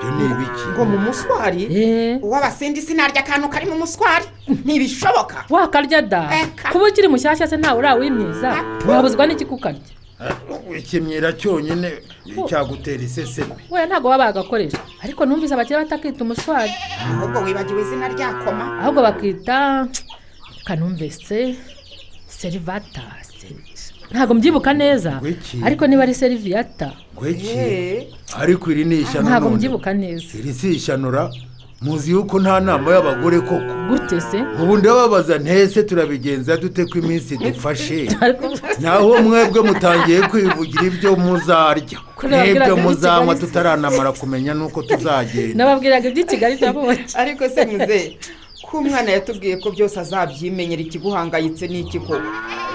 ibyo 0.03 0.09
ni 0.17 0.23
ibiki? 0.31 0.63
Ngo 0.75 0.83
mu 0.85 0.97
muswari? 0.97 1.61
Eh, 1.71 2.19
uw'abasindi 2.23 2.81
sinarya 2.81 3.21
akantu 3.23 3.47
kari 3.49 3.65
mu 3.71 3.75
muswari? 3.79 4.25
Ntibishoboka. 4.65 5.45
Wakarya 5.49 6.01
da? 6.01 6.29
Kuba 6.71 6.85
ukiri 6.91 7.07
mushyashya 7.07 7.47
se 7.47 7.57
ntawe 7.57 7.79
urawimyiza 7.79 8.51
wabuzwa 8.87 9.25
n'iki 9.27 9.45
kukarya? 9.45 9.81
Ikimyira 10.79 11.33
cyonyine 11.33 11.89
cyagutera 12.49 13.03
iseseme 13.03 13.53
we 13.71 13.85
ntabwo 13.85 14.09
baba 14.09 14.25
bagakoresha 14.33 14.79
ariko 15.03 15.25
numvise 15.25 15.53
abakire 15.53 15.77
batakita 15.83 16.23
umushwari 16.23 16.71
ahubwo 17.11 17.37
wibagiwe 17.45 17.81
izina 17.81 18.07
rya 18.13 18.29
koma 18.41 18.65
ahubwo 18.81 19.01
bakita 19.07 19.87
kanumvese 20.65 21.55
serivata 22.27 23.03
se- 23.21 23.55
ntabwo 24.11 24.33
mbyibuka 24.35 24.73
neza 24.73 25.21
ariko 25.63 25.87
niba 25.87 26.03
ari 26.03 26.13
seriviyata 26.13 26.93
Eh, 27.57 28.07
ariko 28.37 28.71
iri 28.71 28.85
ni 28.85 28.95
ishyano 29.01 29.29
ntabwo 29.29 29.49
mbyibuka 29.49 29.93
neza. 29.93 30.37
Iri 30.39 30.53
si 30.53 30.67
ishanura 30.75 31.31
muzi 31.85 32.11
yuko 32.11 32.39
nta 32.39 32.59
nama 32.59 32.91
y'abagore 32.91 33.39
koko. 33.39 33.73
Gute 33.89 34.21
se? 34.21 34.37
Ubu 34.61 34.77
ndababaza 34.77 35.37
ntese 35.37 35.83
turabigenza 35.83 36.57
dute 36.57 36.85
ko 36.85 36.99
iminsi 36.99 37.37
dufashe? 37.37 38.09
Ariko 38.21 38.45
naho 38.79 39.21
mwebwe 39.21 39.61
mutangiye 39.61 40.21
kwivugira 40.21 40.83
ibyo 40.85 41.15
muzarya. 41.15 41.99
N'ibyo 42.29 42.77
muzanywa 42.77 43.35
tutaranamara 43.35 44.11
kumenya 44.11 44.53
n'uko 44.53 44.81
tuzagenda. 44.83 45.55
Nababwiraga 45.55 46.09
iby'i 46.09 46.23
kigali 46.25 46.55
ndabonye 46.59 47.05
ariko 47.13 47.49
se 47.49 47.65
muze. 47.65 48.17
Ko 48.75 48.81
umwana 48.83 49.11
yatubwiye 49.15 49.55
ko 49.63 49.71
byose 49.71 49.95
azabyimenyera 49.99 50.81
ikiguhangayitse 50.83 51.67
ni 51.71 51.79
iki 51.87 51.99
koko 51.99 52.19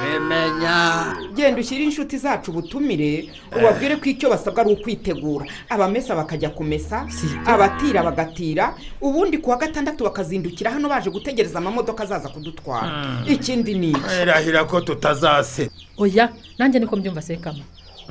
bimenya. 0.00 1.12
Genda 1.36 1.60
ushyire 1.60 1.84
inshuti 1.84 2.16
zacu 2.18 2.50
ubutumire 2.50 3.28
ubabwire 3.52 3.96
ko 4.00 4.08
icyo 4.08 4.30
basabwa 4.32 4.60
ari 4.64 4.72
ukwitegura. 4.72 5.44
Abamesa 5.68 6.16
bakajya 6.16 6.50
kumesa 6.56 7.04
abatira 7.46 8.00
bagatira 8.02 8.72
ubundi 9.00 9.38
ku 9.38 9.50
wa 9.50 9.56
gatandatu 9.60 10.04
bakazindukira 10.04 10.70
hano 10.72 10.88
baje 10.88 11.10
gutegereza 11.12 11.58
amamodoka 11.60 12.02
azaza 12.04 12.28
kudutwara. 12.32 13.20
Ikindi 13.28 13.74
ni 13.76 13.90
iki? 13.92 14.00
Irahira 14.22 14.64
ko 14.64 14.80
tutazase. 14.80 15.68
Oya 15.98 16.32
nanjye 16.58 16.78
niko 16.80 16.96
mbyumva 16.96 17.20
sekama. 17.22 17.60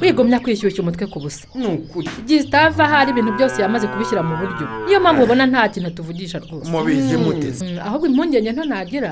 Wigomya 0.02 0.40
kwishyushya 0.40 0.82
umutwe 0.84 1.06
ku 1.08 1.20
busa. 1.20 1.48
Ni 1.56 1.66
ukuri. 1.68 2.10
Gisitave 2.28 2.84
ahari 2.84 3.12
ibintu 3.12 3.32
byose 3.38 3.62
yamaze 3.62 3.88
kubishyira 3.88 4.24
mu 4.24 4.36
buryo. 4.40 4.66
Niyo 4.86 5.00
mpamvu 5.00 5.24
ubona 5.24 5.46
nta 5.48 5.68
kintu 5.70 5.90
tuvugisha 5.92 6.40
rwose. 6.40 6.72
Mubizi 6.72 7.18
muteze 7.18 7.66
Mm, 7.66 7.80
ahubwo 7.88 8.06
impungenge 8.08 8.52
nto 8.52 8.64
nagira 8.66 9.10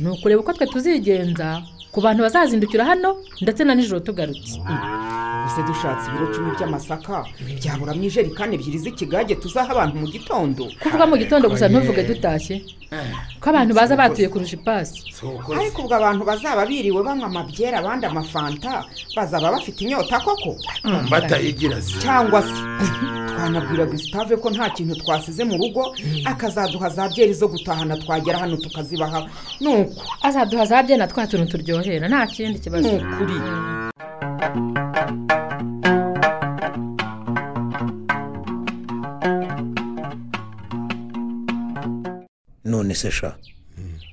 ni 0.00 0.08
ukureba 0.14 0.40
uko 0.42 0.52
twe 0.52 0.66
tuzigenza 0.66 1.62
ku 1.92 2.00
bantu 2.00 2.22
bazazindukira 2.22 2.84
hano 2.84 3.16
ndetse 3.42 3.64
na 3.64 3.74
nijoro 3.74 4.00
tugarutse. 4.00 4.58
Gusa 5.44 5.62
dushatse 5.68 6.08
ibiro 6.10 6.26
cumi 6.34 6.50
by'amasaka 6.56 7.24
byaburamo 7.58 8.02
ijerikani 8.08 8.54
ebyiri 8.56 8.78
z'ikigage 8.84 9.34
tuzaha 9.36 9.70
abantu 9.76 9.94
mu 10.02 10.06
gitondo. 10.08 10.62
Kuvuga 10.82 11.04
mu 11.06 11.16
gitondo 11.22 11.46
gusa 11.52 11.68
ntuvuge 11.68 12.02
dutashye. 12.08 12.54
Ko 13.40 13.50
abantu 13.50 13.74
baza 13.74 13.96
batuye 13.96 14.28
kurusha 14.28 14.56
ipasi 14.56 15.02
ariko 15.60 15.82
ubwo 15.82 15.94
abantu 15.96 16.24
bazaba 16.24 16.66
biriwe 16.66 17.02
banywa 17.02 17.26
amabyera 17.26 17.78
abandi 17.78 18.06
amafanta 18.06 18.84
bazaba 19.16 19.50
bafite 19.52 19.80
inyota 19.84 20.20
koko? 20.20 20.56
Batayigira 21.10 21.80
se 21.82 21.98
cyangwa 22.00 22.42
se? 22.42 22.54
Twanabwira 23.34 23.84
gusitave 23.86 24.36
ko 24.36 24.50
nta 24.50 24.70
kintu 24.70 24.94
twasize 25.02 25.44
mu 25.44 25.56
rugo 25.58 25.94
akazaduha 26.24 26.88
za 26.88 27.08
byeri 27.08 27.34
zo 27.34 27.48
gutahana 27.48 27.96
twagera 27.96 28.38
hano 28.38 28.56
tukazibaha. 28.56 29.26
Ni 29.60 29.68
uko 29.68 30.02
azaduha 30.22 30.66
za 30.66 30.82
byena 30.82 31.06
twa 31.06 31.26
tuntu 31.26 31.46
turyohera 31.58 32.08
nta 32.08 32.26
kindi 32.26 32.58
kibazo. 32.58 32.88
Ni 32.88 32.96
ukuri 32.96 33.36
none 42.74 42.94
se 42.94 43.10
sha. 43.10 43.36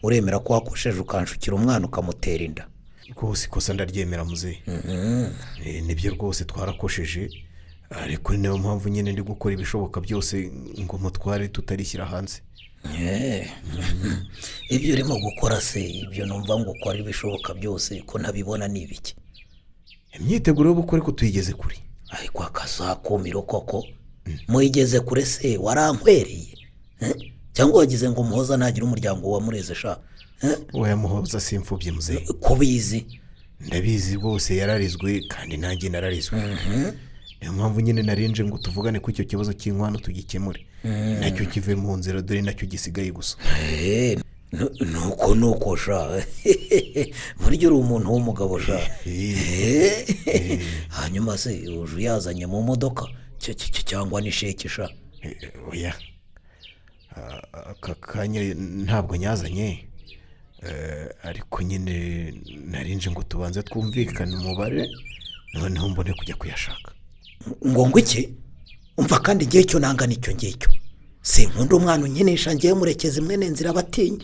Uremera 0.03 0.39
ko 0.39 0.53
wakosheje 0.53 0.99
ukanshukira 0.99 1.55
umwana 1.55 1.85
ukamutera 1.87 2.43
inda. 2.43 2.67
Rwose 3.15 3.45
ikosa 3.47 3.73
ndaryemera 3.73 4.23
muzehe. 4.25 4.61
Eh, 5.65 5.83
ni 5.83 5.95
byo 5.95 6.11
rwose 6.11 6.45
twarakosheje 6.45 7.29
ariko 7.89 8.33
ni 8.33 8.41
na 8.41 8.47
yo 8.49 8.57
mpamvu 8.57 8.89
nyine 8.89 9.11
ndi 9.11 9.21
gukora 9.21 9.53
ibishoboka 9.55 10.01
byose 10.01 10.51
ngo 10.79 10.97
mutware 10.97 11.47
tutarishyira 11.47 12.05
hanze. 12.05 12.41
Eh, 12.99 13.49
ibyo 14.69 14.93
urimo 14.93 15.19
gukora 15.19 15.61
se 15.61 15.81
ibyo 15.85 16.25
numva 16.25 16.59
ngo 16.59 16.71
ukora 16.71 16.99
ibishoboka 16.99 17.53
byose 17.53 18.01
ko 18.05 18.19
ntabibona 18.19 18.67
ni 18.67 18.81
ibiki? 18.81 19.15
Imyiteguro 20.19 20.69
y'ubukwe 20.69 21.01
ko 21.01 21.11
tuyigeze 21.11 21.53
kure. 21.53 21.75
Ariko 22.09 22.43
akazakumiro 22.43 23.41
koko. 23.41 23.85
Muyigeze 24.47 24.99
kure 24.99 25.25
se 25.25 25.57
warankwereye 25.57 26.57
Eh? 27.01 27.30
Cyangwa 27.53 27.79
wagize 27.79 28.09
ngo 28.09 28.23
muhoza 28.23 28.57
ntagire 28.57 28.85
umuryango 28.85 29.31
wamureze 29.31 29.75
sha 29.75 29.99
Eh? 30.43 30.57
wayamuhoza 30.73 31.39
si 31.39 31.55
imfubyi 31.55 31.91
muzehe 31.91 32.25
ko 32.39 32.55
bizi 32.55 33.05
ndabizi 33.59 34.15
rwose 34.15 34.55
yararizwe 34.57 35.21
kandi 35.29 35.57
nanjye 35.57 35.89
nararizwe. 35.89 36.37
Niyo 37.41 37.53
mpamvu 37.53 37.81
nyine 37.81 38.01
narinje 38.01 38.43
ngo 38.43 38.57
tuvugane 38.57 38.99
ko 38.99 39.11
icyo 39.11 39.25
kibazo 39.25 39.53
cy'inkwano 39.53 39.97
tugikemure. 40.01 40.65
Nacyo 41.19 41.45
kive 41.45 41.75
mu 41.75 41.97
nzira 41.97 42.21
dore 42.21 42.41
na 42.41 42.53
cyo 42.57 42.65
gisigaye 42.65 43.11
gusa. 43.13 43.37
Eh, 43.69 44.17
nu- 44.51 44.69
nuko 44.81 45.35
nuko 45.35 45.75
sha. 45.77 46.25
Burya 47.41 47.69
uri 47.69 47.77
umuntu 47.77 48.09
w'umugabo 48.13 48.57
sha. 48.59 48.81
Eh, 49.05 50.59
hanyuma 50.89 51.37
se 51.37 51.49
uje 51.69 51.95
uyazanye 51.95 52.45
mu 52.49 52.61
modoka? 52.65 53.05
Cy- 53.39 53.53
cy- 53.53 53.71
cy- 53.73 53.83
cyangwa 53.85 54.21
ni 54.21 54.31
sheki 54.31 54.69
sha? 54.69 54.89
Oya. 55.71 55.93
Aka 57.71 57.93
kanya 57.95 58.41
ntabwo 58.85 59.15
nyazanye 59.15 59.87
Eh, 60.61 61.09
ariko 61.23 61.63
nyine 61.63 62.33
narinje 62.69 63.09
ngo 63.11 63.23
tubanze 63.23 63.63
twumvikane 63.63 64.35
umubare 64.35 64.89
noneho 65.53 65.89
mbone 65.89 66.13
kujya 66.13 66.35
kuyashaka. 66.35 66.91
Ngo 67.67 67.99
iki? 67.99 68.29
Umva 68.97 69.19
kandi 69.19 69.45
igihe 69.45 69.63
cyo 69.65 69.79
nanga 69.79 70.05
ni 70.07 70.21
cyo 70.21 70.33
ngicyo. 70.33 70.69
Sinkunda 71.21 71.75
umwana 71.75 72.05
unkinisha 72.05 72.53
ngewe 72.55 72.73
murekezi 72.77 73.19
imwe 73.19 73.37
n'inzira 73.37 73.69
abatinya. 73.73 74.21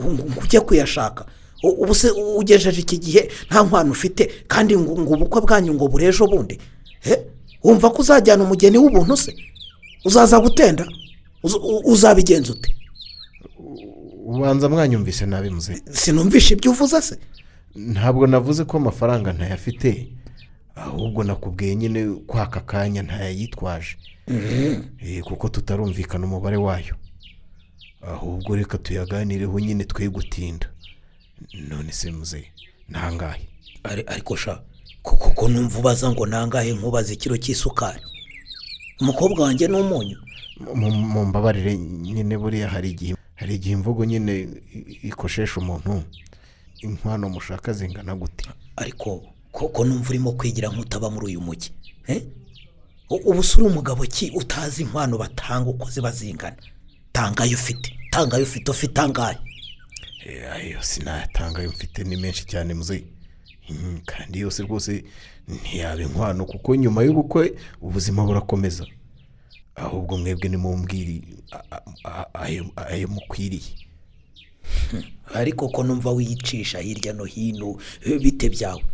Ngo 0.00 0.40
ujye 0.40 0.60
kuyashaka. 0.60 1.26
Ubu 1.62 1.94
se 1.94 2.08
ugejeje 2.10 2.80
iki 2.80 2.96
gihe 2.98 3.28
nta 3.52 3.60
nkwano 3.62 3.92
ufite? 3.92 4.24
Kandi 4.48 4.72
ngo 4.76 4.92
ubukwe 5.14 5.40
bwanyu 5.44 5.74
ngo 5.76 5.84
bure 5.88 6.06
ejo 6.08 6.24
Eh, 7.04 7.18
wumva 7.62 7.90
ko 7.92 8.00
uzajyana 8.00 8.40
umugeni 8.44 8.78
w'ubuntu 8.80 9.16
se? 9.16 9.36
Uzaza 10.04 10.40
gutenda? 10.40 10.88
Uzabigenza 11.84 12.52
ute? 12.52 12.74
Ubanza 14.26 14.68
mwanyumvise 14.68 15.26
nabi 15.26 15.50
muze. 15.50 15.82
Sinumvishe 15.92 16.54
ibyo 16.54 16.70
uvuze 16.70 17.02
se. 17.02 17.18
Ntabwo 17.74 18.26
navuze 18.26 18.64
ko 18.64 18.76
amafaranga 18.76 19.32
ntayafite 19.32 20.08
ahubwo 20.74 21.24
nakubwiye 21.24 21.76
nyine 21.76 22.00
ko 22.26 22.38
aka 22.40 22.60
kanya 22.60 23.02
ntayayitwaje. 23.02 23.96
Eh, 25.00 25.22
kuko 25.24 25.48
tutarumvikana 25.48 26.24
umubare 26.26 26.56
wayo. 26.56 26.94
Ahubwo 28.02 28.56
reka 28.56 28.78
tuyaganireho 28.78 29.60
nyine 29.60 29.84
twe 29.84 30.08
gutinda 30.08 30.68
none 31.68 31.92
se 31.92 32.10
muze 32.10 32.44
ntangahe 32.88 33.48
Ari- 33.84 34.04
ariko 34.06 34.36
sha 34.36 34.62
kuko 35.02 35.30
ko 35.30 35.48
numva 35.48 35.78
ubaza 35.78 36.10
ngo 36.10 36.26
nangahe 36.26 36.72
nkubaza 36.72 37.12
ikiro 37.12 37.36
cy'isukari? 37.36 38.00
Umukobwa 39.00 39.44
wanjye 39.44 39.68
ni 39.68 39.76
umunyu. 39.80 40.16
Mu- 40.74 41.26
mbabarire 41.26 41.76
nyine 41.78 42.38
buriya 42.38 42.68
hari 42.68 42.90
igihe 42.90 43.14
hari 43.34 43.54
igihe 43.54 43.72
imvugo 43.74 44.04
nyine 44.04 44.48
ikoshesha 45.02 45.60
umuntu 45.60 46.02
inkwano 46.80 47.28
mushaka 47.28 47.72
zingana 47.72 48.14
gute? 48.16 48.44
Ariko 48.76 49.22
koko 49.52 49.84
numva 49.84 50.10
urimo 50.10 50.32
kwigira 50.32 50.68
nk'utaba 50.68 51.10
muri 51.10 51.26
uyu 51.26 51.40
mujyi 51.40 51.70
eh? 52.06 52.22
Ubu 53.10 53.42
si 53.42 53.56
uri 53.60 53.66
umugabo 53.70 54.02
ki 54.06 54.32
utazi 54.34 54.82
inkwano 54.82 55.18
batanga 55.18 55.70
uko 55.70 55.90
ziba 55.90 56.10
zingana? 56.12 56.56
Tangayo 57.12 57.54
ufite 57.54 57.92
tangayo 58.10 58.42
ufite 58.42 58.70
ufite 58.70 59.00
angahe 59.00 59.38
Eh, 60.26 60.52
ayo 60.52 60.82
sinayatanga 60.82 61.58
ayo 61.60 61.70
mfite 61.70 62.04
ni 62.04 62.16
menshi 62.16 62.44
cyane 62.46 62.74
muze. 62.74 63.04
Mm, 63.70 64.00
kandi 64.06 64.40
yose 64.40 64.62
rwose 64.62 65.04
ntiyaba 65.48 66.02
inkwano 66.02 66.44
kuko 66.44 66.74
nyuma 66.76 67.02
y'ubukwe 67.02 67.54
ubuzima 67.80 68.24
burakomeza. 68.24 68.86
Ahubwo 69.78 70.18
mwebwe 70.18 70.48
nimumbwire 70.48 71.22
ayo 72.88 73.08
mukwiriye. 73.08 73.72
Ariko 75.34 75.68
ko 75.68 75.82
numva 75.82 76.10
wiyicisha 76.10 76.78
hirya 76.78 77.12
no 77.12 77.24
hino 77.24 77.76
bite 78.22 78.48
byawe? 78.48 78.84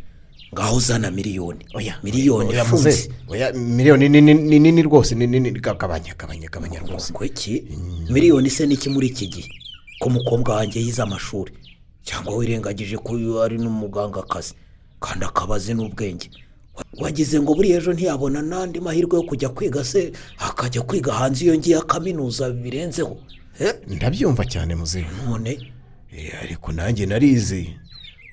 Ngaho 0.55 0.77
uzana 0.77 1.11
miliyoni. 1.11 1.65
Oya 1.75 1.99
miliyoni 2.03 2.53
muze, 2.71 3.11
oya, 3.29 3.53
miliyoni 3.53 4.09
ni 4.09 4.21
ni- 4.21 4.35
ni 4.35 4.59
nini 4.59 4.83
rwose 4.83 5.15
ni 5.15 5.27
nini 5.27 5.51
gabanya 5.51 6.15
gabanya 6.15 6.49
gabanya 6.49 6.79
rwose. 6.81 7.13
ngo 7.13 7.25
iki 7.25 7.65
miliyoni 8.11 8.51
se 8.51 8.67
n'iki 8.67 8.89
muri 8.89 9.07
iki 9.09 9.27
gihe? 9.27 9.49
Ko 9.99 10.09
umukobwa 10.09 10.55
wanjye 10.57 10.81
yize 10.81 11.03
amashuri? 11.03 11.53
Cyangwa 12.05 12.37
wirengagije 12.37 12.97
ko 12.99 13.43
ari 13.43 13.59
n'umugangakazi? 13.59 14.55
Kandi 15.01 15.25
akaba 15.25 15.57
azi 15.57 15.75
n'ubwenge. 15.75 16.31
Wagize 17.01 17.41
ngo 17.41 17.55
buriya 17.55 17.77
ejo 17.79 17.93
ntiyabona 17.93 18.43
n'andi 18.43 18.81
mahirwe 18.81 19.17
yo 19.19 19.23
kujya 19.23 19.49
kwiga 19.49 19.85
se 19.85 20.13
akajya 20.39 20.83
kwiga 20.83 21.13
hanze 21.13 21.45
iyo 21.45 21.55
ngiye 21.59 21.81
kaminuza 21.81 22.51
birenzeho. 22.51 23.17
Eh, 23.61 23.75
ndabyumva 23.87 24.45
cyane 24.45 24.75
muze 24.75 25.05
none? 25.27 25.59
Eh, 26.13 26.35
ariko 26.43 26.73
nanjye 26.73 27.07
narize 27.07 27.67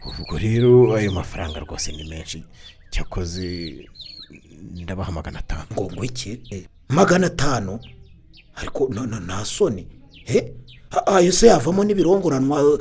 ubwo 0.08 0.38
rero 0.38 0.96
ayo 0.96 1.12
mafaranga 1.12 1.60
rwose 1.60 1.92
ni 1.92 2.04
menshi. 2.10 2.44
Cyakoze 2.90 3.76
ndabaha 4.84 5.12
magana 5.12 5.40
atanu. 5.40 5.66
Ngo 5.74 5.84
ngo 5.94 6.04
iki 6.04 6.42
Eh, 6.50 6.64
magana 6.90 7.28
atanu? 7.28 7.80
Ariko 8.56 8.90
nta 9.26 9.46
soni? 9.46 9.88
Ayo 11.06 11.32
se 11.32 11.48
yavamo 11.48 11.84
n'ibirongoranwa 11.84 12.80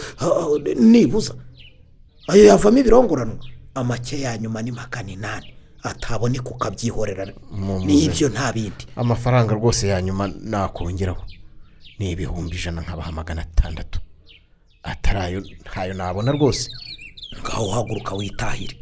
nibuza. 0.76 1.34
Ayo 2.28 2.44
yavamo 2.44 2.78
ibirongoranwa 2.78 3.38
amake 3.74 4.20
ya 4.20 4.38
nyuma 4.38 4.62
ni 4.62 4.70
magana 4.70 5.10
inani. 5.10 5.54
Ataboneka 5.82 6.50
ukabyihorera 6.50 7.32
n'ibyo 7.86 8.28
nta 8.28 8.52
bindi. 8.52 8.86
Amafaranga 8.96 9.54
rwose 9.54 9.88
ya 9.88 10.02
nyuma 10.02 10.28
nakongeraho. 10.28 11.24
Ni 11.98 12.10
ibihumbi 12.10 12.56
ijana 12.56 12.80
nkabaha 12.80 13.12
magana 13.12 13.42
atandatu. 13.42 14.00
Atari 14.82 15.18
ayo 15.18 15.40
ntayo 15.40 15.94
nabona 15.94 16.32
rwose. 16.32 16.70
Ngaho 17.40 17.66
uhaguruka 17.66 18.14
witahire. 18.14 18.76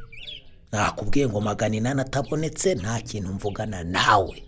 Nakubwiye 0.72 1.28
ngo 1.28 1.40
magana 1.40 1.76
inani 1.76 2.00
atabonetse 2.00 2.74
nta 2.74 3.00
kintu 3.00 3.32
mvugana 3.32 3.84
nawe. 3.84 4.42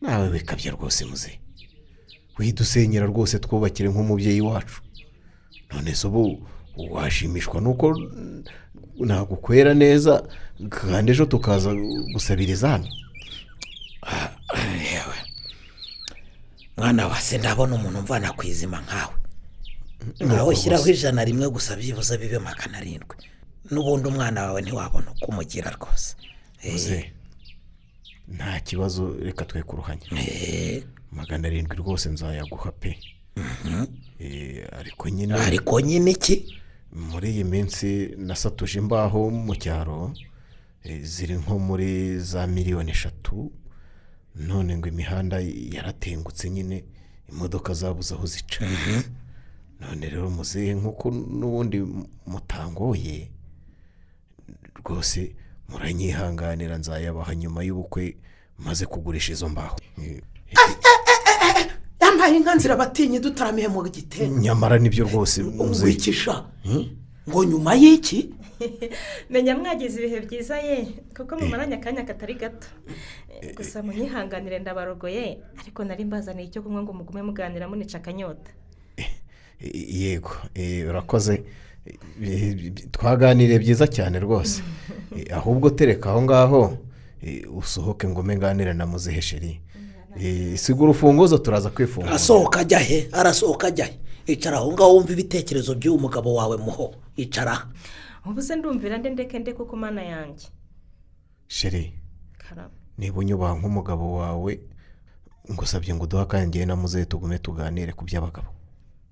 Nawe 0.00 0.28
wikabye 0.28 0.70
rwose 0.70 1.04
muze. 1.04 1.40
Widusenyera 2.38 3.06
rwose 3.06 3.38
twubakire 3.38 3.88
nk'umubyeyi 3.88 4.40
wacu. 4.40 4.82
None 5.70 5.94
se 5.94 6.06
ubu 6.06 6.48
washimishwa 6.90 7.60
nuko 7.60 8.00
nagukwera 9.00 9.74
neza 9.74 10.22
kandi 10.68 11.12
ejo 11.12 11.24
tukaza 11.26 11.74
gusabiriza 12.12 12.68
hano 12.68 12.88
yewe. 14.92 15.16
Mwana 16.76 17.06
wa 17.06 17.20
se 17.20 17.38
ndabona 17.38 17.74
umuntu 17.74 18.02
mvana 18.02 18.32
ku 18.32 18.46
izima 18.46 18.80
nkawe. 18.80 19.14
Nawe 20.20 20.56
shyiraho 20.56 20.88
ijana 20.88 21.24
rimwe 21.24 21.48
gusa 21.50 21.76
byibuze 21.76 22.18
bibe 22.18 22.38
magana 22.38 22.78
arindwi. 22.78 23.16
N'ubundi 23.70 24.08
umwana 24.08 24.42
wawe 24.42 24.62
ntiwabona 24.62 25.10
uko 25.10 25.26
umugira 25.26 25.70
rwose. 25.70 26.16
Muze. 26.64 27.12
Nta 28.28 28.60
kibazo 28.60 29.16
reka 29.22 29.44
twe 29.44 29.62
kuruhanya 29.62 30.06
magana 31.12 31.48
arindwi 31.48 31.76
rwose 31.76 32.08
nzayaguha 32.08 32.72
pe. 32.72 32.98
Eh, 34.20 34.66
ariko 34.78 35.08
nyine 35.08 35.34
ariko 35.34 35.80
nyine 35.80 36.10
iki? 36.10 36.59
Muri 36.92 37.30
iyi 37.30 37.44
minsi 37.44 38.14
nasatuje 38.18 38.78
imbaho 38.78 39.30
mu 39.30 39.54
cyaro 39.56 40.12
eh, 40.82 41.02
ziri 41.02 41.34
nko 41.38 41.58
muri 41.58 42.18
za 42.18 42.46
miliyoni 42.46 42.90
eshatu 42.90 43.52
none 44.34 44.76
ngo 44.78 44.88
imihanda 44.88 45.36
yaratengutse 45.74 46.50
nyine 46.50 46.84
imodoka 47.28 47.74
zabuze 47.74 48.14
aho 48.14 48.26
zica. 48.26 48.64
None 49.80 50.08
rero 50.10 50.30
muzehe 50.30 50.74
nk'uko 50.74 51.10
n'ubundi 51.10 51.78
mutangoye 52.26 53.30
rwose 54.80 55.34
muranyihanganira 55.68 56.76
nzayabaha 56.78 57.34
nyuma 57.34 57.62
y'ubukwe 57.62 58.16
maze 58.58 58.86
kugurisha 58.86 59.32
izo 59.32 59.48
mbaho. 59.48 59.76
Eh, 62.20 62.24
yambaye 62.26 62.36
inka 62.36 62.54
nzira 62.54 62.76
batinye 62.76 63.20
dutaramiye 63.20 63.68
mu 63.68 63.82
gitenge 63.88 64.40
nyamara 64.40 64.78
ni 64.78 64.88
byo 64.90 65.04
rwose 65.04 65.42
muzehe 65.42 65.86
wikisha 65.86 66.44
ngo 67.28 67.44
nyuma 67.44 67.74
y'iki? 67.74 68.34
Menya 69.30 69.56
mwagize 69.56 69.96
ibihe 70.00 70.20
byiza 70.20 70.58
ye 70.58 70.88
kuko 71.16 71.38
mumaranye 71.38 71.74
akanya 71.74 72.04
katari 72.04 72.34
gato. 72.34 72.68
Gusa 73.56 73.82
munyihanganire 73.82 74.58
ndabarogoye 74.58 75.38
ariko 75.60 75.84
nari 75.84 76.04
mbazaniye 76.04 76.48
icyo 76.48 76.62
kunywa 76.62 76.82
ngo 76.82 76.92
mugume 76.92 77.22
muganira 77.22 77.68
munica 77.68 77.96
akanyota. 77.98 78.50
Yego. 79.60 80.32
Eh, 80.54 80.88
urakoze. 80.88 81.42
Eh, 81.86 81.96
eh, 82.22 82.72
twaganiriye 82.92 83.58
byiza 83.58 83.86
cyane 83.86 84.20
rwose. 84.20 84.62
Eh, 85.16 85.26
ahubwo 85.34 85.70
tereka 85.70 86.10
aho 86.10 86.22
ngaho 86.22 86.78
eh, 87.22 87.42
usohoke 87.56 88.08
ngo 88.08 88.20
ume 88.20 88.36
nganire 88.36 88.72
na 88.74 88.86
muzehe 88.86 89.22
sheri 89.22 89.50
Eh, 89.50 89.69
siga 90.56 90.82
urufunguzo 90.82 91.38
turaza 91.38 91.70
kwifungura 91.70 92.14
asohoka 92.14 92.60
ajya 92.60 92.78
he? 92.78 93.08
Arasohoka 93.12 93.66
ajya 93.66 93.84
he? 93.86 93.98
Icara 94.26 94.56
aho 94.58 94.72
ngaho 94.72 94.94
wumva 94.94 95.12
ibitekerezo 95.12 95.74
by'uwo 95.74 95.98
mugabo 95.98 96.34
wawe 96.34 96.56
muho. 96.56 96.94
Icara. 97.16 97.66
Ubu 98.26 98.42
se 98.42 98.56
ndumvira 98.56 98.98
nde 98.98 99.10
ndeke 99.10 99.38
nde 99.38 99.52
kuko 99.52 99.76
mana 99.76 100.02
yanjye? 100.02 100.48
Sheri 101.46 101.92
niba 102.98 103.18
unyubaha 103.18 103.54
nk'umugabo 103.54 104.14
wawe 104.16 104.60
ngusabye 105.52 105.94
ngo 105.94 106.04
uduhe 106.04 106.22
akangiye 106.22 106.66
na 106.66 106.76
muzehe 106.76 107.04
tugume 107.04 107.38
tuganire 107.38 107.92
ku 107.92 108.04
by'abagabo. 108.04 108.48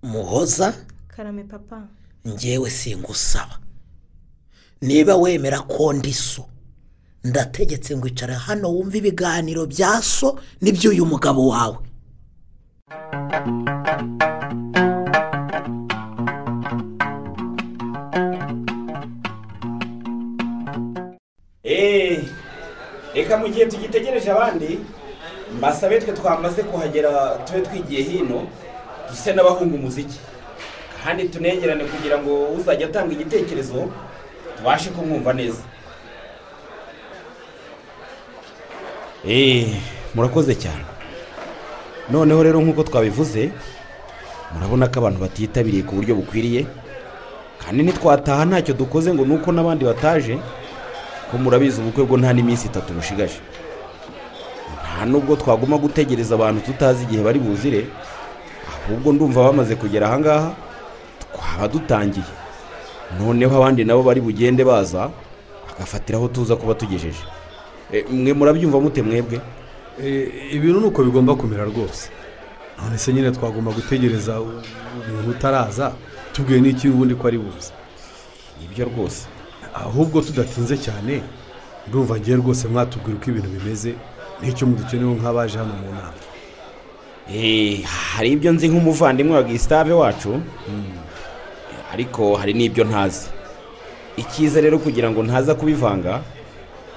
Muhoza? 0.03 0.75
Karame 1.09 1.45
papa. 1.45 1.89
Ngewe 2.29 2.71
singusaba. 2.71 3.59
Niba 4.83 5.17
wemera 5.17 5.61
ko 5.61 5.93
ndi 5.93 6.13
so 6.13 6.45
ndategetse 7.29 7.91
ngo 7.97 8.07
icara 8.13 8.37
hano 8.47 8.67
wumve 8.75 8.97
ibiganiro 9.01 9.63
bya 9.73 9.93
so 10.15 10.29
n'iby'uyu 10.63 11.05
mugabo 11.13 11.43
wawe. 11.53 11.79
Eee 21.65 22.21
reka 23.15 23.37
mu 23.37 23.49
gihe 23.49 23.67
tugitegereje 23.67 24.31
abandi 24.33 24.79
mbasabe 25.59 26.01
twe 26.01 26.13
twamaze 26.13 26.63
kuhagera 26.63 27.39
tube 27.47 27.61
twigiye 27.67 28.03
hino 28.03 28.47
duse 29.11 29.33
n'abahunga 29.33 29.75
umuziki. 29.77 30.19
Kandi 31.05 31.29
tunegerane 31.29 31.85
kugira 31.85 32.17
ngo 32.23 32.33
uzajya 32.59 32.87
atanga 32.87 33.13
igitekerezo 33.13 33.89
tubashe 34.57 34.91
kumwumva 34.91 35.33
neza. 35.33 35.63
Murakoze 40.15 40.55
cyane. 40.55 40.85
Noneho 42.11 42.43
rero 42.43 42.61
nk'uko 42.61 42.83
twabivuze 42.89 43.53
murabona 44.55 44.89
ko 44.89 44.97
abantu 45.05 45.21
batitabiriye 45.21 45.83
ku 45.85 46.01
buryo 46.01 46.17
bukwiriye 46.17 46.65
kandi 47.61 47.83
ntitwataha 47.85 48.49
ntacyo 48.49 48.73
dukoze 48.75 49.13
ngo 49.13 49.29
nuko 49.29 49.53
n'abandi 49.53 49.85
bataje 49.85 50.39
ko 51.29 51.37
murabizi 51.37 51.77
ubukwe 51.85 52.05
bwo 52.09 52.17
nta 52.17 52.33
n'iminsi 52.33 52.73
itatu 52.73 52.97
bushigaje. 52.97 53.37
Nta 54.81 55.05
nubwo 55.05 55.37
twaguma 55.37 55.77
gutegereza 55.77 56.33
abantu 56.35 56.61
tutazi 56.65 57.05
igihe 57.05 57.21
bari 57.23 57.37
buzire 57.39 57.85
ahubwo 58.89 59.13
ndumva 59.13 59.45
bamaze 59.53 59.77
kugera 59.77 60.09
ahangaha 60.09 60.57
twaba 61.21 61.69
dutangiye. 61.69 62.33
Noneho 63.21 63.53
abandi 63.57 63.85
nabo 63.85 64.01
bari 64.09 64.21
bugende 64.25 64.65
baza 64.65 65.11
bagafatiraho 65.69 66.29
tuza 66.33 66.57
kuba 66.57 66.73
tugejeje. 66.75 67.21
Eh, 67.21 67.38
mwe 68.11 68.33
murabyumva 68.33 68.81
mute 68.81 69.03
mwebwe? 69.03 69.41
Eh, 70.05 70.55
ibintu 70.55 70.81
ni 70.81 70.87
uko 70.87 71.03
bigomba 71.05 71.35
kumera 71.35 71.65
rwose. 71.65 72.11
None 72.79 72.99
se 72.99 73.13
nyine 73.13 73.31
twagomba 73.31 73.71
gutegereza 73.73 74.41
umuntu 74.41 75.31
utaraza 75.31 75.93
tubwiye 76.33 76.61
n'iki 76.61 76.89
ubundi 76.89 77.15
ko 77.15 77.27
ari 77.29 77.39
buze? 77.39 77.73
Ibyo 78.65 78.85
rwose. 78.85 79.27
Ahubwo 79.75 80.21
tudatinze 80.21 80.77
cyane 80.79 81.23
ndumva 81.89 82.17
ngiye 82.19 82.37
rwose 82.37 82.69
mwatubwira 82.69 83.17
uko 83.19 83.27
ibintu 83.31 83.49
bimeze 83.51 83.95
n'icyo 84.43 84.67
mudukenewe 84.67 85.15
nk'abaje 85.19 85.59
hano 85.59 85.75
mu 85.75 85.91
nama. 85.95 86.13
Eh, 87.35 87.83
hari 87.85 88.31
ibyo 88.33 88.53
nzi 88.53 88.69
nk'umuvandimwe 88.69 89.35
wa 89.37 89.43
gisitave 89.43 89.93
wacu? 89.93 90.41
Ariko 91.93 92.37
hari 92.37 92.53
n'ibyo 92.55 92.85
ntazi. 92.85 93.27
Icyiza 94.17 94.61
rero 94.61 94.79
kugira 94.79 95.11
ngo 95.11 95.23
ntaza 95.23 95.55
kubivanga 95.55 96.23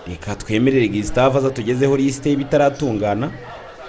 reka 0.07 0.35
twemerere 0.35 0.87
gisitave 0.87 1.37
aza 1.37 1.49
tugezeho 1.49 1.95
lisite 1.97 2.29
y'ibitaratungana. 2.29 3.31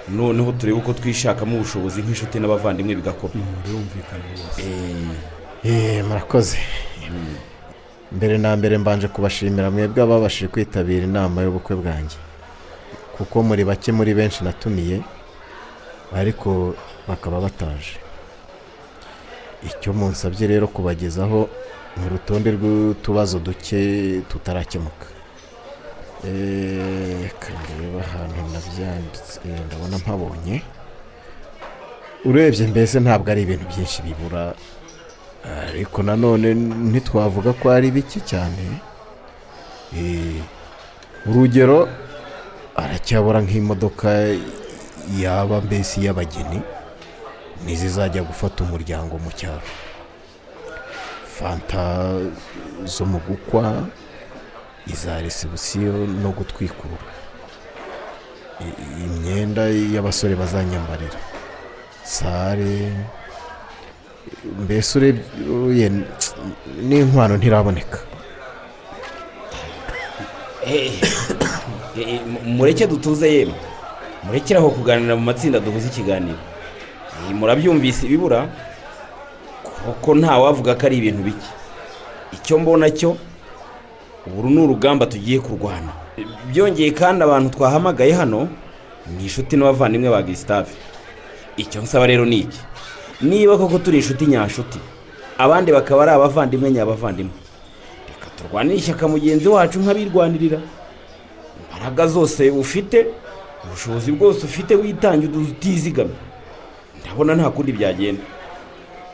Noneho 0.09 0.53
turebe 0.53 0.79
uko 0.79 0.93
twishakamo 0.93 1.57
ubushobozi 1.57 2.03
nk'inshuti 2.03 2.41
n'abavandimwe 2.41 2.95
bigakorwa 2.95 3.37
birumvikana 3.65 4.25
rwose. 4.35 4.63
Eh, 5.65 6.05
murakoze. 6.05 6.59
Mbere 8.13 8.39
na 8.39 8.57
mbere 8.57 8.79
mbanje 8.79 9.09
kubashimira 9.09 9.71
mwebwe 9.71 10.03
ababashije 10.03 10.49
kwitabira 10.49 11.05
inama 11.05 11.43
y'ubukwe 11.43 11.77
bwanjye. 11.77 12.19
Kuko 13.17 13.43
muri 13.43 13.65
bake 13.65 13.93
muri 13.93 14.15
benshi 14.15 14.45
natumiye 14.45 15.01
ariko 16.15 16.75
bakaba 17.09 17.41
bataje. 17.41 17.95
Icyo 19.69 19.93
munsabye 19.93 20.47
rero 20.47 20.67
kubagezaho 20.67 21.49
ni 21.97 22.07
urutonde 22.07 22.51
rw'utubazo 22.57 23.39
duke 23.39 23.81
tutarakemuka. 24.29 25.07
Eh, 25.07 25.12
reka 26.25 27.49
ndebe 27.61 28.01
ahantu 28.01 28.41
nabyanditse 28.53 29.41
eh, 29.49 29.61
ndabona 29.67 29.99
mpabonye. 29.99 30.63
Urebye 32.25 32.67
mbese 32.67 33.01
ntabwo 33.01 33.31
ari 33.33 33.43
ibintu 33.43 33.67
byinshi 33.71 34.03
bibura. 34.03 34.55
Ariko 35.69 36.03
nanone 36.03 36.55
ntitwavuga 36.55 37.53
ko 37.53 37.71
ari 37.71 37.91
bike 37.91 38.21
cyane. 38.21 38.65
Eh, 39.97 40.39
urugero 41.27 41.89
aracyabura 42.77 43.43
nk'imodoka 43.43 44.09
yaba 45.19 45.61
mbese 45.61 46.01
iy'abageni 46.01 46.61
n'izizajya 47.67 48.23
gufata 48.23 48.63
umuryango 48.65 49.19
mu 49.19 49.31
cyaro. 49.39 49.67
Fanta 51.35 51.83
zo 52.87 53.05
mu 53.11 53.19
gukwa 53.27 53.87
iza 54.87 55.21
resebusiyo 55.23 55.93
no 56.23 56.31
gutwikura. 56.31 56.99
Imyenda 59.05 59.63
y'abasore 59.95 60.35
bazanyambarira. 60.35 61.19
Sare 62.05 62.93
mbese 64.65 64.99
urebye 64.99 65.91
n'inkwano 66.83 67.37
ntiraboneka. 67.37 67.99
Eh, 70.67 70.93
eh, 71.99 72.21
mu- 72.27 72.41
mureke 72.57 72.87
dutuze 72.87 73.27
yemwe. 73.35 73.55
Murekere 74.25 74.59
aho 74.61 74.71
kuganira 74.71 75.17
mu 75.17 75.23
matsinda 75.23 75.59
duhuze 75.61 75.87
ikiganiro. 75.89 76.39
Eh, 77.29 77.35
murabyumvise 77.35 78.07
ibibura 78.07 78.47
kuko 79.85 80.15
ntawavuga 80.15 80.75
ko 80.79 80.87
ari 80.87 80.97
ibintu 81.03 81.23
bike. 81.23 81.49
Icyo 82.33 82.59
mbona 82.59 82.91
cyo 82.91 83.17
uru 84.39 84.51
ni 84.51 84.61
urugamba 84.61 85.07
tugiye 85.07 85.39
kurwana. 85.41 85.93
Byongeye 86.51 86.91
kandi 86.91 87.25
abantu 87.25 87.51
twahamagaye 87.51 88.13
hano 88.13 88.49
ni 89.17 89.23
inshuti 89.23 89.57
n'abavandimwe 89.57 90.11
ba 90.11 90.23
gisitave 90.23 90.71
icyo 91.57 91.83
nsaba 91.83 92.07
rero 92.07 92.25
ni 92.25 92.39
iki? 92.39 92.61
Niba 93.23 93.59
koko 93.59 93.79
turi 93.79 93.99
inshuti 93.99 94.27
nyashuti 94.27 94.79
abandi 95.39 95.73
bakaba 95.73 96.03
ari 96.03 96.11
abavandimwe 96.13 96.71
nyabavandimwe 96.71 97.33
reka 98.09 98.29
turwanire 98.37 98.77
ishyaka 98.77 99.09
mugenzi 99.09 99.49
wacu 99.49 99.79
nk'abirwanirira. 99.81 100.59
Imbaraga 101.61 102.07
zose 102.07 102.51
ufite 102.51 103.07
ubushobozi 103.65 104.13
bwose 104.13 104.45
ufite 104.47 104.75
witange 104.75 105.27
utizigamye 105.27 106.15
ndabona 107.01 107.35
nta 107.35 107.51
kundi 107.51 107.73
byagenda. 107.73 108.23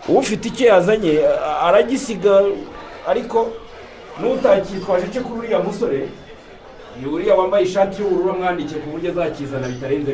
Ufite 0.08 0.48
icyo 0.48 0.66
yazanye 0.66 1.20
aragisiga 1.62 2.42
ariko 3.08 3.48
n'utakitwaje 4.20 5.06
cyo 5.12 5.22
kuri 5.22 5.38
uriya 5.38 5.58
musore 5.58 6.08
ni 7.00 7.06
uriya 7.06 7.34
wambaye 7.34 7.64
ishati 7.64 8.02
y'ubururu 8.02 8.30
amwandikiye 8.34 8.80
ku 8.80 8.90
buryo 8.90 9.10
azakizana 9.10 9.68
bitarenze 9.68 10.12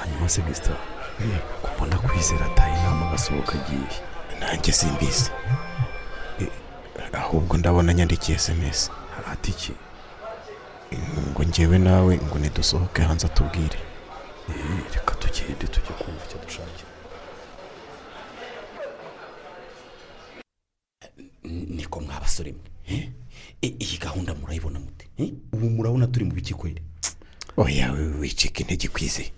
hanyuma 0.00 0.28
se 0.28 0.42
gisita 0.42 0.74
kubona 1.62 1.96
kwizera 1.98 2.46
ataye 2.46 2.74
inama 2.80 3.08
agasohoka 3.08 3.52
agiye. 3.58 3.90
Nanjye 4.40 4.72
simbizi. 4.72 5.30
Eh, 6.40 6.48
ahubwo 7.12 7.56
ndabona 7.56 7.94
nyandikiye 7.94 8.38
sms 8.38 8.90
ati 9.32 9.50
iki? 9.50 9.72
Ngo 11.30 11.42
ngewe 11.48 11.78
nawe 11.78 12.16
ngo 12.26 12.38
nidusohoke 12.38 13.02
hanze 13.02 13.26
atubwire. 13.26 13.78
Eh, 14.48 14.54
reka 14.94 15.14
tugende 15.14 15.66
tujye 15.66 15.92
kumva 15.98 16.22
icyo 16.26 16.38
dushakira. 16.44 16.90
Niko 21.70 22.00
mwabasore 22.00 22.52
mwe. 22.52 22.60
Eh? 22.96 23.08
Eh, 23.62 23.74
iyi 23.78 23.98
gahunda 23.98 24.34
murayibona 24.34 24.80
mute 24.80 25.08
eh? 25.16 25.32
ubu 25.52 25.70
murabona 25.70 26.06
turi 26.06 26.24
mu 26.24 26.32
biki 26.32 26.54
kweri? 26.54 26.82
Oya 27.56 27.92
wicika 27.92 28.60
intege 28.60 28.88
kwize 28.88 29.32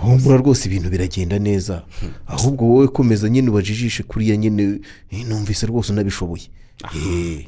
humbura 0.00 0.36
rwose 0.36 0.68
ibintu 0.68 0.90
biragenda 0.90 1.38
neza. 1.38 1.84
Ahubwo 2.26 2.64
wowe 2.64 2.88
komeza 2.88 3.28
nyine 3.28 3.50
ubajijishe 3.50 4.02
kuriya 4.02 4.36
nyine 4.36 4.80
numvise 5.28 5.66
rwose 5.66 5.92
unabishoboye. 5.92 6.48
Eh, 6.96 7.46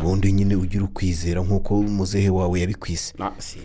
ubundi 0.00 0.32
nyine 0.32 0.54
ugira 0.56 0.84
ukwizera 0.84 1.40
nk'uko 1.42 1.82
muzehe 1.82 2.30
wawe 2.30 2.60
si- 3.38 3.58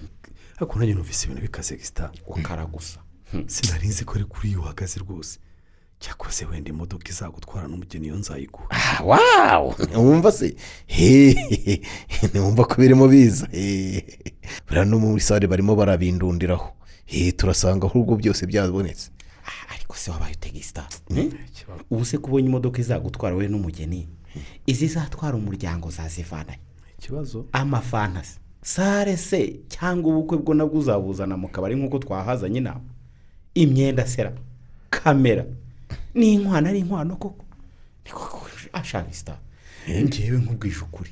ariko 0.57 0.79
nanjye 0.79 0.93
numvise 0.93 1.25
ibintu 1.25 1.41
bikaze 1.41 1.75
gisita 1.75 2.11
ukara 2.27 2.65
gusa. 2.65 2.99
Sinari 3.47 3.87
nzi 3.87 4.05
ko 4.05 4.13
ari 4.15 4.23
kuri 4.25 4.49
iyo 4.49 4.59
uhagaze 4.61 4.99
rwose. 4.99 5.39
Cyakoze 5.99 6.45
wenda 6.45 6.69
imodoka 6.69 7.09
izagutwara 7.09 7.67
n'umugeni 7.67 8.05
iyo 8.07 8.15
nzayiguha 8.15 8.67
Ah, 8.69 9.03
wawu 9.03 9.75
wumva 9.95 10.31
se. 10.31 10.55
Hehehe. 10.85 11.81
Ntiwumva 12.23 12.65
ko 12.65 12.75
birimo 12.81 13.07
biza. 13.07 13.47
Hehehe. 13.51 14.03
Buriya 14.67 14.85
no 14.85 14.99
muri 14.99 15.21
sare 15.21 15.47
barimo 15.47 15.75
barabindundiraho. 15.75 16.73
Hehe 17.05 17.31
turasanga 17.31 17.87
ahubwo 17.87 18.15
byose 18.15 18.45
byabonetse. 18.45 19.09
Ah, 19.45 19.73
ariko 19.73 19.95
se 19.95 20.11
wabaye 20.11 20.33
utega 20.33 20.59
isita 20.59 20.87
ubu 21.89 22.05
se 22.05 22.17
kubonye 22.17 22.47
imodoka 22.47 22.79
izagutwara 22.81 23.35
wowe 23.35 23.47
n'umugeni 23.47 24.07
izizatwara 24.67 25.37
umuryango 25.37 25.89
zazivanahe 25.89 26.59
ikibazo? 26.99 27.45
Amafantasi 27.51 28.39
sare 28.61 29.17
se 29.17 29.59
cyangwa 29.69 30.11
ubukwe 30.11 30.37
bwo 30.37 30.53
nabwo 30.53 30.79
uzabuzana 30.79 31.37
mu 31.37 31.47
kabari 31.47 31.75
nk'uko 31.75 31.99
twahazanye 31.99 32.57
inama 32.57 32.81
imyenda 33.55 34.07
sera. 34.07 34.33
Kamera. 34.89 35.45
Ni 36.15 36.33
inkwano 36.33 36.69
ari 36.69 36.79
inkwano 36.79 37.15
koko. 37.15 37.45
Ni 38.05 38.11
koko 38.11 38.47
ashaka 38.73 39.09
isita 39.11 39.37
ngewe 39.89 40.37
nkubwije 40.37 40.79
ukuri. 40.81 41.11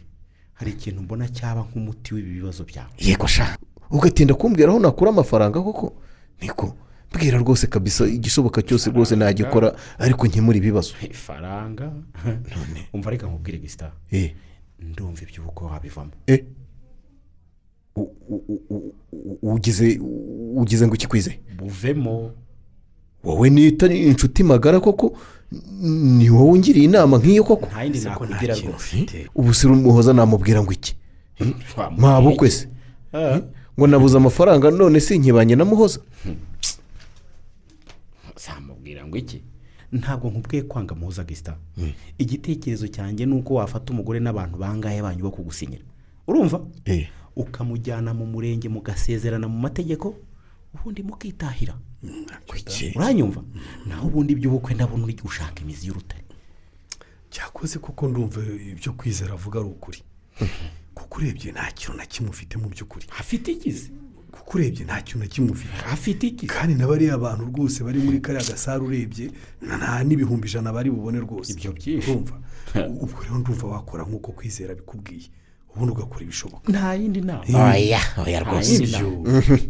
Hari 0.54 0.72
ikintu 0.72 1.02
mbona 1.02 1.28
cyaba 1.28 1.62
nk'umuti 1.62 2.14
w'ibi 2.14 2.32
bibazo 2.34 2.64
byawe. 2.64 2.92
Yego 3.00 3.28
sha 3.28 3.58
ugatinda 3.92 4.34
kumbwira 4.34 4.70
aho 4.70 4.80
nakura 4.80 5.12
amafaranga 5.12 5.62
koko? 5.62 5.94
Niko. 6.42 6.76
Mbwira 7.14 7.38
rwose 7.38 7.68
kabisa 7.68 8.08
igishoboka 8.08 8.62
cyose 8.62 8.90
rwose 8.90 9.16
nagikora 9.16 9.76
ariko 10.00 10.28
nkemura 10.28 10.58
ibibazo. 10.58 10.94
Ifaranga? 11.02 11.92
Umva 12.94 13.12
reka 13.12 13.28
nkubwire 13.28 13.58
gisita 13.58 13.92
eh. 14.12 14.36
Ndumva 14.80 15.22
iby'ubukwe 15.22 15.68
wabivamo. 15.68 16.12
Eh. 16.28 16.44
Ugize 19.42 20.00
ugize 20.56 20.88
ngo 20.88 20.96
ikikwize 20.96 21.40
buvemo. 21.58 22.32
Wowe 23.26 23.50
nita 23.50 23.88
inshuti 23.94 24.44
magara 24.44 24.80
koko? 24.80 25.18
Ni 25.82 26.30
wowe 26.30 26.52
ungiriye 26.52 26.86
inama 26.86 27.18
nk'iyo 27.18 27.44
koko? 27.44 27.66
Nta 27.68 27.84
yindi 27.84 28.00
nakugira 28.00 28.56
rwose 28.56 29.30
ubu 29.36 29.54
si 29.54 29.68
umuhoza 29.68 30.14
namubwira 30.14 30.64
ngo 30.64 30.72
iki? 30.74 30.96
Mwabukwe 31.98 32.50
se? 32.50 32.68
Ah. 33.14 33.40
ngo 33.80 33.88
nabuze 33.88 34.18
amafaranga 34.18 34.72
none 34.72 35.00
si 35.00 35.18
nkibanye 35.20 35.56
na 35.56 35.66
muhoza. 35.66 36.00
Zamubwira 38.38 39.06
ngo 39.08 39.18
iki? 39.18 39.42
Ntabwo 39.92 40.30
nkubwiye 40.30 40.64
kwanga 40.64 40.96
muhoza 40.96 41.24
gisita 41.24 41.56
igitekerezo 42.18 42.88
cyanjye 42.88 43.26
ni 43.26 43.34
uko 43.36 43.54
wafata 43.54 43.94
umugore 43.94 44.20
n'abantu 44.20 44.58
bangahe 44.58 45.02
banyu 45.02 45.24
bo 45.24 45.32
kugusinyira 45.32 45.84
urumva? 46.28 46.60
Eh. 46.86 47.08
Ukamujyana 47.36 48.14
mu 48.14 48.26
murenge 48.26 48.70
mugasezerana 48.70 49.48
mu 49.48 49.60
mategeko? 49.60 50.16
Ubundi 50.82 51.04
mukitahira. 51.04 51.76
Uranyumva? 52.96 53.44
Naho 53.88 54.08
ubundi 54.08 54.34
iby'ubukwe 54.34 54.74
ndabona 54.74 55.04
uri 55.04 55.14
gushaka 55.14 55.62
imizi 55.62 55.88
y'urutare. 55.88 56.24
Cyakoze 57.30 57.80
kuko 57.80 58.08
ndumva 58.08 58.42
ibyo 58.72 58.94
kwizera 58.94 59.34
avuga 59.34 59.60
ari 59.60 59.70
ukuri. 59.70 60.04
Kuko 60.94 61.18
urebye 61.20 61.52
nta 61.52 61.72
kintu 61.72 61.98
na 61.98 62.06
kimwe 62.06 62.30
ufite 62.30 62.58
mu 62.58 62.70
by'ukuri. 62.70 63.06
Afite 63.20 63.52
ikizi 63.52 63.92
kuko 64.32 64.58
urebye 64.58 64.86
nta 64.86 65.02
kintu 65.02 65.20
na 65.20 65.28
kimwe 65.28 65.52
ufite. 65.52 65.74
Afite 65.92 66.24
ikizi 66.28 66.54
kandi 66.54 66.76
na 66.76 66.88
bariya 66.88 67.18
bantu 67.18 67.46
rwose 67.46 67.84
bari 67.84 68.00
muri 68.00 68.20
kariya 68.22 68.44
gasare 68.46 68.84
urebye 68.84 69.32
nta 69.62 70.04
n'ibihumbi 70.04 70.48
ijana 70.48 70.72
bari 70.74 70.92
bubone 70.92 71.20
rwose. 71.20 71.52
Ibyo 71.54 71.72
byinshi. 71.72 72.12
Urumva? 72.12 72.36
Ubwo 73.02 73.24
rero 73.24 73.38
ndumva 73.38 73.68
wakora 73.68 74.04
nk'uko 74.04 74.32
kwizera 74.32 74.76
bikubwiye 74.76 75.28
ubundi 75.76 75.92
ugakora 75.92 76.24
ibishoboka. 76.24 76.72
Nta 76.72 76.94
yindi 76.96 77.22
nama. 77.22 77.44
Oya 77.74 78.00
oya 78.26 78.40
rwose. 78.40 79.70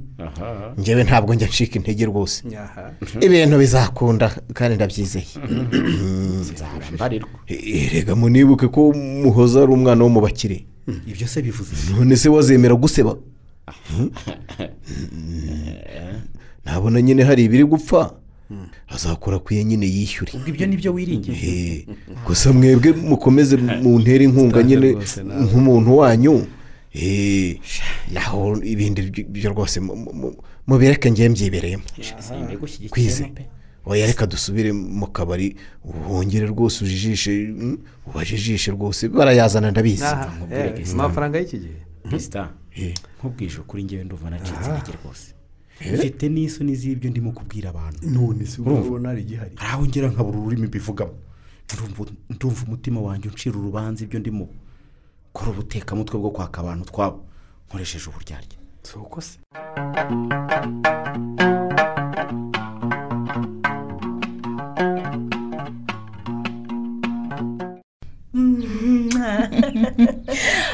Njyewe 0.78 1.03
ntabwo 1.03 1.34
njya 1.36 1.47
ncika 1.47 1.76
intege 1.76 2.05
rwose. 2.05 2.43
Aha. 2.57 2.91
ibintu 3.22 3.57
bizakunda 3.57 4.28
kandi 4.53 4.76
ndabyizeye. 4.76 5.26
Nzahora 6.51 6.88
mbarirwa 6.93 7.30
erega 7.47 8.16
munibuke 8.16 8.68
ko 8.68 8.93
muhoza 8.93 9.63
ari 9.63 9.72
umwana 9.74 10.03
wo 10.03 10.09
mu 10.09 10.22
bakire 10.22 10.66
ibyo 11.07 11.28
se 11.28 11.41
bivuze? 11.41 11.72
None 11.97 12.16
se 12.16 12.30
wazemera 12.30 12.76
guseba? 12.76 13.16
Ntabona 16.66 17.01
nyine 17.01 17.24
hari 17.24 17.43
ibiri 17.43 17.63
gupfa. 17.66 18.13
Azakora 18.88 19.39
kuye 19.39 19.63
nyine 19.66 19.86
yishyure. 19.86 20.32
Ubwo 20.36 20.49
ibyo 20.49 20.68
ni 20.68 20.78
byo 20.78 20.93
wiringiye? 20.93 21.38
Eh, 21.43 21.86
gusa 22.28 22.53
mwebwe 22.53 22.93
mukomeze 22.93 23.57
mu 23.57 23.99
ntera 23.99 24.24
inkunga 24.24 24.63
nyine 24.63 24.95
nk'umuntu 25.43 25.97
wanyu. 25.97 26.34
Eh, 26.34 26.45
naho 28.13 28.57
ibindi 28.63 29.01
byo- 29.11 29.49
rwose 29.51 29.79
mu- 29.79 29.95
mu- 29.95 30.13
mu- 30.13 30.35
mubireke 30.67 31.09
njye 31.09 31.29
mbyibereyemo. 31.29 31.83
Kwize 32.89 33.31
oya 33.85 34.07
reka 34.07 34.25
dusubire 34.27 34.71
mu 34.73 35.07
kabari 35.07 35.55
wongere 36.09 36.47
rwose 36.47 36.83
ujijishe 36.85 37.31
mm, 37.51 37.77
ubajijishe 38.07 38.71
rwose. 38.71 39.09
Barayazana 39.09 39.71
ndabizi. 39.71 40.03
Eh, 40.51 40.89
amafaranga 40.93 41.37
y'iki 41.39 41.57
gihe? 41.57 41.79
Kisita 42.09 42.49
Eh. 42.75 42.93
nkubwije 43.19 43.59
ukuri 43.59 43.83
ngewe 43.83 44.03
ndumva 44.03 44.29
nacitse 44.29 44.69
intege 44.69 44.91
rwose. 45.03 45.33
Mfite 45.93 46.29
n'isoni 46.29 46.75
z'ibyo 46.75 47.09
ndimo 47.09 47.31
kubwira 47.31 47.69
abantu. 47.69 47.99
None 48.09 48.43
Urumva? 48.59 48.87
ubona 48.87 49.09
hari 49.09 49.21
igihari 49.21 49.51
hari 49.55 49.71
aho 49.73 49.85
ngera 49.85 50.07
nkabura 50.09 50.39
ururimi 50.39 50.67
mbivugamo. 50.67 51.13
Ndumva- 51.67 52.11
ndumva 52.29 52.61
umutima 52.67 52.99
wanjye 53.01 53.29
uncira 53.29 53.57
urubanza 53.59 54.03
ibyo 54.03 54.19
ndimo. 54.19 54.47
Kora 55.36 55.49
ubutekamutwe 55.51 56.15
bwo 56.21 56.29
kwaka 56.36 56.55
abantu 56.59 56.83
twabo 56.91 57.17
nkoresheje 57.65 58.05
uburyarya 58.07 58.57
si 58.88 58.93
uko 59.03 59.17
se 59.27 59.36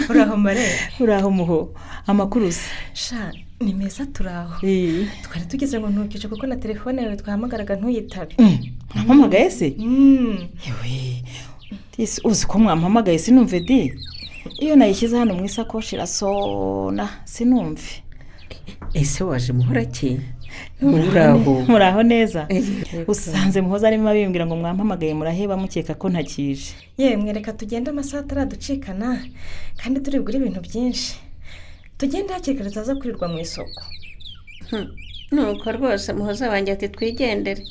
uraho 0.09 0.37
mare 0.37 0.65
uraho 0.99 1.31
muho 1.31 1.59
amakuru 2.07 2.51
se 2.51 2.69
sha 2.93 3.31
ni 3.61 3.73
meza 3.73 4.05
turaho. 4.05 4.59
Twari 5.23 5.45
tugeze 5.49 5.79
ngo 5.79 5.89
ntukije 5.89 6.27
kuko 6.27 6.47
na 6.47 6.55
telefone 6.55 7.01
yawe 7.01 7.15
twahamagaraga 7.15 7.75
ntuyitabe. 7.75 8.33
Mm, 8.39 8.57
mwampamagaye 8.95 9.49
se? 9.51 9.75
Mm. 9.77 10.37
yewe. 10.65 11.23
Uzi 12.23 12.45
ko 12.47 12.59
mwampamagaye 12.59 13.19
sinumve 13.19 13.59
di? 13.59 13.93
Iyo 14.59 14.75
nayishyize 14.75 15.17
hano 15.17 15.33
mu 15.35 15.45
isakoshi 15.45 15.95
irasona 15.95 17.05
sinumve. 17.25 18.03
Ese 18.93 19.23
waje 19.23 19.53
muhorake 19.53 20.19
Muraho- 20.81 21.63
muraho 21.71 22.03
neza. 22.03 22.47
Yego. 22.49 23.11
usanze 23.11 23.61
muhoza 23.61 23.87
arimo 23.87 24.09
abimbwira 24.09 24.45
ngo 24.45 24.55
mwampamagaye 24.55 25.13
muraheba 25.13 25.55
mukeka 25.57 25.93
ko 25.95 26.09
ntakije. 26.09 26.73
Yemwe 26.97 27.31
reka 27.33 27.53
tugende 27.53 27.89
amasaha 27.89 28.23
ataraducikana 28.23 29.23
kandi 29.79 29.99
turi 30.03 30.19
bugure 30.19 30.37
ibintu 30.37 30.59
byinshi. 30.67 31.15
Tugende 31.97 32.33
hakiri 32.33 32.57
kare 32.57 32.69
tutaza 32.69 32.95
kurirwa 32.99 33.27
mu 33.31 33.39
isoko. 33.39 33.81
Nuko 35.31 35.71
rwose 35.71 36.13
muhoza 36.13 36.49
wanjye 36.49 36.71
ati 36.73 36.89
twigendere. 36.89 37.63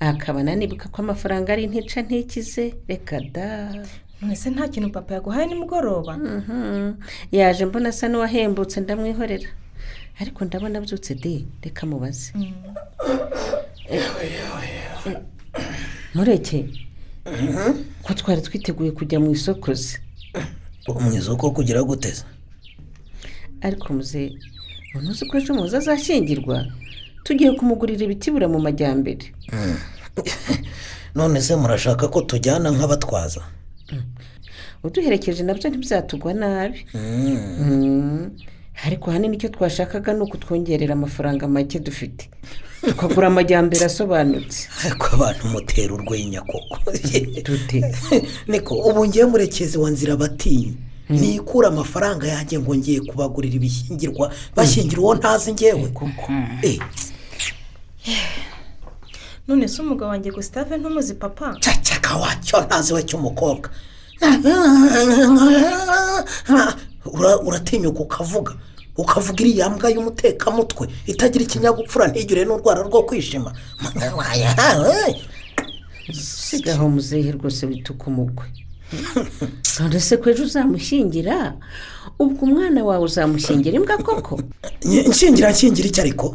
Akaba 0.00 0.42
nanibuka 0.42 0.88
ko 0.92 1.02
amafaranga 1.02 1.52
ari 1.52 1.66
ntica 1.66 2.02
ntikize. 2.06 2.74
Reka 2.88 3.18
da. 3.34 3.82
None 4.22 4.36
se 4.36 4.50
nta 4.50 4.68
kintu 4.68 4.90
papa 4.90 5.14
yaguhaye 5.14 5.46
nimugoroba 5.46 6.16
Mhm. 6.16 6.94
yaje 7.32 7.64
mbona 7.66 7.88
asa 7.88 8.08
n'uwahembutse 8.08 8.80
ndamwihorera. 8.80 9.48
Ariko 10.20 10.44
ndabona 10.44 10.78
abyutse 10.78 11.14
de 11.14 11.44
reka 11.62 11.86
mubaze. 11.86 12.32
Eh, 13.90 14.00
eh, 15.06 15.18
mureke 16.14 16.68
ko 18.02 18.14
twari 18.14 18.42
twiteguye 18.42 18.90
kujya 18.90 19.18
mu 19.20 19.30
isoko 19.32 19.74
ze 19.74 19.98
mu 21.00 21.12
isoko 21.12 21.50
kugira 21.50 21.82
guteza 21.82 22.24
ariko 23.62 23.92
muze 23.94 24.32
uzi 25.08 25.24
ko 25.26 25.36
ejo 25.38 25.54
muze 25.54 25.76
azashyingirwa 25.76 26.66
tugiye 27.24 27.52
kumugurira 27.58 28.04
ibiti 28.04 28.30
bura 28.30 28.48
mu 28.48 28.58
majyambere. 28.60 29.32
None 31.14 31.40
se 31.40 31.56
murashaka 31.56 32.08
ko 32.08 32.22
tujyana 32.22 32.70
nk'abatwaza? 32.70 33.42
Uduherekeje 34.84 35.42
na 35.42 35.54
byo 35.54 35.70
ntibyatugwa 35.70 36.34
nabi. 36.34 36.86
Mm. 36.94 38.30
ariko 38.86 39.10
ahanini 39.10 39.36
icyo 39.36 39.48
twashakaga 39.48 40.12
ni 40.12 40.22
ukutwongerera 40.22 40.92
amafaranga 40.94 41.48
make 41.48 41.78
dufite. 41.78 42.30
Tukagura 42.80 43.26
amajyambere 43.26 43.84
asobanutse. 43.84 44.68
Ariko 44.84 45.06
abantu 45.16 45.42
mutera 45.52 45.94
urwenya 45.94 46.40
koko. 46.42 46.78
Dute? 47.46 47.78
Niko 48.48 48.74
ubu 48.74 49.06
ngiye 49.06 49.24
murekezi 49.24 49.78
wa 49.78 49.90
nzira 49.90 50.16
batinyi 50.16 50.76
nikura 51.08 51.68
amafaranga 51.68 52.26
yanjye 52.26 52.58
ngo 52.58 52.74
ngiye 52.76 53.00
kubagurira 53.00 53.54
ibishyingirwa 53.56 54.32
bashyingira 54.56 55.00
uwo 55.02 55.14
ntazi 55.14 55.52
ngewe. 55.52 55.92
Eh, 56.62 56.78
none 59.48 59.68
se 59.68 59.82
umugabo 59.82 60.10
wanjye 60.10 60.30
gusitave 60.30 60.76
ntumuzi 60.76 61.14
papa? 61.14 61.56
Cacaka 61.60 62.16
wacyo 62.16 62.60
ntazi 62.60 62.94
we 62.94 63.02
cy'umukobwa. 63.02 63.70
Ura- 67.04 67.38
uratinyuka 67.40 68.00
ukavuga. 68.00 68.52
Ukavuga 68.96 69.40
iriya 69.44 69.70
mbwa 69.70 69.90
y'umutekamutwe 69.90 70.88
itagira 71.06 71.44
ikinyabupfura 71.44 72.06
ntigire 72.08 72.44
n'urwara 72.44 72.82
rwo 72.82 73.02
kwishima. 73.02 73.52
Sigaho 76.12 76.88
muzehe 76.88 77.32
rwose 77.32 77.66
wituka 77.66 78.04
umugwe 78.06 78.44
none 79.80 80.00
se 80.00 80.16
ko 80.16 80.30
ejo 80.30 80.44
uzamushyingira? 80.44 81.54
Ubwo 82.20 82.44
umwana 82.44 82.84
wawe 82.84 83.04
uzamushyingira 83.04 83.76
imbwa 83.80 83.96
koko? 83.98 84.40
Nshingira 84.84 85.50
nshingira 85.50 85.88
icyo 85.88 86.02
ariko? 86.02 86.26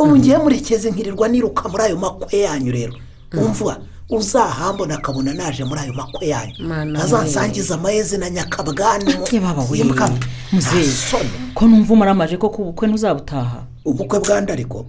Ubu 0.00 0.16
ngiye 0.16 0.38
murekeze 0.38 0.90
nkirirwa 0.90 1.28
niruka 1.28 1.68
muri 1.68 1.82
ayo 1.84 1.96
makwe 2.00 2.38
yanyu 2.48 2.72
rero. 2.72 2.94
Umva 3.36 3.76
uzahambona 4.10 4.94
akabona 4.94 5.34
naje 5.34 5.64
muri 5.64 5.80
ayo 5.80 5.92
makwe 5.92 6.26
yanyu. 6.28 6.54
Mana 6.60 7.02
azansangiza 7.04 7.74
amayezi 7.74 8.18
na 8.18 8.30
nyakabwani 8.30 9.14
mu- 9.14 9.26
ye 9.32 9.40
baba 9.40 9.62
we. 9.70 9.78
imbwa 9.78 10.10
muzehe. 10.52 10.84
Soni. 10.84 11.30
ko 11.54 11.66
numva 11.66 11.92
umaramaje 11.94 12.36
ko 12.36 12.48
ku 12.50 12.64
bukwe 12.64 12.88
ntuzabutaha? 12.88 13.66
Ubukwe 13.84 14.18
bwande 14.20 14.52
ariko? 14.52 14.86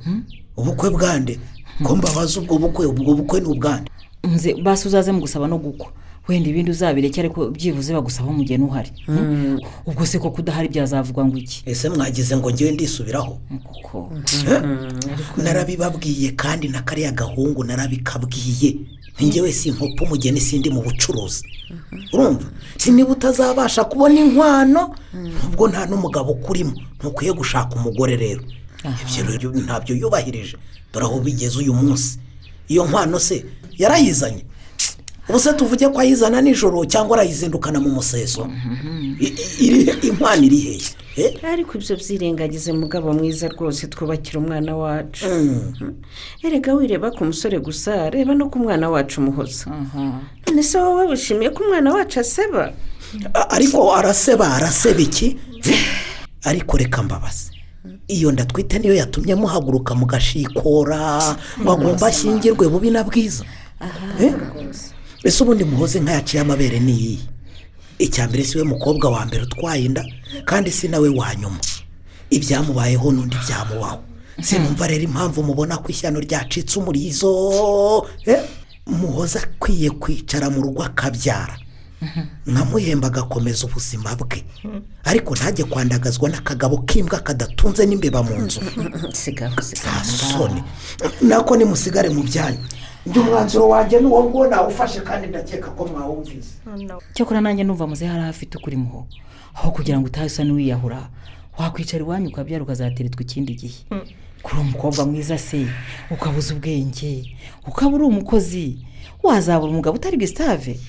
Ubukwe 0.57 0.89
bwande? 0.89 1.39
Ko 1.83 1.95
mbabaza 1.95 2.39
ubwo 2.39 2.57
bukwe? 2.57 2.85
Ubwo 2.85 3.13
bukwe 3.15 3.39
ni 3.41 3.47
ubwande? 3.47 3.89
Basi 4.63 4.87
uzaze 4.87 5.11
mu 5.11 5.19
gusaba 5.21 5.47
no 5.47 5.57
gukwa. 5.57 5.87
Wenda 6.27 6.49
ibindi 6.49 6.71
uzabireke 6.71 7.19
ariko 7.21 7.49
byibuze 7.49 7.93
bagusaba 7.93 8.29
umugeni 8.29 8.63
uhari. 8.63 8.91
Hmm? 9.05 9.59
ubwo 9.85 10.05
se 10.05 10.19
koko 10.19 10.41
udahari 10.41 10.67
byazavugwa 10.69 11.25
ngo 11.25 11.37
iki? 11.37 11.63
Ese 11.65 11.89
mwagize 11.89 12.37
ngo 12.37 12.51
ngewe 12.51 12.71
ndisubiraho? 12.71 13.39
Kuko 13.63 14.11
narabibabwiye 15.37 16.31
kandi 16.31 16.67
na 16.67 16.81
kariya 16.81 17.11
gahungu 17.11 17.63
narabikabwiye. 17.63 18.75
Ngewe 19.23 19.51
si 19.53 19.69
inkopo 19.69 20.03
umugeni 20.03 20.39
sindi 20.41 20.69
mu 20.69 20.81
bucuruzi. 20.81 21.43
Urumva? 22.13 22.45
Si 22.77 22.91
niba 22.91 23.09
utazabasha 23.11 23.83
kubona 23.83 24.19
inkwano 24.19 24.95
ubwo 25.47 25.67
nta 25.67 25.85
n'umugabo 25.89 26.31
ukurimo. 26.31 26.73
Ntukwiye 26.99 27.33
gushaka 27.33 27.75
umugore 27.75 28.15
rero. 28.15 28.43
Ibyo 28.85 29.21
rero 29.25 29.49
ntabyo 29.65 29.95
yubahirije. 29.95 30.57
Dore 30.93 31.05
aho 31.05 31.19
bigeze 31.19 31.57
uyu 31.59 31.73
munsi. 31.73 32.19
Iyo 32.67 32.85
nkwano 32.85 33.19
se 33.19 33.45
yarayizanye? 33.77 34.45
Ubu 35.29 35.39
se 35.39 35.53
tuvuge 35.53 35.87
ko 35.89 35.99
ayizana 35.99 36.41
nijoro 36.41 36.85
cyangwa 36.85 37.17
arayizindukana 37.17 37.79
mu 37.79 37.89
museso. 37.89 38.47
Iri- 39.59 39.97
inkwano 40.07 40.43
iri 40.43 40.59
hehe 40.59 40.81
Eh? 41.17 41.33
ariko 41.43 41.77
ibyo 41.77 41.95
byirengagize 41.97 42.71
mugabo 42.73 43.13
mwiza 43.13 43.47
rwose 43.49 43.87
twubakira 43.87 44.39
umwana 44.39 44.75
wacu. 44.77 45.25
Erega 46.45 46.73
wireba 46.73 47.09
ku 47.11 47.25
musore 47.25 47.57
gusa 47.59 48.09
reba 48.09 48.35
no 48.37 48.49
ku 48.53 48.59
mwana 48.59 48.89
wacu 48.89 49.21
umuhoza 49.21 49.65
none 50.47 50.63
se 50.63 50.77
wowe 50.77 51.05
wishimiye 51.09 51.49
ko 51.49 51.63
umwana 51.63 51.93
wacu 51.93 52.19
aseba? 52.19 52.73
Ariko 53.49 53.95
araseba 53.95 54.45
araseba 54.55 55.01
iki? 55.01 55.37
Ariko 56.43 56.77
reka 56.77 57.03
mbabaze. 57.03 57.49
Iyo 58.07 58.31
ndatwite 58.31 58.79
niyo 58.79 58.93
yatumye 58.93 59.35
muhaguruka 59.35 59.95
mugashikora 59.95 61.35
ngo 61.61 61.71
agomba 61.71 62.07
ashyingirwe 62.07 62.67
bubi 62.69 62.91
na 62.93 63.03
bwiza. 63.03 63.43
Eh? 64.21 64.33
Ese 65.23 65.43
ubundi 65.43 65.63
muhoze 65.63 65.99
nk'ayaciye 65.99 66.41
amabere 66.41 66.79
ni 66.79 66.91
iyihe 66.93 67.23
icya 67.99 68.27
mbere 68.27 68.43
si 68.43 68.57
we 68.57 68.63
mukobwa 68.63 69.09
wa 69.09 69.25
mbere 69.25 69.43
utwaye 69.43 69.83
inda 69.85 70.05
kandi 70.45 70.71
si 70.71 70.87
nawe 70.87 71.09
wa 71.09 71.35
nyuma. 71.35 71.59
Ibyamubayeho 72.29 73.11
n'undi 73.11 73.35
byamubaho. 73.47 73.99
Sinumva 74.41 74.87
rero 74.87 75.03
impamvu 75.03 75.43
mubona 75.43 75.77
ko 75.77 75.89
ishyano 75.89 76.19
ryacitse 76.19 76.79
umurizo 76.79 78.05
muhoze 78.85 79.39
akwiye 79.39 79.89
kwicara 79.89 80.49
mu 80.49 80.61
rugo 80.61 80.83
akabyara. 80.83 81.57
Nkamuhemba 82.45 83.07
agakomeza 83.07 83.65
ubuzima 83.65 84.15
bwe. 84.15 84.45
Ariko 85.03 85.33
ntajye 85.35 85.63
kwandagazwa 85.65 86.29
n'akagabo 86.29 86.77
k'imbwa 86.85 87.19
kadatunze 87.19 87.85
n'imbeba 87.85 88.21
mu 88.23 88.35
nzu. 88.45 88.61
Sigaho 89.13 89.61
soni. 90.03 90.61
Nako 91.21 91.55
nimusigare 91.57 92.09
mu 92.09 92.21
byanyu 92.23 92.59
ndi 93.05 93.19
umwanzuro 93.19 93.69
wanjye 93.69 93.99
n'uwo 93.99 94.23
nguwo 94.23 94.47
nawufashe 94.47 95.01
kandi 95.01 95.27
ndakeka 95.27 95.69
ko 95.71 95.85
mwawumvise. 95.87 96.53
Cyakora 97.13 97.41
nanjye 97.41 97.63
numva 97.63 97.87
muze 97.87 98.05
hari 98.05 98.23
afite 98.23 98.57
ukuri 98.57 98.77
muho 98.77 99.07
aho 99.55 99.71
kugira 99.71 99.97
ngo 99.99 100.07
utahe 100.07 100.25
usa 100.27 100.43
n'uwiyahura 100.43 101.09
wakwicara 101.57 102.03
iwanyu 102.03 102.27
ukabyara 102.29 102.63
ukazateretswa 102.63 103.21
ikindi 103.21 103.53
gihe. 103.55 103.79
Kuri 104.43 104.61
umukobwa 104.61 105.05
mwiza 105.05 105.37
se 105.37 105.67
ukabuza 106.11 106.53
ubwenge 106.53 107.35
ukaba 107.67 107.95
uri 107.95 108.03
umukozi 108.03 108.85
wazabura 109.23 109.71
umugabo 109.71 109.95
utari 109.97 110.17
gisitave 110.17 110.79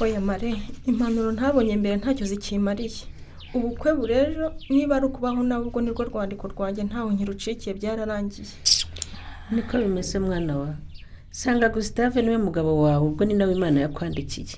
oya 0.00 0.20
mare 0.20 0.54
impanuro 0.86 1.32
ntabonye 1.32 1.76
mbere 1.76 1.96
ntacyo 1.98 2.26
zikimariye. 2.26 3.02
Ubukwe 3.54 3.94
burejo 3.94 4.52
niba 4.70 4.96
ari 4.96 5.06
ukubaho 5.06 5.42
nawe 5.42 5.64
ubwo 5.66 5.80
nirwo 5.80 6.04
rwandiko 6.04 6.48
rwanjye 6.48 6.82
ntawe 6.84 7.10
nkirucikiye 7.12 7.74
byararangiye. 7.76 8.48
Niko 9.50 9.74
bimeze 9.78 10.18
mwana 10.18 10.56
wa. 10.56 10.70
Sanga 11.30 11.68
gusitave 11.68 12.22
ni 12.22 12.30
we 12.30 12.38
mugabo 12.38 12.82
wawe 12.82 13.06
ubwo 13.06 13.24
ni 13.24 13.34
nawe 13.34 13.52
imana 13.54 13.80
yakwandikiye. 13.80 14.56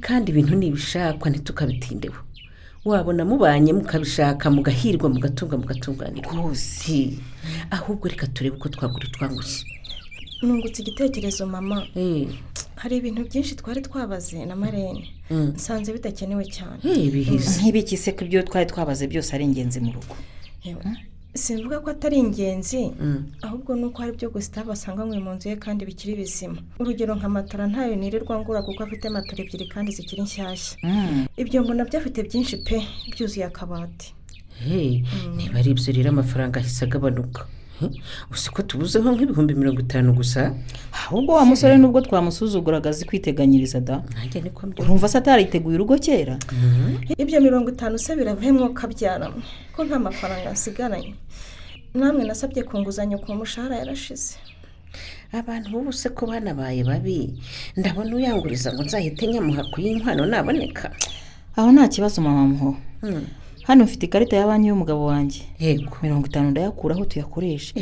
Kandi 0.00 0.30
ibintu 0.32 0.54
nibishakwa 0.56 1.30
ntitukabitindeho 1.30 2.20
wabona 2.84 3.24
mubanye 3.24 3.72
mukabishaka 3.72 4.50
mugahirwa 4.50 5.08
mugatunga 5.10 5.56
mugatunganirwa. 5.58 6.32
Rwose. 6.32 7.18
Ahubwo 7.70 8.08
reka 8.08 8.26
turebe 8.26 8.56
uko 8.56 8.68
twagura 8.68 9.06
utwangushye. 9.08 9.66
Nungutse 10.42 10.82
igitekerezo 10.82 11.46
mama. 11.46 11.86
Hari 12.76 12.96
ibintu 12.96 13.24
byinshi 13.24 13.54
twari 13.54 13.80
twabaze 13.80 14.44
na 14.46 14.56
marene. 14.56 15.10
Mm. 15.30 15.52
nsanze 15.54 15.92
bidakenewe 15.92 16.44
cyane. 16.44 16.82
Nk'ibiki 16.82 17.96
se 17.96 18.12
ko 18.12 18.24
ibyo 18.24 18.42
twari 18.42 18.66
twabaze 18.66 19.06
byose 19.06 19.30
ari 19.34 19.44
ingenzi 19.44 19.80
mu 19.80 19.92
rugo. 19.92 20.16
Yewe, 20.64 20.82
simvuga 21.34 21.80
ko 21.80 21.90
atari 21.90 22.16
ingenzi 22.18 22.92
ahubwo 23.42 23.74
ni 23.76 23.84
uko 23.88 23.98
hari 24.02 24.12
ibyo 24.12 24.28
gusitave 24.30 24.72
asanganywe 24.72 25.18
mu 25.24 25.32
nzu 25.34 25.48
ye 25.48 25.56
kandi 25.56 25.86
bikiri 25.88 26.14
bizima. 26.20 26.58
Urugero 26.80 27.14
nka 27.16 27.28
matora 27.28 27.66
ntayo 27.66 27.96
nirirwa 27.96 28.38
ngura 28.38 28.62
kuko 28.62 28.82
afite 28.84 29.08
matora 29.08 29.40
ebyiri 29.44 29.66
kandi 29.72 29.92
zikiri 29.96 30.22
nshyashya. 30.22 30.76
Ibyo 31.42 31.62
mbona 31.64 31.84
byafite 31.88 32.18
byinshi 32.28 32.56
pe 32.66 32.76
byuzuye 33.12 33.44
akabati. 33.48 34.14
Hey, 34.64 35.02
niba 35.36 35.58
ari 35.58 35.70
ibyo 35.72 35.90
rero 35.96 36.08
amafaranga 36.12 36.60
ahise 36.60 36.84
agabanuka. 36.84 37.40
Hmm? 37.82 37.90
uzi 38.30 38.48
ko 38.54 38.62
tubuzeho 38.62 39.10
nk'ibihumbi 39.10 39.54
mirongo 39.58 39.80
itanu 39.82 40.14
gusa? 40.14 40.54
Ahubwo 40.94 41.34
wa 41.34 41.44
musore 41.44 41.74
nubwo 41.76 41.98
twamusuzuguraga 42.00 42.90
azi 42.94 43.02
kwiteganyiriza 43.04 43.80
da? 43.82 44.02
Urumva 44.78 45.08
se 45.10 45.18
atariteguye 45.18 45.74
urugo 45.74 45.98
kera? 45.98 46.38
Ibyo 47.18 47.40
mirongo 47.42 47.74
itanu 47.74 47.98
se 47.98 48.14
biravuyemo 48.16 48.70
kabyaramo 48.70 49.42
ko 49.74 49.84
nta 49.84 49.98
mafaranga 49.98 50.54
nsigaranye? 50.54 51.14
Namwe 51.94 52.22
nasabye 52.24 52.62
ku 52.62 52.78
nguzanyo 52.78 53.18
ku 53.18 53.34
mushahara 53.34 53.82
yarashize. 53.82 54.38
Abantu 55.32 55.68
bose 55.82 56.08
ko 56.14 56.26
banabaye 56.30 56.84
babi 56.84 57.34
ndabona 57.76 58.14
uyanguriza 58.16 58.70
ngo 58.72 58.84
nzahite 58.84 59.26
nyamuha 59.26 59.64
ku 59.72 59.80
y'inkwano 59.80 60.22
naboneka. 60.28 60.92
Aho 61.56 61.68
nta 61.72 61.88
kibazo 61.88 62.20
mama 62.22 62.44
muho 62.46 62.70
hano 63.62 63.84
mfite 63.84 64.02
ikarita 64.06 64.36
ya 64.36 64.46
banki 64.46 64.68
y'umugabo 64.68 65.06
wanjye. 65.06 65.42
Yego. 65.58 65.96
Mirongo 66.02 66.26
itanu 66.26 66.50
ndayakuraho 66.50 67.04
tuyakoreshe. 67.04 67.74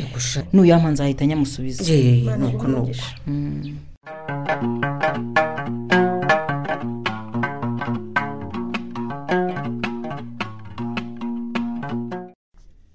Nuyampa 0.53 0.89
nzahita 0.91 1.25
nyamusubiza 1.25 1.83
nuko 2.37 2.67
nuko. 2.67 2.91
Mm. 3.27 3.77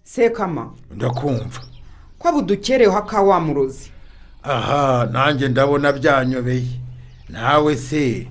sekama. 0.04 0.70
Ndakumva. 0.96 1.60
Ko 2.18 2.32
budukereho 2.32 2.96
akawamurozi 2.98 3.90
aha 4.42 5.08
nanjye 5.12 5.48
ndabona 5.48 5.92
byanyobeye 5.92 6.80
nawe 7.28 7.76
se. 7.76 8.26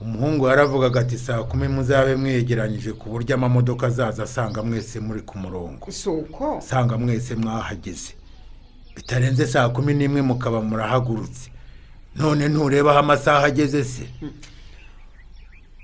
Umuhungu 0.00 0.46
yaravugaga 0.48 1.00
ati 1.00 1.18
saa 1.18 1.42
kumi 1.42 1.68
muzabe 1.68 2.16
mwegeranyije 2.16 2.92
ku 2.92 3.08
buryo 3.10 3.34
amamodoka 3.34 3.86
azaza 3.86 4.22
asanga 4.22 4.62
mwese 4.62 5.00
muri 5.00 5.20
ku 5.20 5.38
murongo. 5.38 5.90
Si 5.90 6.08
uko? 6.08 6.58
Asanga 6.58 6.98
mwese 6.98 7.34
mwahageze. 7.34 8.12
Bitarenze 8.96 9.46
saa 9.46 9.68
kumi 9.68 9.94
n'imwe 9.94 10.22
mukaba 10.22 10.62
murahagurutse. 10.62 11.50
None 12.16 12.48
ntureba 12.48 12.90
aho 12.90 12.98
amasaha 12.98 13.46
ageze 13.46 13.84
se? 13.84 14.02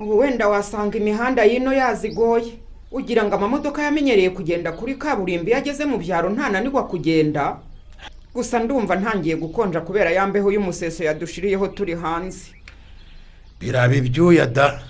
Ubu 0.00 0.18
wenda 0.18 0.48
wasanga 0.48 0.98
imihanda 0.98 1.44
y'ino 1.44 1.72
yazigoye 1.72 2.58
ugira 2.90 3.24
ngo 3.24 3.34
amamodoka 3.34 3.82
yamenyereye 3.82 4.30
kugenda 4.30 4.72
kuri 4.72 4.94
kaburimbo 4.94 5.48
iyo 5.50 5.58
ageze 5.58 5.84
mu 5.84 5.98
byaro 5.98 6.30
ntananirwa 6.30 6.86
kugenda 6.86 7.58
gusa 8.34 8.58
ndumva 8.62 8.94
ntangiye 8.96 9.36
gukonja 9.36 9.80
kubera 9.82 10.10
ya 10.10 10.26
mbeho 10.26 10.50
y'umuseso 10.54 11.02
yadushiriyeho 11.04 11.68
turi 11.68 11.94
hanze. 11.94 12.53
Biraba 13.60 13.94
ibyuya 13.94 14.46
da? 14.46 14.80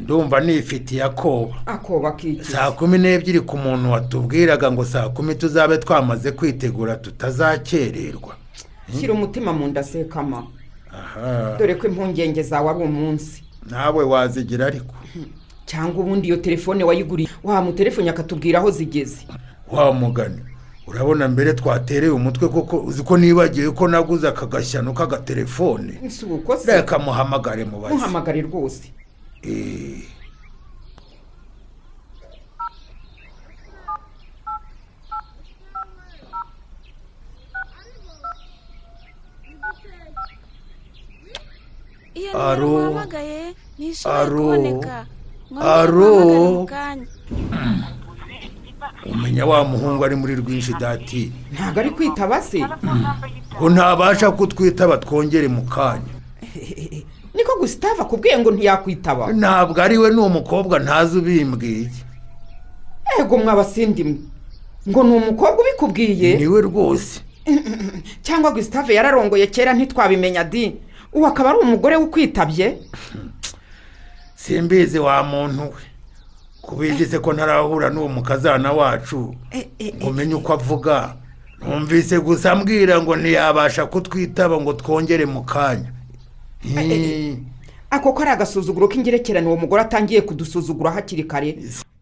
Ndumva 0.00 0.40
nifitiye 0.40 1.02
akoba. 1.02 1.54
Akoba 1.66 2.12
kiki? 2.12 2.44
Saa 2.44 2.70
kumi 2.70 2.98
n'ebyiri 2.98 3.40
ku 3.40 3.56
muntu 3.56 3.90
watubwiraga 3.90 4.72
ngo 4.72 4.84
saa 4.84 5.08
kumi 5.08 5.34
tuzabe 5.34 5.78
twamaze 5.78 6.32
kwitegura 6.32 6.96
tutazakererwa. 6.96 8.36
Shyira 8.98 9.12
umutima 9.14 9.52
mu 9.52 9.66
nda 9.68 9.82
sekama 9.82 10.46
dore 11.58 11.74
ko 11.74 11.86
impungenge 11.88 12.42
zawe 12.42 12.70
ari 12.70 12.84
umunsi. 12.84 13.42
Nawe 13.70 14.04
wazigira 14.04 14.66
ariko? 14.66 14.94
Cyangwa 15.66 16.04
ubundi 16.04 16.26
iyo 16.28 16.36
telefone 16.36 16.84
wayiguriye 16.84 17.28
wamutelefone 17.44 18.10
akatubwira 18.10 18.58
aho 18.58 18.70
zigeze. 18.70 19.26
Wa 19.70 19.92
mugani. 19.92 20.40
Urabona 20.86 21.28
mbere 21.28 21.50
twatereye 21.54 22.12
umutwe 22.12 22.48
koko 22.48 22.76
uzi 22.88 23.02
ko 23.02 23.14
nibagiwe 23.16 23.70
ko 23.78 23.84
naguze 23.88 24.28
aka 24.28 24.46
gashyano 24.46 24.92
k'agatelefone? 24.92 25.92
Si 26.10 26.24
uko 26.24 26.56
se? 26.56 26.72
Reka 26.72 26.98
muhamagare 26.98 27.64
mubaze 27.64 27.94
muhamagare 27.94 28.40
rwose. 28.48 28.84
Eh, 29.42 30.02
Aro. 42.34 42.98
Aro. 44.04 44.46
Aro. 45.60 46.66
umenya 49.06 49.46
wa 49.46 49.64
muhungu 49.64 50.04
ari 50.04 50.16
muri 50.16 50.34
rwinshi 50.34 50.72
dati. 50.80 51.32
Ntabwo 51.52 51.80
ari 51.80 51.90
kwitaba 51.90 52.42
se. 52.42 52.60
Ngo 53.56 53.70
ntabasha 53.70 54.30
kutwitaba 54.30 54.96
twongere 54.96 55.48
mu 55.48 55.62
kanya. 55.62 56.14
Niko 57.34 57.58
gusitava 57.60 58.02
akubwiye 58.02 58.38
ngo 58.38 58.50
ntiyakwitaba 58.50 59.32
ntabwo 59.32 59.82
ari 59.82 59.98
we 59.98 60.10
ni 60.10 60.20
umukobwa 60.20 60.78
ntazi 60.78 61.18
ubimbwiye 61.18 61.90
ego 63.20 63.38
mwabasindimu 63.38 64.18
ngo 64.88 65.04
ni 65.04 65.12
umukobwa 65.16 65.58
ubikubwiye? 65.60 66.36
Niwe 66.36 66.60
rwose. 66.60 67.20
Cyangwa 68.24 68.50
gusitave 68.50 68.94
yararongoye 68.94 69.46
kera 69.46 69.72
ntitwabimenya 69.74 70.44
di. 70.44 70.76
Ubu 71.12 71.26
akaba 71.26 71.50
ari 71.50 71.58
umugore 71.58 71.96
ukwitabye 71.96 72.78
simbizi 74.34 74.98
wa 74.98 75.22
muntu 75.22 75.62
we. 75.62 75.82
Kubigize 76.66 77.18
ko 77.18 77.32
ntarahura 77.32 77.90
n'uwo 77.90 78.08
mukazana 78.08 78.72
wacu. 78.72 79.34
Ngo 79.96 80.08
umenye 80.08 80.34
uko 80.34 80.52
avuga. 80.52 81.14
Numvise 81.60 82.20
gusa 82.20 82.52
ambwira 82.52 83.02
ngo 83.02 83.16
ntiyabasha 83.16 83.86
kutwitaba 83.86 84.60
ngo 84.60 84.72
twongere 84.72 85.26
mu 85.26 85.42
kanya. 85.42 85.92
Ako 87.90 88.12
ko 88.12 88.22
ari 88.22 88.30
agasuzuguro 88.30 88.88
k'ingerekerane 88.88 89.46
uwo 89.46 89.56
mugore 89.56 89.82
atangiye 89.82 90.20
kudusuzugura 90.20 90.90
hakiri 90.90 91.24
kare. 91.24 91.58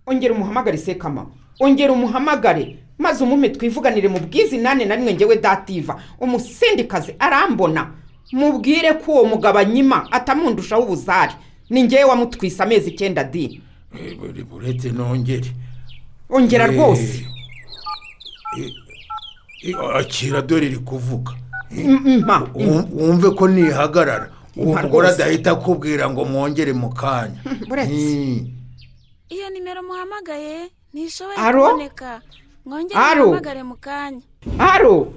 Ongera 0.06 0.34
umuhamagare 0.34 0.78
sekama. 0.78 1.26
Ongera 1.60 1.92
umuhamagare. 1.92 2.76
Maze 2.98 3.24
umume 3.24 3.48
twivuganire 3.48 4.08
mu 4.08 4.18
bwizinane 4.18 4.84
na 4.84 4.96
rimwe 4.96 5.14
ngewe 5.14 5.36
dativa. 5.36 5.98
Umusindikazi 6.20 7.14
arambona. 7.18 7.90
Mubwire 8.32 8.92
ko 8.94 9.12
uwo 9.12 9.24
mugabo 9.24 9.58
anyima 9.58 10.08
atamundushaho 10.12 10.82
ubuzari 10.82 11.32
ni 11.70 11.82
ngewe 11.84 12.04
wamutwise 12.04 12.62
amezi 12.62 12.90
icyenda 12.90 13.24
di 13.24 13.60
Buretse 14.50 14.90
nongere 14.90 15.50
ongera 16.30 16.66
rwose 16.66 17.26
akira 19.98 20.42
dore 20.42 20.66
iri 20.66 20.78
kuvuga 20.78 21.32
wumve 22.92 23.30
ko 23.30 23.48
nihagarara 23.48 24.28
uwo 24.56 24.76
mugore 24.82 25.08
adahita 25.08 25.50
akubwira 25.52 26.10
ngo 26.10 26.24
mwongere 26.24 26.72
mu 26.72 26.90
kanya 26.94 27.40
buretse 27.68 28.44
iyo 29.28 29.46
nimero 29.52 29.82
muhamagaye 29.82 30.70
ntishoboye 30.92 31.36
kuboneka 31.38 32.20
mwongere 32.64 32.98
muhamagare 33.16 33.62
mu 33.62 33.76
kanya 33.76 34.20
haro 34.58 35.12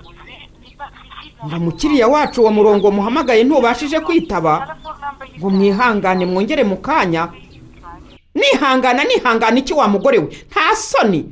ngo 1.46 1.56
umukiriya 1.58 2.08
wacu 2.08 2.42
uwo 2.42 2.52
murongo 2.52 2.92
muhamagaye 2.92 3.44
ntubashije 3.44 4.00
kwitaba 4.00 4.78
ngo 5.40 5.50
mwihangane 5.50 6.26
mwongere 6.26 6.64
mu 6.64 6.78
kanya 6.78 7.28
nihangana 8.36 9.04
nihangana 9.04 9.60
iki 9.60 9.74
wa 9.74 9.88
mugore 9.88 10.18
we? 10.20 10.28
Nta 10.52 10.76
soni. 10.76 11.26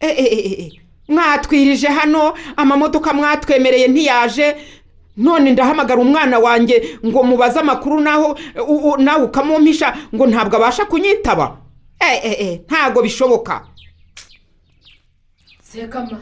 E, 0.00 0.06
e, 0.06 0.24
e, 0.24 0.38
e, 0.38 0.62
e. 0.62 0.80
mwatwirije 1.08 1.86
hano 1.86 2.34
amamodoka 2.56 3.12
mwatwemereye 3.12 3.88
ntiyaje. 3.88 4.56
None 5.16 5.50
ndahamagara 5.52 6.00
umwana 6.00 6.38
wanjye 6.38 6.98
ngo 7.06 7.22
mubaze 7.22 7.58
amakuru 7.60 8.00
naho 8.00 8.38
u- 8.68 8.90
u- 8.92 8.96
nawe 8.96 9.24
ukamumpisha 9.24 9.96
ngo 10.14 10.26
ntabwo 10.26 10.56
abasha 10.56 10.84
kunyitaba. 10.84 11.56
E, 12.00 12.16
e, 12.28 12.32
e, 12.44 12.60
ntabwo 12.66 13.02
bishoboka. 13.02 13.66
Sekama. 15.62 16.18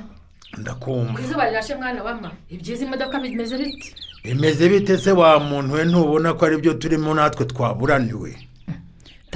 Ndakumva. 0.58 1.12
Ku 1.12 1.20
izuba 1.20 1.48
rirashe 1.48 1.74
mwana 1.74 2.02
wama 2.02 2.30
ibyiza 2.50 2.84
imodoka 2.84 3.18
bimeze 3.20 3.58
biti 3.58 3.94
bimeze 4.24 4.68
bite 4.68 4.98
se 4.98 5.12
wa 5.12 5.38
muntu 5.40 5.74
we? 5.74 5.84
Ntubona 5.84 6.32
ko 6.34 6.46
ari 6.46 6.56
byo 6.56 6.74
turimo 6.74 7.14
natwe 7.14 7.44
twaburaniwe. 7.44 8.36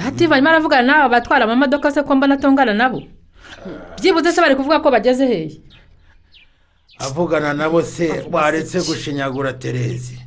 Dativa 0.03 0.35
arimo 0.35 0.49
aravugana 0.49 0.83
n'aba 0.83 1.09
batwara 1.09 1.45
amamodoka 1.45 1.91
se 1.91 2.03
ko 2.03 2.15
mbona 2.15 2.35
atongana 2.35 2.73
nabo? 2.73 3.03
Byibuze 4.01 4.31
se 4.31 4.41
bari 4.41 4.55
kuvuga 4.55 4.79
ko 4.79 4.91
bageze 4.91 5.27
hehe 5.27 5.61
avugana 6.99 7.53
nabo 7.53 7.81
se 7.81 8.25
waretse 8.31 8.81
gushinyagura 8.81 9.53
terezi. 9.53 10.17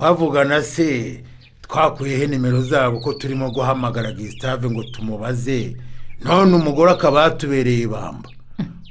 Bavugana 0.00 0.62
se 0.62 1.22
twakuyeho 1.62 2.26
nimero 2.26 2.62
zabo 2.62 3.00
ko 3.00 3.12
turimo 3.14 3.50
guhamagara 3.50 4.12
gisitave 4.12 4.70
ngo 4.70 4.82
tumubaze. 4.84 5.76
None 6.24 6.56
umugore 6.56 6.90
akaba 6.90 7.22
yatubereye 7.22 7.82
ibamba. 7.86 8.28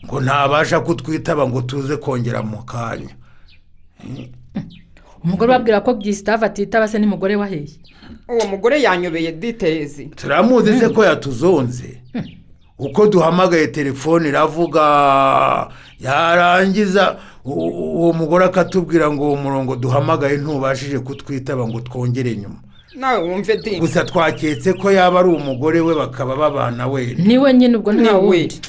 Ngo 0.06 0.22
ntabasha 0.22 0.80
kutwitaba 0.80 1.48
ngo 1.48 1.62
tuze 1.62 1.98
kongera 1.98 2.44
mu 2.44 2.64
kanya. 2.64 3.12
Umugore 5.24 5.52
ubabwira 5.52 5.82
ko 5.82 5.94
gisitave 5.94 6.46
atitaba 6.46 6.88
se 6.88 7.00
n'umugore 7.00 7.36
waheye 7.36 7.68
uwo 8.30 8.48
mugore 8.48 8.82
yanyobeye 8.82 9.32
diterezi 9.32 10.06
turamuzi 10.06 10.80
se 10.80 10.90
ko 10.90 11.04
yatuzonze. 11.06 12.02
Uko 12.80 13.08
duhamagaye 13.08 13.68
telefone 13.68 14.30
iravuga 14.30 14.82
yarangiza 16.00 17.18
uwo 17.46 18.14
mugore 18.14 18.46
akatubwira 18.46 19.12
ngo 19.12 19.24
uwo 19.28 19.36
murongo 19.36 19.76
duhamagaye 19.76 20.38
ntubashije 20.38 21.00
kutwitaba 21.00 21.68
ngo 21.68 21.80
twongere 21.82 22.36
nyuma 22.36 22.56
nawe 22.96 23.30
wumve 23.30 23.58
di 23.58 23.80
gusa 23.80 24.04
twaketse 24.06 24.74
ko 24.74 24.92
yaba 24.92 25.20
ari 25.20 25.30
umugore 25.30 25.80
we 25.82 25.96
bakaba 25.96 26.36
babana 26.36 26.88
wenda 26.88 27.24
ni 27.24 27.38
we 27.38 27.54
nyine 27.54 27.78
ubwo 27.78 27.94
nta 27.94 28.02
Ni 28.02 28.10
we. 28.10 28.18
wundi 28.20 28.62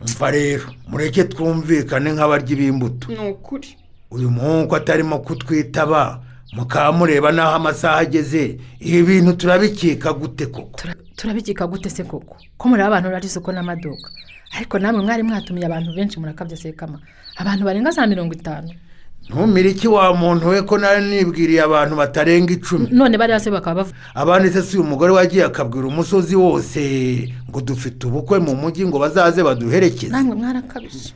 umva 0.00 0.30
rero 0.30 0.64
mureke 0.88 1.24
twumvikane 1.24 2.12
nk'abaryi 2.12 2.54
b'imbuto. 2.56 3.12
Ni 3.12 3.30
ukuri. 3.30 3.68
Uyu 4.10 4.30
muhungu 4.30 4.76
atarimo 4.76 5.18
kutwitaba 5.18 6.20
mukaba 6.52 6.92
mureba 6.92 7.32
n'aho 7.32 7.54
amasaha 7.56 7.96
ageze. 7.98 8.58
Ibi 8.80 9.02
bintu 9.02 9.32
turabikeka 9.32 10.12
gute 10.12 10.46
koko? 10.46 10.80
Turabikika 11.16 11.66
gute 11.66 11.90
se 11.90 12.04
koko? 12.04 12.36
Ko 12.58 12.68
muri 12.68 12.82
abantu 12.82 13.10
rari 13.10 13.26
isoko 13.26 13.52
n'amaduka? 13.52 14.08
Ariko 14.56 14.78
namwe 14.78 15.02
mwari 15.02 15.22
mwatumiye 15.22 15.66
abantu 15.66 15.94
benshi 15.96 16.20
murakabya 16.20 16.56
sekama. 16.56 16.98
Abantu 17.36 17.64
barenga 17.64 17.90
za 17.90 18.06
mirongo 18.06 18.34
itanu. 18.34 18.70
Ntumire 19.28 19.70
iki 19.70 19.88
wa 19.88 20.14
muntu 20.14 20.48
we 20.48 20.62
ko 20.62 20.78
nari 20.78 21.06
nibwiriye 21.06 21.62
abantu 21.62 21.96
batarenga 21.96 22.52
icumi? 22.52 22.88
None 22.90 23.18
bariya 23.18 23.40
se 23.40 23.50
bakaba 23.50 23.74
bavuga 23.82 23.96
abandi 24.14 24.50
se 24.50 24.62
si 24.62 24.78
umugore 24.78 25.12
wagiye 25.12 25.44
akabwira 25.44 25.86
umusozi 25.86 26.36
wose 26.36 27.32
ngo 27.48 27.60
dufite 27.60 28.06
ubukwe 28.06 28.38
mu 28.38 28.54
mujyi 28.56 28.86
ngo 28.86 28.98
bazaze 28.98 29.42
baduherekeze? 29.42 30.12
Namwe 30.12 30.34
mwarakabije. 30.36 31.14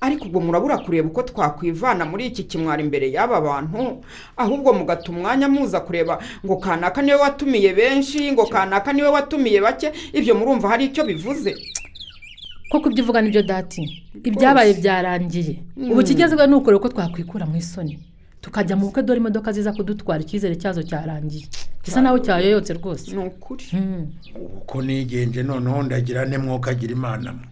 Ariko 0.00 0.24
ubwo 0.24 0.40
murabura 0.40 0.78
kureba 0.78 1.08
uko 1.08 1.22
twakwivana 1.22 2.04
muri 2.06 2.26
iki 2.26 2.44
kimwaro 2.44 2.82
imbere 2.82 3.10
y'aba 3.12 3.40
bantu? 3.40 4.02
Ahubwo 4.36 4.72
mugata 4.72 5.10
umwanya 5.12 5.48
muza 5.48 5.80
kureba 5.80 6.18
ngo 6.46 6.56
kanaka 6.56 7.02
ni 7.02 7.12
we 7.12 7.18
watumiye 7.18 7.74
benshi 7.74 8.32
ngo 8.32 8.46
kanaka 8.46 8.92
ni 8.92 9.02
we 9.02 9.08
watumiye 9.08 9.60
bake 9.60 9.92
ibyo 10.12 10.34
murumva 10.34 10.68
hari 10.68 10.84
icyo 10.84 11.04
bivuze? 11.04 11.56
Koko 12.70 12.90
ibyo 12.90 13.04
uvuga 13.04 13.22
ni 13.22 13.30
byo 13.30 13.42
dati 13.42 14.02
ibyabaye 14.24 14.74
byarangiye. 14.74 15.62
Ubu 15.90 16.00
ikigezweho 16.00 16.46
ni 16.46 16.54
ukureba 16.54 16.78
uko 16.78 16.88
twakwikura 16.88 17.46
mu 17.46 17.56
isoni. 17.56 17.98
Tukajya 18.40 18.76
mu 18.76 18.86
bukwe 18.86 19.02
dore 19.02 19.18
imodoka 19.20 19.52
ziza 19.52 19.72
kudutwara 19.72 20.20
icyizere 20.22 20.56
cyazo 20.56 20.82
cyarangiye. 20.82 21.46
Gisa 21.84 22.00
naho 22.00 22.18
cyayoyotse 22.18 22.72
rwose. 22.78 23.10
Ni 23.10 23.18
ukuri. 23.26 23.64
Uko 24.62 24.82
nigenje 24.82 25.42
noneho 25.42 25.82
ndagira 25.82 26.24
nte 26.24 26.38
mwuka 26.38 26.70
agira 26.70 26.92
imana 26.92 27.32
mwe. 27.32 27.44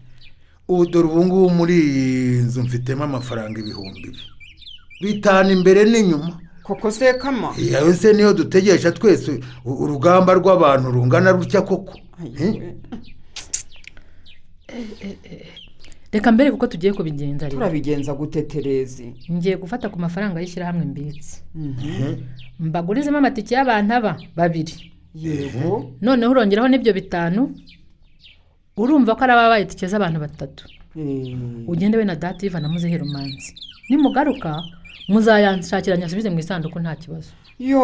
Ubu 0.68 0.86
dore 0.86 1.08
ubu 1.08 1.24
ngubu 1.26 1.50
muri 1.50 1.74
iyi 1.78 2.42
nzu 2.46 2.62
mfitemo 2.62 3.04
amafaranga 3.04 3.60
ibihumbi 3.60 4.08
bitanu 5.00 5.50
imbere 5.50 5.84
n'inyuma. 5.84 6.40
Koko 6.62 6.90
sekama 6.90 7.54
yawe 7.72 7.94
se 7.94 8.12
niyo 8.12 8.32
dutegesha 8.34 8.90
twese 8.92 9.40
urugamba 9.64 10.34
rw'abantu 10.34 10.90
rungana 10.90 11.30
rutya 11.32 11.62
koko? 11.62 11.94
Reka 16.12 16.32
mbere 16.32 16.50
kuko 16.50 16.66
tugiye 16.66 16.92
kubigenza 16.92 17.46
rero. 17.46 17.58
Turabigenza 17.58 18.14
gute 18.14 18.42
terezi? 18.42 19.14
Ngiye 19.30 19.56
gufata 19.56 19.88
ku 19.88 19.98
mafaranga 19.98 20.40
y'ishyirahamwe 20.40 20.84
mbitse. 20.84 21.42
Mbagurizemo 22.60 23.18
amatike 23.18 23.54
y'abantu 23.54 23.94
aba 23.94 24.16
babiri. 24.36 24.92
Yego. 25.14 25.92
Noneho 26.02 26.30
urongeraho 26.32 26.68
n'ibyo 26.68 26.92
bitanu. 26.92 27.54
Urumva 28.76 29.14
ko 29.16 29.20
ari 29.24 29.32
ababaye 29.32 29.62
itike 29.64 29.86
z'abantu 29.88 30.18
batatu 30.20 30.64
ugende 31.68 31.96
we 31.98 32.04
na 32.04 32.14
dativa 32.16 32.60
na 32.60 32.68
muzehe 32.68 32.98
rumanzi 32.98 33.54
nimugaruka 33.88 34.62
muzayanshakira 35.08 35.96
nyasubize 35.96 36.30
mu 36.30 36.38
isanduku 36.38 36.80
nta 36.80 36.94
kibazo. 36.96 37.30
Yo 37.58 37.82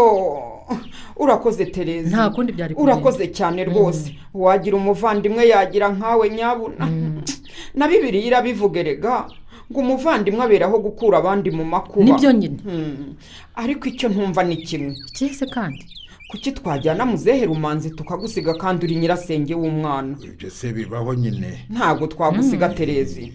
urakoze 1.16 1.66
terezi 1.66 2.10
Nta 2.14 2.30
kundi 2.30 2.52
byari 2.52 2.74
kugenda. 2.74 2.92
urakoze 2.92 3.24
cyane 3.28 3.64
rwose. 3.64 4.06
Wagira 4.34 4.76
umuvandimwe 4.76 5.42
yagira 5.48 5.88
nkawe 5.88 6.30
nyabuna. 6.30 6.84
Na 7.78 7.88
bibiri 7.88 8.20
irabivuga 8.26 8.80
erega. 8.80 9.14
Ngo 9.70 9.80
umuvandimwe 9.80 10.42
aberaho 10.44 10.76
gukura 10.78 11.18
abandi 11.18 11.48
mu 11.50 11.64
makuba. 11.64 12.04
Nibyo 12.04 12.32
nyine. 12.32 12.58
Hmm. 12.64 13.14
ariko 13.54 13.88
icyo 13.88 14.08
ntumva 14.08 14.42
ni 14.44 14.56
kimwe. 14.66 14.92
Cyese 15.14 15.46
kandi. 15.46 15.84
Kuki 16.32 16.52
twajyana 16.52 17.04
muzehe 17.06 17.44
rumanzi 17.46 17.90
tukagusiga 17.90 18.54
kandi 18.54 18.86
uri 18.86 18.96
nyirasenge 18.96 19.54
w'umwana? 19.54 20.16
Ibyo 20.24 20.50
se 20.50 20.72
bibaho 20.72 21.14
nyine. 21.14 21.66
Ntabwo 21.70 22.06
twagusiga 22.06 22.68
terezi. 22.68 23.32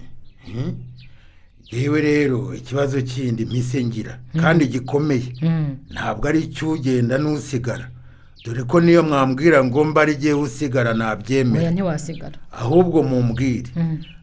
Yewe 1.71 2.01
rero 2.01 2.55
ikibazo 2.55 3.01
kindi 3.01 3.45
mpise 3.45 3.85
ngira 3.85 4.19
kandi 4.41 4.65
gikomeye. 4.67 5.29
Ntabwo 5.93 6.27
ari 6.27 6.39
icy'ugenda 6.49 7.17
n'usigara. 7.17 7.89
Dore 8.45 8.63
ko 8.63 8.79
niyo 8.81 9.03
mwambwira 9.03 9.63
ngo 9.63 9.83
mba 9.83 10.01
ari 10.01 10.13
igihe 10.13 10.33
usigara 10.33 10.93
nabyemera 10.93 11.71
ntiwasigara. 11.71 12.37
Ahubwo 12.51 13.03
mumbwire. 13.03 13.69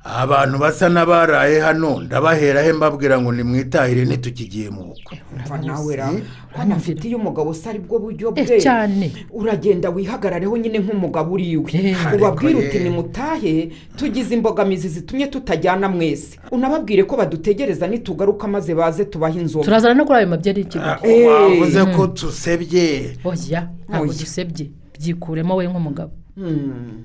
Abantu 0.04 0.58
basa 0.58 0.88
n'abaraye 0.88 1.60
hano 1.60 2.00
ndabaherahe 2.00 2.72
mbabwira 2.72 3.20
ngo 3.20 3.32
nimwitahire 3.32 4.04
ntitukigiye 4.04 4.70
mu 4.70 4.84
bukwe. 4.84 5.16
Umva 5.36 5.58
nawe 5.58 5.96
ra 5.96 6.12
hano 6.56 6.76
mfite 6.76 7.08
iyo 7.08 7.18
umugabo 7.18 7.54
se 7.54 7.68
ari 7.70 7.78
bwo 7.78 7.98
buryo 7.98 8.32
Eh, 8.36 8.46
bwe? 8.46 8.60
cyane. 8.60 9.12
uragenda 9.32 9.90
wihagarareho 9.90 10.56
nyine 10.56 10.78
nk'umugabo 10.78 11.32
uriwe 11.34 11.70
Eh. 11.72 11.96
ubabwire 12.14 12.54
uti 12.68 12.78
nimutahe 12.78 13.72
tugize 13.96 14.34
imbogamizi 14.34 14.88
zitumye 14.88 15.26
tutajyana 15.26 15.88
mwese. 15.88 16.38
Unababwire 16.50 17.02
ko 17.04 17.16
badutegereza 17.16 17.86
nitugaruka 17.88 18.48
maze 18.48 18.74
baze 18.74 19.04
tubahe 19.04 19.40
inzoga. 19.40 19.64
Turazana 19.64 19.94
no 19.94 20.04
kuri 20.04 20.18
ayo 20.18 20.28
mabyi 20.28 20.50
ari 20.50 20.60
ikigo 20.62 20.84
Eh. 21.02 21.26
wavuze 21.26 21.84
ko 21.96 22.06
tusebye. 22.06 23.16
Oya 23.24 23.68
ntabwo 23.88 24.12
dusebye. 24.12 24.68
Byikuremo 25.00 25.56
we 25.56 25.66
nk'umugabo. 25.66 26.12
Hmm. 26.36 27.04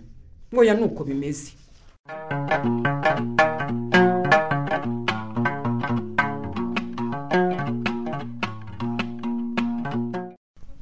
oya 0.58 0.74
ni 0.74 0.84
uko 0.84 1.04
bimeze. 1.04 1.52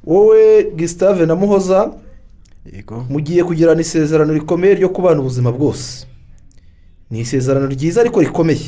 Wowe 0.04 0.64
gisitave 0.76 1.26
na 1.26 1.34
muhoza 1.36 1.92
mugiye 3.08 3.44
kugirana 3.44 3.80
isezerano 3.80 4.32
rikomeye 4.32 4.74
ryo 4.74 4.88
kubana 4.88 5.20
ubuzima 5.20 5.52
bwose. 5.52 6.06
Ni 7.10 7.20
isezerano 7.20 7.66
ryiza 7.66 8.00
ariko 8.00 8.20
rikomeye. 8.20 8.60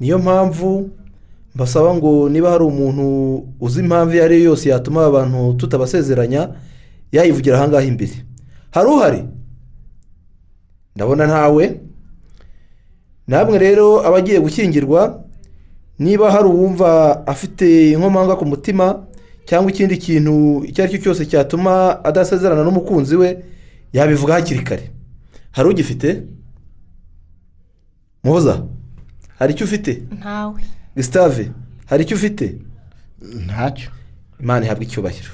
Niyo 0.00 0.18
mpamvu 0.18 0.90
mbasaba 1.54 1.94
ngo 1.94 2.28
niba 2.28 2.50
hari 2.50 2.64
umuntu 2.64 3.44
uzi 3.60 3.80
impamvu 3.80 4.14
iyo 4.14 4.24
ari 4.24 4.34
yo 4.36 4.44
yose 4.50 4.68
yatuma 4.68 5.04
aba 5.06 5.10
bantu 5.20 5.54
tutabasezeranya 5.54 6.48
yayivugira 7.12 7.56
ahangaha 7.56 7.84
imbere. 7.84 8.12
Hari 8.70 8.88
uhari? 8.88 9.24
Ndabona 10.96 11.26
ntawe. 11.26 11.80
Namwe 13.28 13.58
rero 13.58 14.06
abagiye 14.06 14.40
gushyingirwa 14.40 15.22
niba 15.98 16.30
hari 16.32 16.48
uwumva 16.48 17.22
afite 17.26 17.92
inkomanga 17.92 18.36
ku 18.36 18.44
mutima 18.46 19.04
cyangwa 19.44 19.70
ikindi 19.70 19.96
kintu 19.98 20.64
icyo 20.64 20.84
ari 20.84 20.92
cyo 20.92 20.98
cyose 21.04 21.26
cyatuma 21.26 22.04
adasezerana 22.04 22.62
n'umukunzi 22.64 23.16
we 23.16 23.28
yabivuga 23.92 24.34
hakiri 24.34 24.62
kare. 24.64 24.90
Hari 25.52 25.68
ugifite? 25.68 26.22
Muhoza 28.24 28.62
hari 29.38 29.52
icyo 29.54 29.64
ufite? 29.66 30.02
Ntawe. 30.18 30.60
Gisitave 30.96 31.50
hari 31.86 32.02
icyo 32.04 32.16
ufite? 32.16 32.54
Ntacyo. 33.44 33.90
Imana 34.40 34.66
ihabwa 34.66 34.84
icyubahiro. 34.84 35.30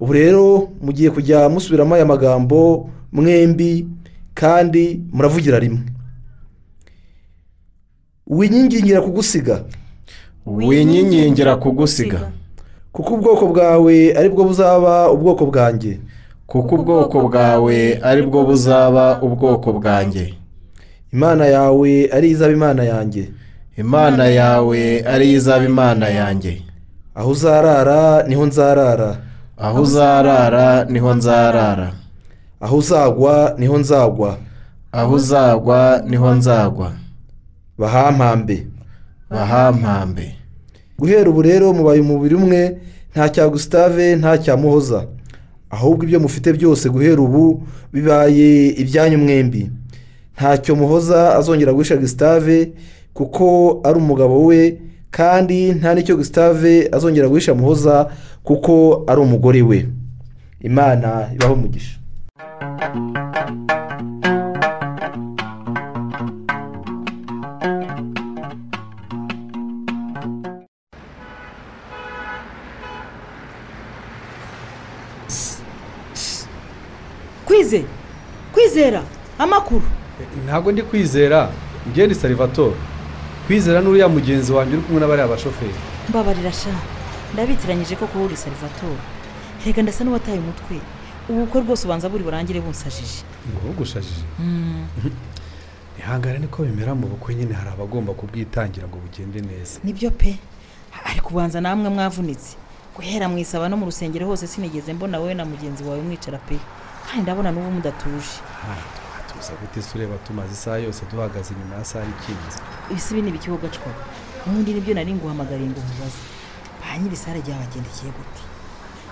Ubu 0.00 0.12
rero 0.12 0.68
mugiye 0.80 1.10
kujya 1.10 1.48
musubiramo 1.48 1.94
aya 1.94 2.06
magambo 2.06 2.90
mwembi 3.12 3.88
kandi 4.36 5.00
muravugira 5.12 5.58
rimwe. 5.58 5.80
Winyingingira 8.26 9.00
kugusiga. 9.00 9.62
Winyingingira 10.46 11.56
kugusiga. 11.56 12.20
Kuko 12.92 13.14
ubwoko 13.14 13.46
bwawe 13.52 13.96
ari 14.18 14.28
bwo 14.28 14.44
buzaba 14.44 15.10
ubwoko 15.10 15.46
bwanjye. 15.46 15.98
Kuko 16.46 16.74
ubwoko 16.74 17.16
bwawe 17.28 17.98
ari 18.02 18.22
bwo 18.22 18.44
buzaba 18.44 19.22
ubwoko 19.22 19.72
bwanjye. 19.72 20.34
Imana 21.12 21.46
yawe 21.46 21.92
ari 22.12 22.30
izaba 22.30 22.52
imana 22.52 22.82
yanjye. 22.84 23.30
Imana 23.76 24.24
yawe 24.26 24.80
ari 25.06 25.32
izaba 25.32 25.64
imana 25.64 26.08
yanjye. 26.08 26.62
Aho 27.14 27.30
uzarara 27.30 28.22
ni 28.28 28.34
ho 28.34 28.46
nzarara. 28.46 29.10
Aho 29.56 29.82
uzarara 29.82 30.84
ni 30.84 30.98
ho 30.98 31.14
nzarara. 31.14 31.92
Aho 32.60 32.76
uzagwa 32.76 33.54
ni 33.58 33.66
ho 33.66 33.78
nzagwa. 33.78 34.38
Aho 34.92 35.14
uzagwa 35.14 36.02
ni 36.08 36.16
ho 36.16 36.34
nzagwa. 36.34 36.92
Bahampambe. 37.78 38.66
Bahampambe. 39.30 40.34
Guhera 40.98 41.30
ubu 41.30 41.42
rero 41.42 41.72
mubaye 41.72 42.00
umubiri 42.00 42.34
umwe 42.34 42.78
nta 43.12 43.28
cya 43.28 43.48
gusitave 43.48 44.16
nta 44.16 44.38
cya 44.38 44.56
muhoza. 44.56 45.06
Ahubwo 45.70 46.04
ibyo 46.04 46.20
mufite 46.20 46.52
byose 46.52 46.88
guhera 46.88 47.20
ubu 47.22 47.62
bibaye 47.92 48.68
ibyanyu 48.68 49.18
mwembi 49.18 49.70
ntacyo 50.36 50.76
muhoza 50.76 51.36
azongera 51.36 51.72
guhisha 51.72 51.96
gusitave 51.96 52.72
kuko 53.14 53.80
ari 53.84 53.98
umugabo 53.98 54.44
we 54.46 54.78
kandi 55.10 55.72
nta 55.72 55.94
n'icyo 55.94 56.16
gusitave 56.16 56.88
azongera 56.92 57.28
guhisha 57.28 57.54
muhoza 57.54 58.08
kuko 58.44 59.04
ari 59.06 59.20
umugore 59.20 59.62
we. 59.62 59.88
Imana 60.60 61.28
ibaho 61.34 61.54
umugisha. 61.54 61.98
Kwize 77.46 77.84
kwizera 78.52 79.02
amakuru. 79.38 79.82
Ntabwo 80.46 80.72
ndi 80.72 80.82
kwizera. 80.82 81.50
Ngende 81.90 82.14
salivatore 82.14 82.74
kwizera 83.46 83.80
n'uriya 83.80 84.08
mugenzi 84.08 84.50
wanjye 84.52 84.74
uri 84.76 84.82
kumwe 84.86 85.00
n'abariya 85.00 85.28
bashoferi. 85.28 85.74
Mbabarira 86.08 86.52
sha. 86.52 86.74
Ndabitiranyije 87.34 87.94
ko 87.96 88.06
kuba 88.06 88.24
uri 88.24 88.36
salivatore 88.36 88.98
reka 89.66 89.82
ndasa 89.82 90.04
n'uwataye 90.04 90.38
umutwe. 90.38 90.76
Ubukwe 91.28 91.60
rwose 91.60 91.82
ubanza 91.86 92.08
buri 92.08 92.24
burangire 92.24 92.60
bunsajije. 92.60 93.22
Ngo 93.50 93.60
bugushajije 93.66 94.24
ihangane 96.00 96.38
niko 96.38 96.62
bimera 96.62 96.94
mu 96.94 97.06
bukwe 97.06 97.34
nyine 97.34 97.54
hari 97.54 97.70
abagomba 97.70 98.12
kubwitangira 98.14 98.86
ngo 98.88 98.96
bugende 99.02 99.40
neza. 99.40 99.80
Nibyo 99.84 100.10
pe. 100.10 100.38
Ariko 101.04 101.28
ubanza 101.34 101.60
namwe 101.60 101.88
mwavunitse. 101.88 102.56
Guhera 102.94 103.28
mu 103.28 103.38
isaba 103.38 103.68
no 103.68 103.76
mu 103.76 103.84
rusengero 103.90 104.26
hose 104.26 104.46
sinigeze 104.46 104.92
mbona 104.92 105.18
wowe 105.18 105.34
na 105.34 105.44
mugenzi 105.44 105.84
wawe 105.84 106.00
mwicara 106.02 106.38
pe. 106.38 106.56
Kandi 107.06 107.22
ndabona 107.22 107.50
n'ubu 107.52 107.70
mudatuje. 107.70 108.40
Tuza 109.28 109.52
gute 109.60 109.82
se 109.82 109.98
ureba 109.98 110.16
tumaze 110.24 110.52
isaha 110.52 110.78
yose 110.78 111.02
duhagaze 111.10 111.54
inyuma 111.54 111.74
ya 111.76 111.84
sare 111.84 112.06
ikinze 112.08 112.58
ibisi 112.90 113.12
ibi 113.12 113.22
ni 113.22 113.28
ibikibogacwa 113.28 113.92
ubundi 114.46 114.72
ni 114.72 114.80
byo 114.80 114.94
nari 114.94 115.12
nguhamagariye 115.14 115.70
ngo 115.70 115.80
mubaze. 115.88 116.22
Ba 116.80 116.98
nyiri 116.98 117.16
sare 117.16 117.40
ryabagendekeye 117.44 118.10
gute? 118.16 118.42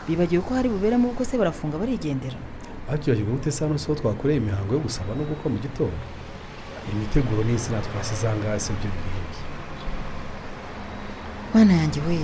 Bibagiwe 0.09 0.43
ko 0.43 0.55
hari 0.55 0.69
buberemo 0.69 1.09
ubukwe 1.09 1.25
se 1.27 1.39
barafunga 1.39 1.79
barigendera. 1.79 2.37
Babyibagirwa 2.89 3.33
gute 3.33 3.51
se 3.51 3.65
hano 3.65 3.79
so 3.79 3.95
twakoreye 3.95 4.39
imihango 4.39 4.75
yo 4.75 4.81
gusaba 4.81 5.15
no 5.15 5.25
gukwa 5.25 5.51
mu 5.51 5.59
gitondo 5.59 5.97
imiteguro 6.93 7.41
n'insina 7.45 7.81
twasize 7.81 8.29
ahangaha 8.29 8.61
se 8.61 8.73
byo 8.73 8.91
birihe 8.95 9.25
mwana 11.55 11.73
yanjye 11.81 12.01
we 12.09 12.19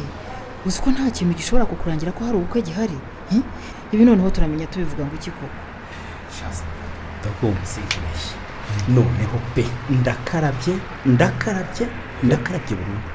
uzi 0.67 0.81
ko 0.83 0.91
nta 0.91 1.11
kintu 1.11 1.35
gishobora 1.39 1.65
kukurangira 1.65 2.13
ko 2.13 2.25
hari 2.25 2.37
ubukwe 2.37 2.63
gihari? 2.63 2.99
Hmm? 3.31 3.43
ibi 3.93 4.05
noneho 4.05 4.31
turamenya 4.31 4.67
tubivuga 4.67 5.05
ngo 5.07 5.15
iki 5.15 5.31
koko 5.31 5.49
ndakumva 7.21 7.67
noneho 8.89 9.37
pe 9.55 9.65
ndakarabye 9.91 10.75
ndakarabye 11.07 11.87
ndakarabye 12.23 12.75
burundu. 12.77 13.11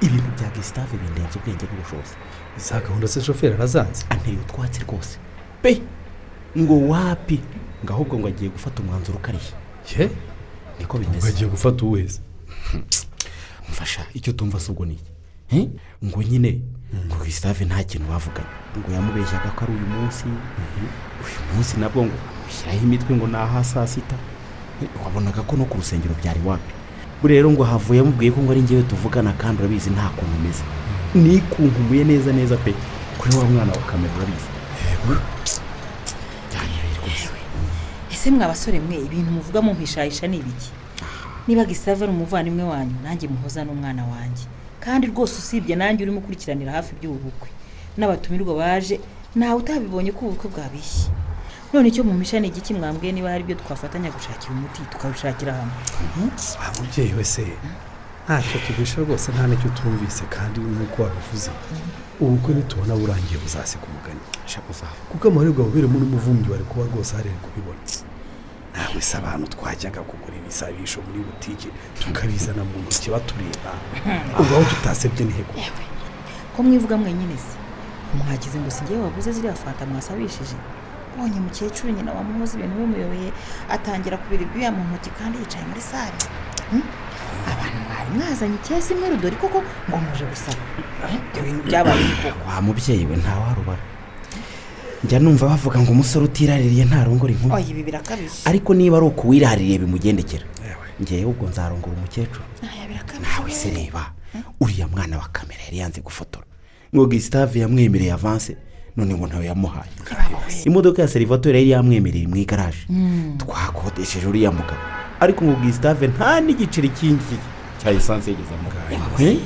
Ibintu 0.00 0.28
bya 0.36 0.48
gisitave 0.54 0.96
bindenze 0.98 1.38
ubwenge 1.38 1.64
n'ubushobozi 1.66 2.14
za 2.58 2.80
gahunda 2.80 3.08
se 3.08 3.20
shoferi 3.20 3.54
arazanze 3.54 4.04
anteye 4.08 4.36
utwatsi 4.36 4.80
rwose. 4.80 5.18
Pe 5.62 5.82
ngo 6.58 6.88
wapi? 6.88 7.40
Ngo 7.84 7.92
ahubwo 7.92 8.18
ngo 8.18 8.28
agiye 8.28 8.50
gufata 8.50 8.82
umwanzuro 8.82 9.18
ukarishye 9.18 9.54
ye? 9.98 10.10
Niko 10.78 10.98
bimeze. 10.98 11.28
Agiye 11.28 11.50
gufata 11.50 11.84
uwezi. 11.84 12.20
Mfasha 13.70 14.06
icyo 14.14 14.32
tumva 14.32 14.60
si 14.60 14.70
ubwo 14.70 14.84
ni 14.84 14.94
iki? 14.94 15.70
Ngo 16.04 16.22
nyine 16.22 16.60
ngo 17.06 17.24
gisitave 17.24 17.64
nta 17.64 17.84
kintu 17.84 18.08
bavuganye. 18.08 18.48
Ngo 18.78 18.92
yamubeshyaga 18.92 19.50
ko 19.56 19.64
ari 19.64 19.72
uyu 19.72 19.86
munsi. 19.86 20.24
Uyu 21.24 21.40
munsi 21.54 21.80
nabwo 21.80 22.04
ngo 22.04 22.12
amushyiraho 22.42 22.84
imitwe 22.84 23.16
ngo 23.16 23.26
ni 23.26 23.36
aha 23.36 23.64
saa 23.64 23.86
sita. 23.86 24.16
Wabonaga 25.04 25.42
ko 25.42 25.56
no 25.56 25.64
ku 25.64 25.76
rusengero 25.76 26.14
byari 26.22 26.40
wapi? 26.44 26.72
Rero 27.24 27.50
ngo 27.50 27.64
havuye 27.64 28.00
amubwiye 28.00 28.32
ko 28.32 28.40
ngo 28.42 28.52
ari 28.52 28.62
ngewe 28.62 28.82
tuvugana 28.82 29.32
kandi 29.32 29.62
urabizi 29.62 29.90
nta 29.90 30.08
kuntu 30.16 30.34
umeze. 30.36 30.64
Nikunkumuye 31.14 32.04
neza 32.04 32.32
neza 32.32 32.56
pe. 32.56 32.74
Kuri 33.18 33.36
wa 33.36 33.44
mwana 33.44 33.72
wa 33.72 33.78
kamera 33.78 34.14
urabizi 34.16 34.48
ese 38.12 38.30
mwa 38.30 38.48
basore 38.48 38.80
mwe 38.80 38.96
ibintu 38.96 39.30
muvuga 39.30 39.62
mumpishahisha 39.62 40.26
ni 40.26 40.36
ibiki? 40.36 40.70
Niba 41.48 41.64
gisave 41.64 42.04
ari 42.04 42.12
umuvandimwe 42.12 42.64
wanyu 42.64 42.94
nanjye 43.02 43.28
muhoza 43.28 43.64
n'umwana 43.64 44.04
wanjye. 44.04 44.44
Kandi 44.80 45.06
rwose 45.06 45.34
usibye 45.38 45.76
nanjye 45.76 46.02
urimo 46.04 46.18
ukurikiranira 46.18 46.72
hafi 46.72 46.94
iby'ubu 46.96 47.18
bukwe 47.18 47.48
n'abatumirwa 47.98 48.54
baje 48.54 49.00
ntawe 49.36 49.54
utabibonye 49.60 50.12
ko 50.12 50.26
ubukwe 50.26 50.50
bwabishye 50.50 51.10
none 51.72 51.88
icyo 51.88 52.04
mumisha 52.04 52.40
ni 52.40 52.48
igiki 52.48 52.74
mwambwiye 52.74 53.12
niba 53.12 53.30
hari 53.30 53.42
ibyo 53.44 53.56
twafatanya 53.56 54.10
gushakira 54.10 54.52
umuti 54.54 54.80
tukabishakira 54.92 55.52
hamwe? 55.52 55.74
Wa 56.60 56.68
mubyeyi 56.78 57.12
we 57.14 57.24
se 57.24 57.42
ntacyo 58.24 58.58
tugurisha 58.66 59.00
rwose 59.04 59.32
nta 59.34 59.44
n'icyo 59.48 59.68
tumvise 59.76 60.24
kandi 60.36 60.56
nk'uko 60.60 60.96
wabivuze. 61.02 61.50
Ubukwe 62.22 62.50
nitubona 62.54 62.94
burangiye 63.00 63.38
buzasiga 63.42 63.84
umugani 63.90 64.20
kuko 65.10 65.24
amahirwe 65.28 65.62
buberemo 65.66 65.96
n'umuvumbyi 65.98 66.48
wari 66.52 66.64
kuba 66.70 66.84
rwose 66.90 67.12
hari 67.16 67.30
kubibona. 67.44 67.82
Nawe 68.74 69.00
se 69.08 69.16
abantu 69.20 69.46
twajyaga 69.54 70.00
kugura 70.10 70.36
ibisabisho 70.40 70.98
muri 71.06 71.20
butike 71.28 71.68
tukabizana 72.00 72.62
mu 72.64 72.76
ntoki 72.82 73.10
batureba. 73.14 73.70
Ubwo 74.40 74.52
aho 74.56 74.64
tutasebye 74.70 75.24
ni 75.26 75.32
hego 75.32 75.52
ko 76.56 76.62
mwivuga 76.62 76.96
mwenyine 76.96 77.36
se? 77.44 77.54
Mwagize 78.16 78.58
ngo 78.60 78.70
si 78.70 78.82
waguze 79.04 79.32
ziriya 79.32 79.54
fanta 79.54 79.86
mwasabishije? 79.86 80.56
Mbonye 81.16 81.40
mukecuru 81.40 81.92
nyina 81.92 82.12
wamuhoza 82.12 82.54
ibintu 82.58 82.76
bimuyobeye 82.76 83.32
atangira 83.74 84.16
kubira 84.16 84.42
ibyuya 84.42 84.70
mu 84.72 84.82
ntoki 84.88 85.10
kandi 85.18 85.38
yicaye 85.38 85.64
muri 85.66 85.80
sare 85.80 86.18
Hmm? 86.70 86.82
Abantu 87.52 87.78
mwari 87.86 88.10
mwazanye 88.16 88.54
ikesi 88.54 88.92
imwe 88.92 89.08
rudori 89.10 89.36
koko? 89.36 89.58
Ngo 89.88 89.96
muje 89.98 90.24
gusaba. 90.30 90.62
Eh, 91.08 91.14
ibyo 91.18 91.42
bintu 91.42 91.62
byabaye 91.68 92.04
koko? 92.22 92.38
Wa 92.48 92.60
mubyeyi 92.62 93.04
we 93.06 93.16
ntawarubara 93.16 93.82
njya 95.04 95.18
numva 95.18 95.48
bavuga 95.48 95.78
ngo 95.80 95.90
umusore 95.92 96.24
utiraririye 96.24 96.84
ntarongora 96.84 97.32
inkumi. 97.32 97.54
Oya 97.54 97.66
ibi 97.70 97.82
birakabije. 97.82 98.46
Ariko 98.46 98.74
niba 98.74 98.96
ari 98.96 99.06
uko 99.06 99.28
wiraririye 99.28 99.78
bimugendekera. 99.78 100.44
Ngewe 101.02 101.24
ubwo 101.24 101.48
nzarongora 101.50 101.96
umukecuru. 101.98 102.44
Aya 102.62 102.86
birakabije. 102.88 103.26
Nawe 103.38 103.50
se 103.50 103.70
reba. 103.70 104.12
Uriya 104.60 104.86
mwana 104.88 105.18
wa 105.18 105.28
kamera 105.32 105.62
yari 105.64 105.78
yanze 105.78 106.00
gufotora. 106.00 106.46
Ngo 106.94 107.06
gisitave 107.06 107.60
yamwemereye 107.60 108.12
avanse 108.12 108.56
none 108.96 109.14
ngo 109.14 109.26
ntawe 109.26 109.46
yamuhaye. 109.46 109.90
Imodoka 110.64 111.02
ya 111.02 111.08
serivatore 111.08 111.58
yari 111.58 111.70
yamwemereye 111.70 112.26
mu 112.28 112.36
igaraje. 112.36 112.86
Mm. 112.88 113.38
twakodesheje 113.38 114.26
uriya 114.26 114.52
mugabo. 114.52 114.80
Ariko 115.22 115.40
ngo 115.44 115.54
gisitave 115.64 116.06
nta 116.14 116.40
n'igiceri 116.44 116.88
cyingi 116.98 117.36
cya 117.80 117.90
esanse 117.90 118.30
Eh? 118.30 119.38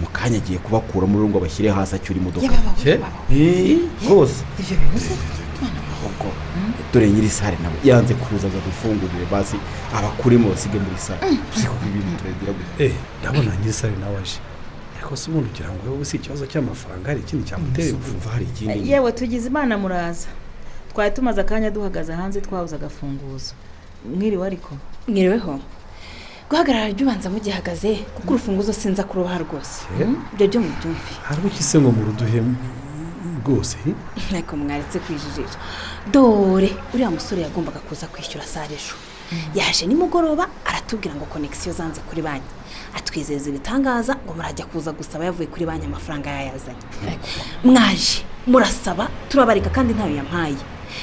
mu 0.00 0.06
kanya. 0.12 0.38
Agiye 0.42 0.58
kubakuramo 0.58 1.14
rero 1.18 1.28
ngo 1.30 1.38
bashyire 1.44 1.70
hasi 1.70 1.94
acyura 1.96 2.18
imodoka. 2.20 2.46
Eh, 3.30 3.78
rwose. 4.06 4.42
Dore 6.92 7.10
nyiri 7.10 7.28
sare 7.28 7.56
nawe 7.62 7.74
yanze 7.84 8.14
kuza 8.14 8.46
ngo 8.48 8.58
dufungurire 8.66 9.26
basi 9.30 9.56
abakurimo 9.96 10.48
basige 10.50 10.78
muri 10.78 10.98
sare 10.98 11.18
uzi 11.56 11.66
ko 11.66 11.74
ibintu 11.88 12.12
turagira 12.18 12.52
gutya 12.52 12.86
eh 12.86 12.92
ndabona 13.20 13.50
nyir'isare 13.58 13.94
nawe 14.00 14.16
aje. 14.22 14.38
Ariko 14.96 15.16
se 15.16 15.30
ubundi 15.30 15.48
ugira 15.50 15.68
ngo 15.74 15.90
wowe 15.90 16.04
si 16.04 16.16
ikibazo 16.16 16.46
cy'amafaranga 16.46 17.06
hari 17.10 17.20
ikindi 17.20 17.44
cyamutera 17.48 17.96
Umva 18.14 18.30
hari 18.30 18.44
ikindi. 18.44 18.90
Yewe 18.90 19.12
tugize 19.12 19.46
imana 19.48 19.78
muraza. 19.78 20.28
Twari 20.92 21.10
tumaze 21.14 21.40
akanya 21.40 21.70
duhagaze 21.70 22.12
hanze 22.12 22.40
twabuze 22.40 22.74
agafunguzo 22.76 23.52
mwiriwe 24.16 24.46
ariko. 24.46 24.70
Mwiriweho 25.08 25.60
guhagarara 26.50 26.92
jya 26.92 27.30
mugihagaze 27.30 27.94
kuko 28.14 28.28
urufunguzo 28.34 28.72
sinza 28.72 29.02
kurubaha 29.04 29.38
rwose. 29.38 29.82
Ibyo 30.32 30.46
byo 30.48 30.60
mubyumve. 30.60 31.12
Hari 31.22 31.40
uki 31.46 31.62
se 31.62 31.80
ngo 31.80 31.90
mu 31.90 32.04
ruduhe 32.04 32.42
rwose 33.44 33.76
ariko 34.32 34.56
mwaretse 34.56 34.98
kwijijisha. 34.98 35.58
Dore 36.12 36.70
uriya 36.94 37.10
musore 37.10 37.42
yagombaga 37.42 37.80
kuza 37.80 38.06
kwishyura 38.06 38.44
sare 38.46 38.74
ejo. 38.74 38.94
Yaje 39.54 39.86
nimugoroba 39.86 40.48
aratubwira 40.64 41.14
ngo 41.14 41.24
konegisiyo 41.24 41.74
zanze 41.74 42.00
kuri 42.00 42.22
banki. 42.22 42.52
Atwizeza 42.96 43.48
ibitangaza 43.50 44.16
ngo 44.24 44.34
murajya 44.36 44.64
kuza 44.66 44.92
gusaba 44.92 45.24
yavuye 45.24 45.48
kuri 45.48 45.66
banki 45.66 45.86
amafaranga 45.86 46.30
yayazanye. 46.30 46.84
Mwaje 47.64 48.22
murasaba 48.46 49.08
turabarika 49.28 49.70
kandi 49.70 49.94
ntayo 49.94 50.16
yampaye. 50.16 50.56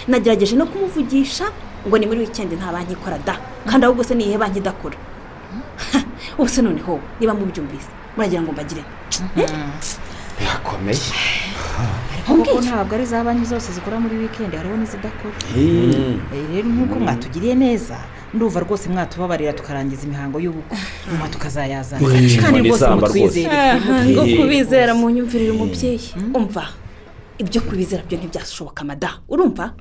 Nagerageje 0.07 0.55
no 0.55 0.65
kumuvugisha 0.65 1.45
ngo 1.87 1.97
ni 1.97 2.05
muri 2.05 2.19
wikendi 2.19 2.55
nta 2.55 2.71
banki 2.71 2.93
ikora 2.93 3.17
da. 3.17 3.35
Kandi 3.69 3.85
ahubwo 3.85 4.03
se 4.03 4.15
niyihe 4.15 4.37
banki 4.37 4.59
idakora? 4.59 4.97
Ubu 6.39 6.49
se 6.49 6.61
noneho 6.61 6.99
niba 7.19 7.33
mubyumvise 7.33 7.91
muragira 8.15 8.41
ngo 8.41 8.51
mbagire. 8.51 8.83
Birakomeye. 10.39 10.99
Kuko 12.27 12.61
ntabwo 12.61 12.95
ari 12.95 13.05
za 13.05 13.23
banki 13.23 13.45
zose 13.45 13.71
zikora 13.71 13.99
muri 13.99 14.15
wikendi 14.17 14.57
hariho 14.57 14.77
n'izidakora. 14.77 15.35
Eh, 15.57 16.17
rero 16.53 16.67
nk'uko 16.69 16.99
mwatugiriye 16.99 17.55
neza 17.55 17.97
ndumva 18.33 18.59
rwose 18.59 18.89
mwatubabarira 18.89 19.53
tukarangiza 19.53 20.03
imihango 20.07 20.39
y'ubukwe. 20.39 20.77
Nyuma 21.11 21.27
tukazayazana. 21.27 22.01
Eh, 22.15 22.41
kandi 22.41 22.69
rwose 22.69 22.87
mutwizere. 22.87 23.49
Eh. 24.07 24.37
kubizera 24.39 24.93
mu 24.93 25.09
nyumvirire 25.09 25.51
umubyeyi 25.51 26.13
umva. 26.33 26.65
Ibyo 27.41 27.61
kubizera 27.61 28.03
byo 28.07 28.17
ntibyashoboka 28.17 28.83
mada. 28.85 29.11
Urumva? 29.29 29.73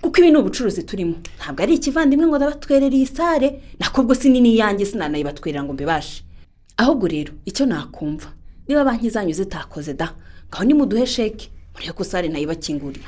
Kuko 0.00 0.16
ibi 0.20 0.30
ni 0.30 0.36
ubucuruzi 0.38 0.82
turimo. 0.82 1.14
Ntabwo 1.40 1.62
ari 1.62 1.74
ikivandimwe 1.74 2.26
ngo 2.26 2.36
ndabatwerere 2.36 2.96
iyi 2.96 3.06
sare 3.06 3.48
nakobwo 3.80 4.14
si 4.14 4.28
nini 4.28 4.56
yanjye 4.60 4.84
sinanayibatwerera 4.86 5.62
ngo 5.64 5.72
mbibashe. 5.72 6.22
Ahubwo 6.76 7.08
rero 7.08 7.32
icyo 7.44 7.66
nakumva 7.66 8.28
niba 8.68 8.84
banki 8.84 9.10
zanyu 9.10 9.32
zitakoze 9.32 9.94
da 9.94 10.12
ngaho 10.50 10.64
nimuduhe 10.64 11.06
sheke 11.06 11.50
murebe 11.74 11.92
ko 11.92 12.04
sare 12.04 12.28
nayibakinguriye 12.28 13.04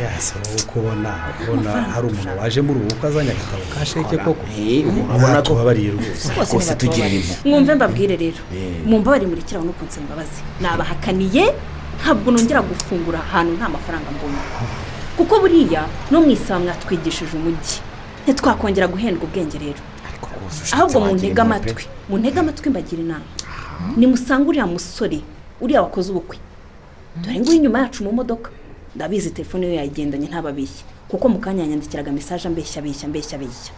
yasaba 0.00 0.44
uko 0.60 0.80
ubona 0.80 1.10
ubona 1.42 1.70
hari 1.94 2.06
umuntu 2.08 2.38
waje 2.40 2.60
muri 2.60 2.78
ubu 2.80 2.88
bukwe 2.90 3.08
azanye 3.08 3.30
agatabo 3.30 3.64
ka 3.74 3.84
sheke 3.86 4.16
koko? 4.18 4.44
Urabona 5.08 5.36
ko- 5.36 5.42
tubabariye 5.46 5.90
rwose. 5.90 6.28
Rwose 6.36 6.74
tugirira 6.74 7.08
impuhwe 7.14 7.50
mwumve 7.50 7.74
mbabwire 7.74 8.16
rero. 8.16 8.40
Eh. 8.54 8.84
mumbabarire 8.86 9.28
murikiraho 9.30 9.64
no 9.66 9.72
kunsaba 9.72 10.02
imbabazi 10.04 10.40
nabahakaniye 10.60 11.44
ntabwo 12.00 12.30
nongera 12.32 12.62
gufungura 12.62 13.18
ahantu 13.26 13.52
nta 13.58 13.68
mafaranga 13.68 14.08
mbonye 14.16 14.42
kuko 15.16 15.34
buriya 15.40 15.82
no 16.10 16.20
mu 16.20 16.30
isaha 16.30 16.60
mwatwigishije 16.60 17.32
umujyi 17.36 17.78
ntitwakongera 18.24 18.86
guhendwa 18.88 19.24
ubwenge 19.24 19.58
rero. 19.58 19.82
Ahubwo 20.72 21.00
muntege 21.00 21.28
impuhwe 21.28 21.42
amatwi 21.46 21.72
pe. 21.74 21.84
muntege 22.08 22.38
amatwi 22.40 22.70
mbagira 22.70 23.02
inama. 23.02 23.28
Nimusanga 23.96 24.48
uriya 24.50 24.66
musore 24.66 25.20
uriya 25.60 25.82
wakoze 25.82 26.10
ubukwe. 26.10 26.36
Dore 27.22 27.38
ngo 27.40 27.48
uri 27.48 27.56
inyuma 27.56 27.78
yacu 27.78 28.04
mu 28.04 28.12
modoka. 28.12 28.50
Ndabizi 28.96 29.30
telefone 29.30 29.66
ye 29.66 29.74
yayigendanye 29.74 30.26
ntababishye 30.28 30.82
kuko 31.08 31.28
mu 31.28 31.38
kanya 31.38 31.62
yanyandikiraga 31.62 32.12
mesaje 32.12 32.48
ambeshya 32.48 32.78
abeshya 32.82 33.06
ambeshya 33.06 33.36
abeshya 33.38 33.72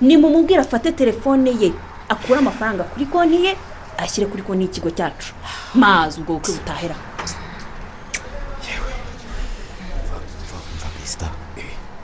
nimumubwire 0.00 0.60
afate 0.60 0.92
telefone 0.92 1.50
ye 1.60 1.72
akure 2.08 2.38
amafaranga 2.38 2.82
kuri 2.84 3.06
konti 3.06 3.44
ye 3.44 3.52
ashyire 3.98 4.26
kuri 4.26 4.42
konti 4.42 4.62
y'ikigo 4.64 4.90
cyacu. 4.90 5.32
Mazi 5.74 6.20
ubwo 6.20 6.34
bukwe 6.40 6.52
butahera. 6.54 6.94
Mva 11.04 11.28
bisita 11.28 11.30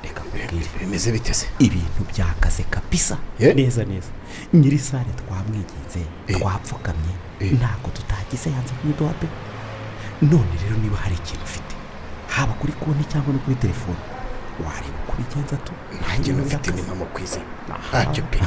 reka 0.03 0.21
nkubwire 0.21 0.69
bimeze 0.81 1.13
bite 1.13 1.35
se? 1.35 1.47
Ibintu 1.59 2.05
byakaze 2.13 2.63
kabisa. 2.71 3.17
Yeah. 3.39 3.57
neza 3.57 3.85
neza. 3.85 4.09
Nyiri 4.53 4.79
sare 4.79 5.11
twamwiginze 5.17 6.01
Eh. 6.29 6.37
twapfukamye. 6.39 7.15
Eh. 7.41 7.53
ntabwo 7.53 7.91
tutagize 7.91 8.51
yanze 8.51 8.73
kuyiduha 8.81 9.13
pe. 9.21 9.27
None 10.23 10.53
rero 10.63 10.77
niba 10.83 10.97
hari 10.97 11.15
ikintu 11.15 11.45
ufite 11.45 11.75
haba 12.29 12.53
kuri 12.53 12.73
konti 12.73 13.05
cyangwa 13.09 13.33
no 13.33 13.39
kuri 13.45 13.57
telefone 13.57 13.97
wareba 14.65 14.99
uko 15.05 15.13
ubigenza 15.13 15.57
tu. 15.57 15.73
Nanjye 16.01 16.33
n'ufite 16.33 16.71
ni 16.73 16.83
mama 16.83 17.05
ku 17.13 17.21
izina. 17.25 17.45
Ntacyo 17.89 18.23
pe. 18.31 18.39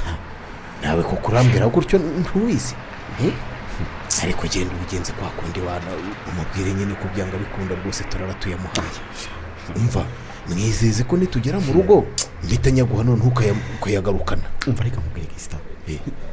Nawe 0.82 1.04
kuko 1.04 1.28
urambwira 1.32 1.68
gutyo 1.68 1.98
ntuwizi 2.00 2.76
Eh? 3.22 3.34
ariko 4.24 4.48
genda 4.48 4.74
ubigenze 4.76 5.12
kwa 5.18 5.30
kundi 5.38 5.60
wana 5.60 5.90
umubwire 6.30 6.74
nyine 6.74 6.94
ko 6.96 7.06
byanga 7.16 7.38
bikunda 7.38 7.76
rwose 7.76 8.04
turara 8.04 8.34
tuyamuhaye. 8.34 9.02
Umva? 9.76 10.06
Mwizeze 10.50 11.04
ko 11.04 11.18
nitugera 11.18 11.60
mu 11.60 11.74
rugo 11.74 12.06
mpita 12.44 12.72
nyaguha 12.72 13.04
noneho 13.04 13.28
ukaya- 13.30 13.56
ukayagarukana. 13.80 14.44
Umva 14.68 14.84
reka 14.84 14.98
nkubwire 15.02 15.28
gisita 15.34 15.58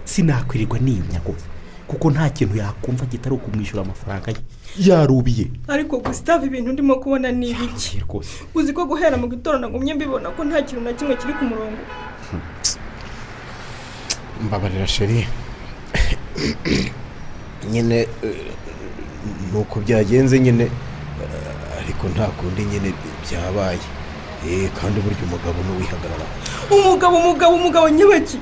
sinakwirirwa 0.04 0.78
niyumya 0.78 1.18
rwose 1.24 1.44
kuko 1.86 2.10
nta 2.10 2.30
kintu 2.30 2.56
yakumva 2.56 3.06
kitari 3.06 3.34
ukumwishyura 3.34 3.82
amafaranga 3.82 4.30
ye. 4.30 4.36
Yarubiye. 4.78 5.46
Ariko 5.68 5.98
gusitave 5.98 6.46
ibintu 6.46 6.72
ndimo 6.72 6.94
kubona 7.02 7.32
ni 7.32 7.50
ibiki? 7.50 8.02
uzi 8.54 8.72
ko 8.72 8.86
guhera 8.86 9.16
mu 9.18 9.26
gitondo 9.28 9.58
nagumye 9.58 9.94
mbibona 9.94 10.30
ko 10.30 10.44
nta 10.44 10.62
kintu 10.62 10.80
na 10.86 10.92
kimwe 10.92 11.16
kiri 11.16 11.34
ku 11.34 11.44
murongo. 11.44 11.78
Mbabarira 14.46 14.86
sheri 14.86 15.26
nyine 17.70 17.98
eh, 18.22 18.46
ni 19.52 19.58
uko 19.58 19.80
byagenze 19.80 20.40
nyine 20.40 20.64
eh, 20.64 21.78
ariko 21.82 22.08
nta 22.08 22.26
kundi 22.38 22.62
nyine 22.64 22.94
byabaye. 23.26 23.78
Eh, 23.78 23.99
kandi 24.80 25.00
burya 25.04 25.22
umugabo 25.28 25.58
n'uwihagararaho 25.66 26.34
umugabo 26.70 27.14
umugabo 27.16 27.52
umugabo 27.54 27.86
nyabaki. 27.88 28.38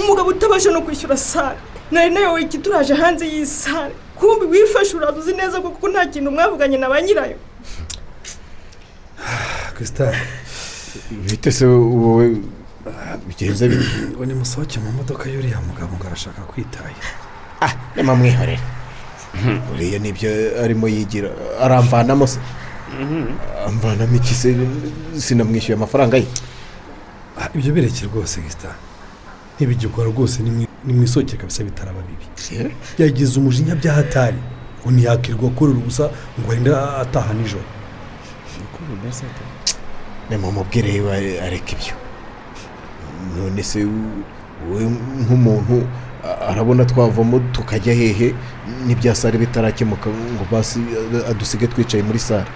Umugabo 0.00 0.28
utabasha 0.30 0.70
no 0.70 0.80
kwishyura 0.80 1.16
sare 1.16 1.58
nari 1.90 2.10
nayoboye 2.10 2.44
ikituraje 2.44 2.94
hanze 2.94 3.24
y'iyi 3.26 3.46
sare 3.46 3.92
kumbi 4.16 4.44
wifashe 4.46 4.96
uraza 4.96 5.18
uzi 5.18 5.32
neza 5.34 5.60
ko 5.60 5.68
kuko 5.70 5.88
nta 5.88 6.06
kintu 6.06 6.30
mwavuganye 6.30 6.76
na 6.78 6.88
ba 6.88 7.02
nyirayo. 7.02 7.36
Krisita 9.74 10.12
bite 11.10 11.50
se 11.52 11.64
wowe 11.66 12.26
bigenze 13.26 13.68
ngo 14.16 14.24
nimusohoke 14.24 14.80
mu 14.80 14.90
modoka 14.92 15.28
y'uriya 15.28 15.60
mugabo 15.60 15.92
ngo 15.96 16.06
arashaka 16.06 16.40
kwitahira 16.50 17.08
ah 17.60 17.72
nyama 17.96 18.14
mwihorere 18.14 18.60
uriya 19.72 19.98
ni 19.98 20.12
byo 20.12 20.30
arimo 20.64 20.88
yigira 20.88 21.28
aramvanamo 21.60 22.26
se. 22.26 22.38
Amvanamo 23.66 24.16
iki 24.16 24.34
se 24.34 24.48
sinamwishyuye 25.18 25.76
amafaranga 25.76 26.16
ye 26.16 26.26
Ah, 27.40 27.48
ibyo 27.54 27.72
bireke 27.74 28.04
rwose 28.06 28.40
gisita 28.40 28.68
ntibigikora 29.56 30.08
rwose 30.10 30.42
nimwi- 30.42 30.68
nimwisohoke 30.84 31.36
kabisa 31.36 31.64
bitaraba 31.64 32.00
bibi. 32.04 32.26
Yagize 32.98 33.40
umujinya 33.40 33.74
by'ahatari 33.74 34.36
ngo 34.80 34.90
ntiyakirwa 34.92 35.48
akorera 35.50 35.78
ubusa 35.78 36.04
ngo 36.38 36.48
arinde 36.52 36.70
ataha 37.02 37.32
nijoro. 37.34 37.64
Nimumubwire 40.30 40.88
yewe 40.92 41.40
areka 41.40 41.72
ibyo. 41.72 41.94
None 43.36 43.62
se 43.62 43.80
wowe 44.68 44.84
nk'umuntu 45.24 45.76
arabona 46.22 46.84
twavamo 46.84 47.38
tukajya 47.52 47.94
hehe? 47.94 48.34
N'ibya 48.86 49.14
sare 49.14 49.38
bitarakemuka 49.38 50.10
ngo 50.10 50.44
basi 50.52 50.80
a- 50.80 51.30
adusige 51.30 51.66
twicaye 51.66 52.02
muri 52.02 52.18
sare 52.18 52.46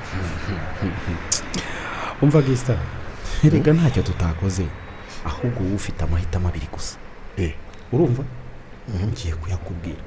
umva 2.22 2.42
gisita 2.42 2.76
erega 3.44 3.72
ntacyo 3.72 4.02
tutakoze 4.02 4.66
ahubwo 5.24 5.62
wowe 5.62 5.74
ufite 5.74 6.04
amahitamo 6.04 6.48
abiri 6.48 6.68
gusa. 6.72 6.96
Urumva? 7.92 8.24
Ngiye 9.06 9.34
kuyakubwira. 9.34 10.02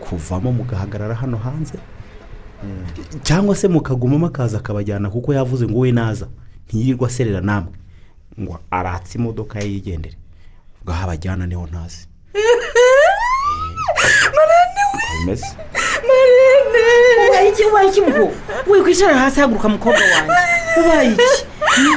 Kuvamo 0.00 0.52
mugahagarara 0.52 1.14
hano 1.14 1.36
hanze 1.36 1.74
cyangwa 3.22 3.56
se 3.56 3.68
mukagumamo 3.68 4.26
akaza 4.26 4.58
akabajyana 4.58 5.10
kuko 5.10 5.34
yavuze 5.34 5.66
ngo 5.66 5.78
we 5.78 5.92
naza 5.92 6.28
ntiyirirwa 6.66 7.08
aserera 7.08 7.40
namwe. 7.40 7.72
Ngo 8.40 8.60
aratse 8.70 9.18
imodoka 9.18 9.58
ye 9.60 9.68
yigendere. 9.72 10.16
Ubwo 10.80 10.92
aho 10.92 11.02
abajyana 11.04 11.46
ni 11.46 11.54
ho 11.54 11.66
ntazi. 11.66 12.06
bimeze 15.12 15.46
marene 16.08 17.24
ubaye 17.28 17.48
iki 17.50 17.62
ubaye 17.68 17.86
iki 17.90 18.00
muho 18.06 18.24
wikwicara 18.70 19.14
hasi 19.22 19.40
haguruka 19.40 19.68
mukobwa 19.74 20.02
wanjye 20.12 20.34
ubaye 20.80 21.08
iki 21.14 21.40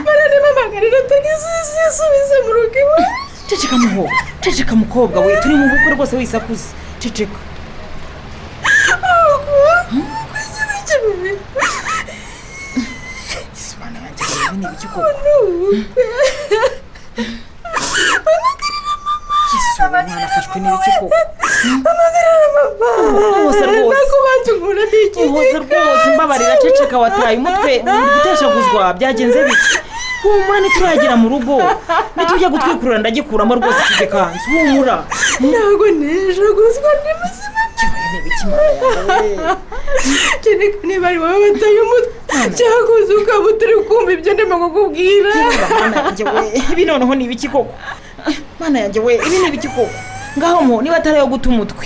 marene 0.05 0.35
mpamagarira 0.43 0.99
tagisi 1.09 1.49
yisubize 1.77 2.35
mu 2.45 2.51
rugo 2.55 2.77
iwe 2.83 3.01
ceceka 3.47 3.75
muho 3.83 4.03
ceceka 4.43 4.73
mukobwa 4.81 5.17
we 5.25 5.31
turi 5.41 5.55
mu 5.59 5.65
bukwe 5.71 5.89
rwose 5.95 6.13
wisakuze 6.19 6.67
ceceka 7.01 7.39
ibi 14.47 14.57
ni 14.57 14.65
ibiki 14.65 14.87
koko 14.87 15.01
uwo 19.79 19.89
mwana 19.89 20.23
afashwe 20.25 20.55
n'ibiki 20.61 20.91
koko 20.99 21.17
rwose 23.41 23.65
uhoze 25.25 25.57
rwose 25.59 26.05
mbabarira 26.15 26.57
ceceka 26.61 26.97
wataye 26.97 27.37
umutwe 27.37 27.71
uri 27.83 28.07
guteshaguzwa 28.15 28.93
byagenze 28.97 29.39
bite 29.47 29.79
humura 30.23 30.59
ntituragera 30.59 31.15
mu 31.21 31.27
rugo 31.29 31.55
nitujya 32.15 32.49
gutwikurura 32.49 32.97
ndagikuramo 32.97 33.53
rwose 33.55 33.79
iki 33.85 33.93
gikanzu 34.03 34.39
humura 34.51 34.95
ntabwo 35.49 35.85
nejaguzwa 35.99 36.89
ndi 36.99 37.11
muzima 37.19 38.57
kereka 40.43 40.77
niba 40.87 41.07
ari 41.07 41.17
wowe 41.19 41.37
wataye 41.49 41.79
umutwe 41.85 42.11
cyakoze 42.57 43.11
ukaba 43.21 43.45
utari 43.51 43.75
kumva 43.87 44.11
ibyo 44.15 44.31
ndimo 44.33 44.55
kukubwira 44.59 45.29
ibi 46.71 46.85
noneho 46.85 47.15
ni 47.15 47.23
ibiki 47.25 47.47
koko 47.49 47.73
mana 48.59 48.79
yanjye 48.79 48.99
we 48.99 49.15
ibi 49.15 49.37
ni 49.39 49.47
ibiki 49.47 49.67
koko 49.67 49.89
ngaho 50.37 50.61
mo 50.67 50.81
niba 50.81 50.95
atari 50.97 51.15
ayo 51.17 51.27
guta 51.27 51.49
umutwe 51.49 51.85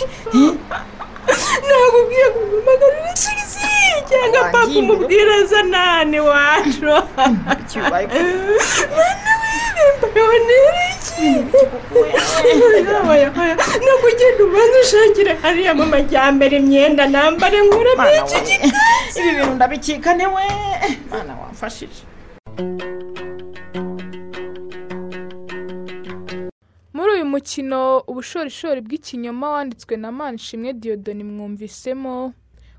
ntabwo 1.67 1.97
ugiye 2.05 2.25
kumumagarira 2.35 3.11
kirisi 3.21 3.67
cyangwa 4.09 4.41
papa 4.53 4.65
umubwira 4.79 5.31
aza 5.43 5.61
nane 5.63 6.19
wacu 6.19 6.85
mwana 6.85 7.39
w'ibimbayeho 9.85 10.35
n'ibiki 10.47 11.29
no 13.85 13.93
kugenda 14.01 14.41
ubanza 14.47 14.77
ushakire 14.83 15.33
hariya 15.41 15.73
mu 15.77 15.85
majyambere 15.85 16.57
imyenda 16.57 17.03
nambare 17.07 17.57
nkuramo 17.65 18.07
iki 18.19 18.37
gikanzu 18.47 19.19
ibi 19.19 19.31
bintu 19.37 19.53
ndabikika 19.55 20.09
ntewe 20.13 20.43
mana 21.11 21.33
wamfashije. 21.41 22.01
Uyu 27.19 27.29
mukino 27.35 27.99
ubushorishori 28.07 28.81
bw'ikinyoma 28.81 29.49
wanditswe 29.55 29.97
na 29.97 30.11
manishimwe 30.11 30.73
diyodoni 30.73 31.23
mwumvisemo. 31.23 32.33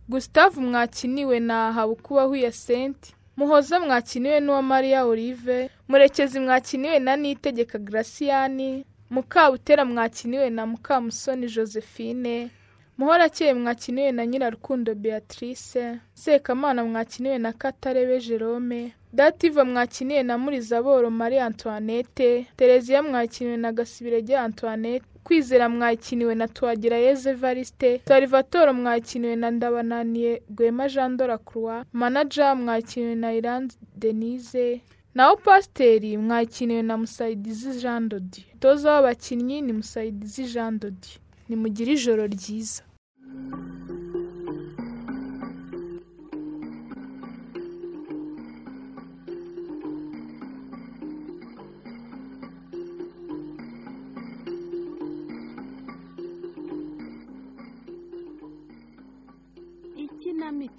Gustave 0.08 0.60
mwakiniwe 0.60 1.40
na 1.40 1.72
habukubaho 1.72 2.34
iya 2.36 2.52
senti 2.52 3.14
muhoza 3.36 3.80
mwakiniwe 3.80 4.40
n'uwa 4.40 4.62
mariya 4.62 5.04
olive. 5.06 5.70
Murekezi 5.88 6.40
mwakiniwe 6.40 6.98
na 6.98 7.16
nitegeka 7.16 7.78
garasiyani 7.78 8.84
mukabutera 9.10 9.84
mwakiniwe 9.84 10.50
na 10.50 10.66
mukamusoni 10.66 11.46
josephine. 11.46 12.50
Muhorakeye 12.98 13.54
mwakiniwe 13.54 14.12
na 14.12 14.26
nyirarukundo 14.26 14.94
beatrice. 14.94 15.98
Sekamana 16.14 16.84
mwakiniwe 16.84 17.38
na 17.38 17.52
katarebe 17.52 18.20
jerome. 18.20 18.92
Dativa 19.12 19.64
mwakiniwe 19.64 20.22
na 20.22 20.38
murizaboro 20.38 21.10
marie 21.10 21.40
antoinette 21.42 22.46
tereziya 22.56 23.02
mwakiniwe 23.02 23.56
na 23.56 23.72
gasibirege 23.72 24.36
antoinette 24.38 25.06
kwizera 25.24 25.68
mwakiniwe 25.68 26.34
na 26.34 26.48
twagirayeze 26.48 27.30
evariste 27.30 28.00
salvatore 28.08 28.72
mwakiniwe 28.72 29.36
na 29.36 29.50
ndabananiye 29.50 30.42
rwema 30.56 30.88
jean 30.88 31.16
de 31.16 31.26
croix 31.44 31.84
manaja 31.92 32.54
mwakiniwe 32.54 33.14
na 33.14 33.34
iranzi 33.34 33.76
denise 33.96 34.80
naho 35.14 35.36
pasiteri 35.36 36.16
mwakiniwe 36.16 36.82
na 36.82 36.96
musayidizi 36.96 37.80
jean 37.80 38.08
dodi. 38.08 38.46
Toza 38.60 38.90
w'abakinnyi 38.92 39.62
ni 39.62 39.72
musayidizi 39.72 40.44
jean 40.44 40.78
dodi. 40.78 41.08
Nimugire 41.48 41.92
ijoro 41.92 42.26
ryiza. 42.26 42.82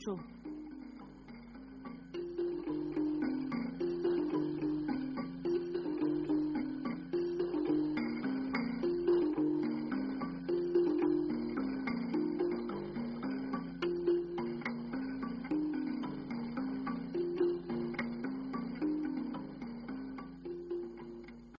Ikinamico 0.02 0.41